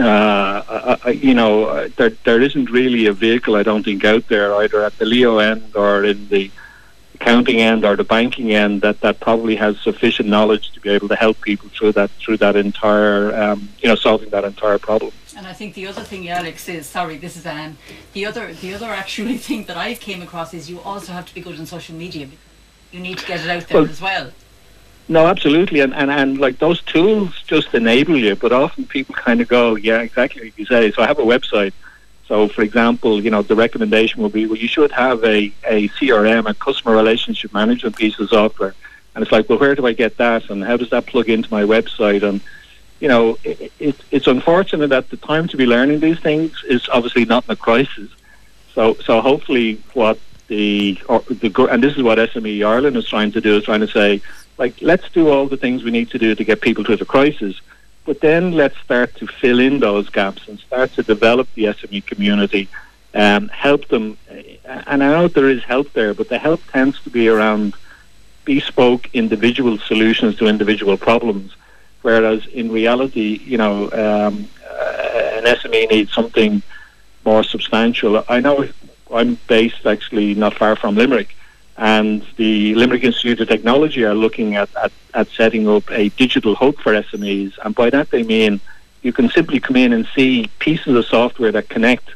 uh, 0.00 0.96
I, 1.04 1.10
you 1.10 1.34
know, 1.34 1.88
there 1.88 2.10
there 2.24 2.40
isn't 2.40 2.70
really 2.70 3.06
a 3.06 3.12
vehicle 3.12 3.56
I 3.56 3.62
don't 3.62 3.82
think 3.82 4.04
out 4.04 4.28
there 4.28 4.54
either 4.56 4.84
at 4.84 4.96
the 4.98 5.04
LEO 5.04 5.38
end 5.38 5.74
or 5.74 6.04
in 6.04 6.28
the 6.28 6.50
accounting 7.14 7.60
end 7.60 7.84
or 7.84 7.96
the 7.96 8.04
banking 8.04 8.52
end 8.52 8.82
that, 8.82 9.00
that 9.00 9.20
probably 9.20 9.56
has 9.56 9.80
sufficient 9.80 10.28
knowledge 10.28 10.70
to 10.72 10.80
be 10.80 10.90
able 10.90 11.08
to 11.08 11.16
help 11.16 11.40
people 11.40 11.68
through 11.70 11.92
that 11.92 12.10
through 12.22 12.36
that 12.36 12.56
entire 12.56 13.34
um, 13.42 13.68
you 13.80 13.88
know 13.88 13.94
solving 13.94 14.30
that 14.30 14.44
entire 14.44 14.78
problem. 14.78 15.12
And 15.36 15.46
I 15.46 15.52
think 15.52 15.74
the 15.74 15.86
other 15.86 16.02
thing, 16.02 16.28
Alex, 16.28 16.68
is 16.68 16.86
sorry, 16.86 17.18
this 17.18 17.36
is 17.36 17.44
Anne. 17.46 17.76
The 18.12 18.26
other 18.26 18.52
the 18.54 18.74
other 18.74 18.86
actually 18.86 19.38
thing 19.48 19.64
that 19.64 19.76
I 19.76 19.94
came 19.94 20.22
across 20.22 20.54
is 20.54 20.70
you 20.70 20.80
also 20.80 21.12
have 21.12 21.26
to 21.26 21.34
be 21.34 21.40
good 21.40 21.58
on 21.58 21.66
social 21.66 21.94
media. 21.94 22.28
You 22.92 23.00
need 23.00 23.18
to 23.18 23.26
get 23.26 23.40
it 23.44 23.50
out 23.50 23.66
there 23.68 23.82
Well, 23.82 23.90
as 23.90 24.00
well. 24.00 24.30
No, 25.08 25.26
absolutely, 25.26 25.80
and, 25.80 25.94
and 25.94 26.10
and 26.10 26.38
like 26.38 26.58
those 26.58 26.82
tools 26.82 27.42
just 27.46 27.74
enable 27.74 28.16
you, 28.16 28.34
but 28.34 28.52
often 28.52 28.86
people 28.86 29.14
kind 29.14 29.40
of 29.40 29.46
go, 29.46 29.76
yeah, 29.76 30.00
exactly 30.00 30.44
like 30.44 30.58
you 30.58 30.66
say. 30.66 30.90
So 30.90 31.02
I 31.02 31.06
have 31.06 31.20
a 31.20 31.22
website. 31.22 31.72
So, 32.26 32.48
for 32.48 32.62
example, 32.62 33.22
you 33.22 33.30
know, 33.30 33.42
the 33.42 33.54
recommendation 33.54 34.20
will 34.20 34.30
be, 34.30 34.46
well, 34.46 34.56
you 34.56 34.66
should 34.66 34.90
have 34.90 35.22
a, 35.22 35.52
a 35.64 35.88
CRM, 35.90 36.50
a 36.50 36.54
customer 36.54 36.96
relationship 36.96 37.54
management 37.54 37.94
piece 37.94 38.18
of 38.18 38.28
software. 38.28 38.74
And 39.14 39.22
it's 39.22 39.30
like, 39.30 39.48
well, 39.48 39.60
where 39.60 39.76
do 39.76 39.86
I 39.86 39.92
get 39.92 40.16
that, 40.16 40.50
and 40.50 40.64
how 40.64 40.76
does 40.76 40.90
that 40.90 41.06
plug 41.06 41.28
into 41.28 41.48
my 41.52 41.62
website? 41.62 42.22
And 42.24 42.40
you 42.98 43.08
know, 43.08 43.38
it, 43.44 43.72
it, 43.78 43.96
it's 44.10 44.26
unfortunate 44.26 44.88
that 44.88 45.10
the 45.10 45.18
time 45.18 45.46
to 45.48 45.56
be 45.56 45.66
learning 45.66 46.00
these 46.00 46.18
things 46.18 46.64
is 46.68 46.88
obviously 46.88 47.24
not 47.26 47.44
in 47.44 47.52
a 47.52 47.56
crisis. 47.56 48.10
So, 48.74 48.94
so 48.94 49.20
hopefully, 49.20 49.80
what 49.94 50.18
the 50.48 50.98
the 51.28 51.68
and 51.70 51.82
this 51.82 51.96
is 51.96 52.02
what 52.02 52.18
SME 52.18 52.66
Ireland 52.66 52.96
is 52.96 53.08
trying 53.08 53.32
to 53.32 53.40
do 53.40 53.56
is 53.56 53.64
trying 53.64 53.80
to 53.80 53.88
say, 53.88 54.20
like, 54.58 54.80
let's 54.80 55.08
do 55.10 55.28
all 55.28 55.46
the 55.46 55.56
things 55.56 55.84
we 55.84 55.90
need 55.90 56.10
to 56.10 56.18
do 56.18 56.34
to 56.34 56.44
get 56.44 56.60
people 56.60 56.84
through 56.84 56.96
the 56.96 57.04
crisis, 57.04 57.60
but 58.04 58.20
then 58.20 58.52
let's 58.52 58.78
start 58.78 59.14
to 59.16 59.26
fill 59.26 59.58
in 59.58 59.80
those 59.80 60.08
gaps 60.08 60.48
and 60.48 60.58
start 60.58 60.92
to 60.92 61.02
develop 61.02 61.48
the 61.54 61.64
SME 61.64 62.06
community, 62.06 62.68
um, 63.14 63.48
help 63.48 63.88
them. 63.88 64.16
And 64.64 65.02
I 65.02 65.10
know 65.10 65.28
there 65.28 65.50
is 65.50 65.62
help 65.64 65.92
there, 65.92 66.14
but 66.14 66.28
the 66.28 66.38
help 66.38 66.60
tends 66.70 67.00
to 67.02 67.10
be 67.10 67.28
around 67.28 67.74
bespoke 68.44 69.08
individual 69.12 69.76
solutions 69.78 70.36
to 70.36 70.46
individual 70.46 70.96
problems. 70.96 71.56
whereas 72.06 72.46
in 72.60 72.70
reality, 72.70 73.40
you 73.44 73.58
know, 73.58 73.90
um, 74.04 74.48
uh, 74.70 75.38
an 75.38 75.44
SME 75.44 75.90
needs 75.90 76.12
something 76.12 76.62
more 77.24 77.42
substantial. 77.42 78.22
I 78.28 78.38
know 78.38 78.68
I'm 79.12 79.38
based 79.48 79.84
actually 79.86 80.36
not 80.36 80.54
far 80.54 80.76
from 80.76 80.94
Limerick, 80.94 81.34
and 81.78 82.24
the 82.36 82.74
Limerick 82.74 83.04
Institute 83.04 83.40
of 83.40 83.48
Technology 83.48 84.04
are 84.04 84.14
looking 84.14 84.56
at, 84.56 84.74
at, 84.76 84.92
at 85.14 85.28
setting 85.28 85.68
up 85.68 85.90
a 85.90 86.08
digital 86.10 86.54
hub 86.54 86.76
for 86.76 86.92
SMEs, 86.92 87.52
and 87.64 87.74
by 87.74 87.90
that 87.90 88.10
they 88.10 88.22
mean 88.22 88.60
you 89.02 89.12
can 89.12 89.28
simply 89.28 89.60
come 89.60 89.76
in 89.76 89.92
and 89.92 90.08
see 90.14 90.50
pieces 90.58 90.94
of 90.96 91.04
software 91.04 91.52
that 91.52 91.68
connect. 91.68 92.10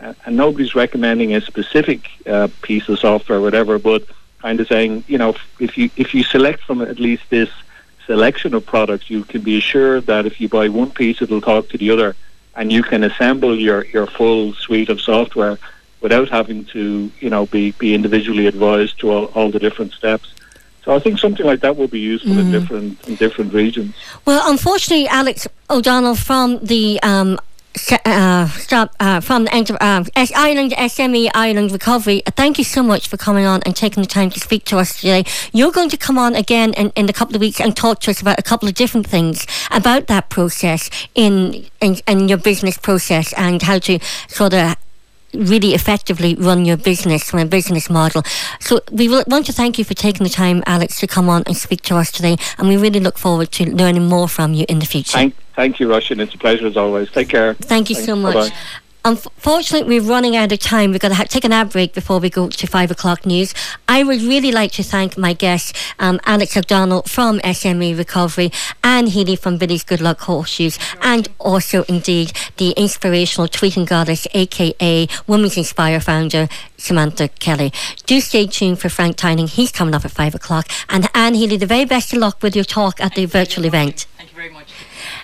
Uh, 0.00 0.14
and 0.24 0.36
nobody's 0.36 0.74
recommending 0.74 1.34
a 1.34 1.40
specific 1.40 2.08
uh, 2.26 2.48
piece 2.62 2.88
of 2.88 2.98
software, 2.98 3.38
or 3.38 3.42
whatever, 3.42 3.78
but 3.78 4.02
kind 4.38 4.58
of 4.58 4.66
saying, 4.66 5.04
you 5.08 5.18
know, 5.18 5.34
if 5.58 5.76
you 5.76 5.90
if 5.96 6.14
you 6.14 6.22
select 6.22 6.62
from 6.62 6.80
at 6.80 6.98
least 6.98 7.24
this 7.28 7.50
selection 8.06 8.54
of 8.54 8.64
products, 8.64 9.10
you 9.10 9.24
can 9.24 9.42
be 9.42 9.58
assured 9.58 10.06
that 10.06 10.24
if 10.24 10.40
you 10.40 10.48
buy 10.48 10.68
one 10.68 10.90
piece, 10.90 11.20
it'll 11.20 11.40
talk 11.40 11.68
to 11.68 11.78
the 11.78 11.90
other, 11.90 12.16
and 12.56 12.72
you 12.72 12.82
can 12.82 13.04
assemble 13.04 13.54
your, 13.58 13.84
your 13.86 14.06
full 14.06 14.54
suite 14.54 14.88
of 14.88 15.00
software 15.00 15.58
without 16.00 16.28
having 16.28 16.64
to, 16.66 17.10
you 17.20 17.30
know, 17.30 17.46
be, 17.46 17.72
be 17.72 17.94
individually 17.94 18.46
advised 18.46 18.98
to 19.00 19.10
all, 19.10 19.24
all 19.26 19.50
the 19.50 19.58
different 19.58 19.92
steps. 19.92 20.34
So 20.84 20.94
I 20.94 20.98
think 20.98 21.18
something 21.18 21.44
like 21.44 21.60
that 21.60 21.76
will 21.76 21.88
be 21.88 22.00
useful 22.00 22.32
mm. 22.32 22.40
in 22.40 22.52
different 22.52 23.08
in 23.08 23.14
different 23.16 23.52
regions. 23.52 23.94
Well, 24.24 24.50
unfortunately, 24.50 25.06
Alex 25.08 25.46
O'Donnell 25.68 26.14
from 26.14 26.58
the 26.64 26.98
um, 27.02 27.38
uh, 28.04 28.48
stop 28.48 28.94
uh, 28.98 29.20
from 29.20 29.46
uh, 29.46 30.04
Ireland 30.16 30.72
SME 30.72 31.30
Ireland 31.34 31.70
Recovery. 31.70 32.22
Thank 32.26 32.58
you 32.58 32.64
so 32.64 32.82
much 32.82 33.08
for 33.08 33.16
coming 33.16 33.46
on 33.46 33.62
and 33.64 33.76
taking 33.76 34.02
the 34.02 34.08
time 34.08 34.30
to 34.30 34.40
speak 34.40 34.64
to 34.64 34.78
us 34.78 35.00
today. 35.00 35.24
You're 35.52 35.70
going 35.70 35.90
to 35.90 35.96
come 35.96 36.18
on 36.18 36.34
again 36.34 36.72
in, 36.74 36.90
in 36.96 37.08
a 37.08 37.12
couple 37.12 37.36
of 37.36 37.40
weeks 37.40 37.60
and 37.60 37.76
talk 37.76 38.00
to 38.00 38.10
us 38.10 38.20
about 38.20 38.38
a 38.38 38.42
couple 38.42 38.68
of 38.68 38.74
different 38.74 39.06
things 39.06 39.46
about 39.70 40.08
that 40.08 40.30
process 40.30 40.90
in 41.14 41.66
in, 41.80 41.98
in 42.08 42.28
your 42.28 42.38
business 42.38 42.76
process 42.76 43.32
and 43.34 43.62
how 43.62 43.78
to 43.80 43.98
sort 44.28 44.54
of 44.54 44.76
really 45.34 45.74
effectively 45.74 46.34
run 46.34 46.64
your 46.64 46.76
business 46.76 47.28
from 47.28 47.40
a 47.40 47.46
business 47.46 47.88
model. 47.88 48.22
So 48.60 48.80
we 48.90 49.08
want 49.08 49.46
to 49.46 49.52
thank 49.52 49.78
you 49.78 49.84
for 49.84 49.94
taking 49.94 50.24
the 50.24 50.30
time, 50.30 50.62
Alex, 50.66 50.98
to 51.00 51.06
come 51.06 51.28
on 51.28 51.42
and 51.46 51.56
speak 51.56 51.82
to 51.82 51.96
us 51.96 52.10
today, 52.12 52.36
and 52.58 52.68
we 52.68 52.76
really 52.76 53.00
look 53.00 53.18
forward 53.18 53.50
to 53.52 53.74
learning 53.74 54.06
more 54.08 54.28
from 54.28 54.54
you 54.54 54.64
in 54.68 54.78
the 54.78 54.86
future. 54.86 55.12
Thank, 55.12 55.34
thank 55.54 55.80
you, 55.80 55.88
Roisin. 55.88 56.20
It's 56.20 56.34
a 56.34 56.38
pleasure 56.38 56.66
as 56.66 56.76
always. 56.76 57.10
Take 57.10 57.28
care. 57.28 57.54
Thank 57.54 57.90
you 57.90 57.96
Thanks. 57.96 58.06
so 58.06 58.16
much. 58.16 58.34
Bye-bye. 58.34 58.54
Unfortunately, 59.04 59.98
we're 59.98 60.06
running 60.06 60.36
out 60.36 60.52
of 60.52 60.58
time. 60.58 60.90
We've 60.90 61.00
got 61.00 61.08
to 61.08 61.14
ha- 61.14 61.24
take 61.24 61.44
an 61.44 61.52
ad 61.52 61.70
break 61.70 61.94
before 61.94 62.18
we 62.18 62.28
go 62.28 62.48
to 62.48 62.66
five 62.66 62.90
o'clock 62.90 63.24
news. 63.24 63.54
I 63.88 64.02
would 64.02 64.20
really 64.20 64.52
like 64.52 64.72
to 64.72 64.82
thank 64.82 65.16
my 65.16 65.32
guests, 65.32 65.72
um, 65.98 66.20
Alex 66.26 66.54
O'Donnell 66.56 67.02
from 67.04 67.38
SME 67.40 67.96
Recovery, 67.96 68.52
Anne 68.84 69.06
Healy 69.06 69.36
from 69.36 69.56
Billy's 69.56 69.84
Good 69.84 70.02
Luck 70.02 70.20
Horseshoes, 70.20 70.78
and 71.00 71.28
also 71.38 71.84
indeed 71.84 72.32
the 72.58 72.72
inspirational 72.72 73.48
Tweeting 73.48 73.86
Goddess, 73.86 74.26
aka 74.34 75.08
Women's 75.26 75.56
Inspire 75.56 76.00
founder, 76.00 76.48
Samantha 76.76 77.28
Kelly. 77.28 77.72
Do 78.04 78.20
stay 78.20 78.46
tuned 78.46 78.80
for 78.80 78.90
Frank 78.90 79.16
Tyning. 79.16 79.48
He's 79.48 79.72
coming 79.72 79.94
up 79.94 80.04
at 80.04 80.10
five 80.10 80.34
o'clock. 80.34 80.68
And 80.90 81.08
Anne 81.14 81.34
Healy, 81.34 81.56
the 81.56 81.66
very 81.66 81.86
best 81.86 82.12
of 82.12 82.18
luck 82.18 82.42
with 82.42 82.54
your 82.54 82.64
talk 82.64 83.00
at 83.00 83.14
the 83.14 83.24
virtual 83.24 83.64
event. 83.64 84.06
Thank 84.18 84.30
you 84.30 84.36
very 84.36 84.50
much. 84.50 84.68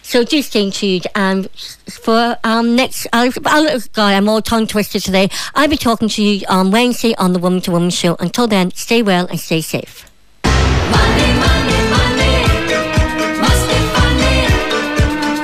So 0.06 0.22
do 0.22 0.40
stay 0.40 0.70
tuned. 0.70 1.08
And 1.16 1.50
for 1.50 2.38
um, 2.44 2.76
next, 2.76 3.08
I'll, 3.12 3.32
I'll, 3.44 3.80
God, 3.92 4.14
I'm 4.14 4.28
all 4.28 4.40
tongue 4.40 4.68
twisted 4.68 5.02
today. 5.02 5.28
I'll 5.52 5.66
be 5.66 5.76
talking 5.76 6.08
to 6.10 6.22
you 6.22 6.46
on 6.48 6.70
Wednesday 6.70 7.16
on 7.16 7.32
the 7.32 7.40
Woman 7.40 7.60
to 7.62 7.72
Woman 7.72 7.90
show. 7.90 8.14
Until 8.20 8.46
then, 8.46 8.70
stay 8.76 9.02
well 9.02 9.26
and 9.26 9.40
stay 9.40 9.60
safe. 9.60 10.08
Money, 10.44 11.32
money, 11.42 11.80
money. 11.90 12.34
Must 13.40 13.66
be 13.66 13.78
funny 13.98 14.46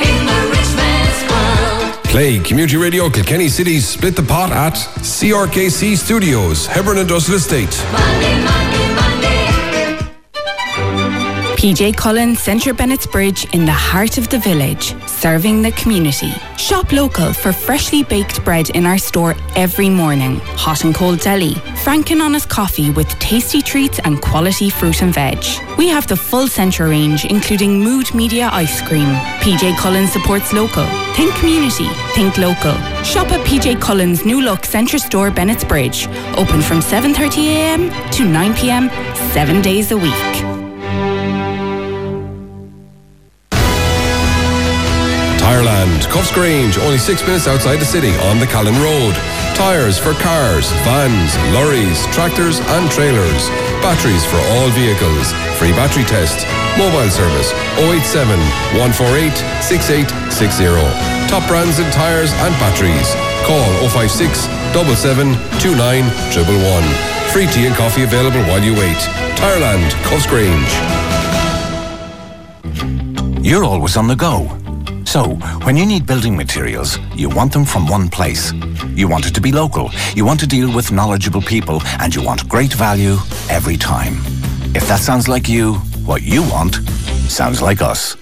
in 0.09 0.27
the 0.31 0.41
rich 0.55 0.77
man's 0.79 1.21
world. 1.29 2.05
Play 2.05 2.39
Community 2.39 2.77
Radio 2.77 3.11
Kilkenny 3.11 3.49
City's 3.49 3.89
Split 3.89 4.15
the 4.15 4.23
Pot 4.23 4.53
at 4.53 4.75
CRKC 4.75 5.97
Studios, 5.97 6.69
Hebron 6.69 6.99
Industrial 6.99 7.39
Estate. 7.39 7.77
Money, 7.91 8.45
money, 8.45 8.45
money. 8.45 8.72
PJ 11.63 11.97
Cullen 11.97 12.35
Centra 12.35 12.77
Bennett's 12.77 13.07
Bridge 13.07 13.45
in 13.55 13.65
the 13.65 13.71
heart 13.71 14.19
of 14.19 14.29
the 14.29 14.39
village, 14.41 14.97
serving 15.07 15.63
the 15.63 15.71
community. 15.71 16.33
Shop 16.57 16.91
local 16.91 17.33
for 17.33 17.53
freshly 17.53 18.03
baked 18.03 18.45
bread 18.45 18.71
in 18.71 18.85
our 18.85 18.99
store 18.99 19.37
every 19.55 19.89
morning. 19.89 20.41
Hot 20.59 20.83
and 20.83 20.93
cold 20.93 21.21
deli. 21.21 21.55
Frank 21.85 22.11
and 22.11 22.21
Honest 22.21 22.49
coffee 22.49 22.91
with 22.91 23.09
tasty 23.21 23.63
treats 23.63 24.01
and 24.01 24.21
quality 24.21 24.71
fruit 24.71 25.03
and 25.03 25.15
veg. 25.15 25.39
We 25.79 25.87
have 25.87 26.09
the 26.09 26.17
full 26.17 26.49
Centra 26.49 26.91
range, 26.91 27.27
including 27.27 27.79
Mood 27.79 28.13
Media 28.13 28.49
ice 28.53 28.81
cream. 28.81 29.15
PJ 29.39 29.79
Cullen 29.79 30.09
supports 30.09 30.53
local. 30.53 30.85
Think 31.15 31.33
community. 31.37 31.87
Think 32.17 32.39
local. 32.39 32.75
Shop 33.05 33.31
at 33.31 33.47
PJ 33.47 33.81
Cullen's 33.81 34.25
new 34.25 34.41
look 34.41 34.63
Centra 34.63 34.99
store 34.99 35.31
Bennettsbridge. 35.31 36.09
Open 36.37 36.61
from 36.61 36.81
7.30am 36.81 38.11
to 38.17 38.25
9pm, 38.25 38.91
seven 39.33 39.63
days 39.63 39.93
a 39.93 39.97
week. 39.97 40.52
Tireland, 45.43 46.07
Cuffesgrange, 46.07 46.79
only 46.79 46.99
six 46.99 47.21
minutes 47.27 47.49
outside 47.49 47.77
the 47.77 47.85
city 47.85 48.15
on 48.31 48.39
the 48.39 48.47
Callan 48.47 48.79
Road. 48.79 49.15
Tires 49.59 49.99
for 49.99 50.15
cars, 50.15 50.71
vans, 50.87 51.35
lorries, 51.53 52.07
tractors 52.15 52.61
and 52.61 52.89
trailers. 52.91 53.51
Batteries 53.83 54.25
for 54.25 54.39
all 54.55 54.71
vehicles. 54.71 55.35
Free 55.59 55.73
battery 55.73 56.05
test. 56.05 56.47
Mobile 56.79 57.11
service 57.11 57.51
087 57.75 58.39
148 58.79 59.35
6860. 59.61 61.27
Top 61.27 61.43
brands 61.51 61.83
in 61.83 61.91
tires 61.91 62.31
and 62.47 62.55
batteries. 62.63 63.11
Call 63.43 63.67
056 63.91 64.47
77 64.79 65.35
29 65.59 66.07
111. 66.39 66.87
Free 67.35 67.51
tea 67.51 67.67
and 67.67 67.75
coffee 67.75 68.05
available 68.05 68.41
while 68.47 68.63
you 68.63 68.79
wait. 68.79 69.03
Tireland, 69.35 69.91
Cuffesgrange. 70.07 70.71
You're 73.43 73.65
always 73.65 73.97
on 73.97 74.07
the 74.07 74.15
go. 74.15 74.62
So, 75.13 75.35
when 75.65 75.77
you 75.77 75.85
need 75.85 76.07
building 76.07 76.35
materials, 76.35 76.99
you 77.15 77.29
want 77.29 77.53
them 77.53 77.67
from 77.67 77.87
one 77.87 78.09
place. 78.09 78.51
You 78.95 79.09
want 79.09 79.27
it 79.27 79.35
to 79.35 79.43
be 79.43 79.53
local, 79.53 79.91
you 80.15 80.25
want 80.25 80.41
to 80.41 80.47
deal 80.47 80.75
with 80.75 80.91
knowledgeable 80.91 81.43
people, 81.43 81.83
and 82.01 82.15
you 82.15 82.23
want 82.23 82.49
great 82.49 82.73
value 82.73 83.19
every 83.51 83.77
time. 83.77 84.15
If 84.75 84.89
that 84.89 85.01
sounds 85.01 85.29
like 85.29 85.51
you, 85.51 85.75
what 86.07 86.23
you 86.23 86.41
want 86.45 86.77
sounds 87.29 87.61
like 87.61 87.83
us. 87.83 88.17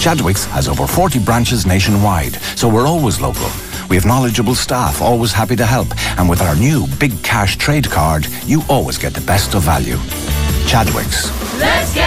Chadwick's 0.00 0.46
has 0.46 0.68
over 0.68 0.86
40 0.86 1.18
branches 1.18 1.66
nationwide, 1.66 2.36
so 2.56 2.66
we're 2.66 2.86
always 2.86 3.20
local. 3.20 3.50
We 3.90 3.96
have 3.96 4.06
knowledgeable 4.06 4.54
staff, 4.54 5.02
always 5.02 5.32
happy 5.32 5.56
to 5.56 5.66
help, 5.66 5.88
and 6.18 6.30
with 6.30 6.40
our 6.40 6.56
new 6.56 6.86
Big 6.98 7.22
Cash 7.22 7.58
trade 7.58 7.90
card, 7.90 8.26
you 8.46 8.62
always 8.70 8.96
get 8.96 9.12
the 9.12 9.26
best 9.26 9.54
of 9.54 9.64
value. 9.64 9.98
Chadwick's. 10.66 11.30
Let's 11.60 11.92
get 11.94 12.05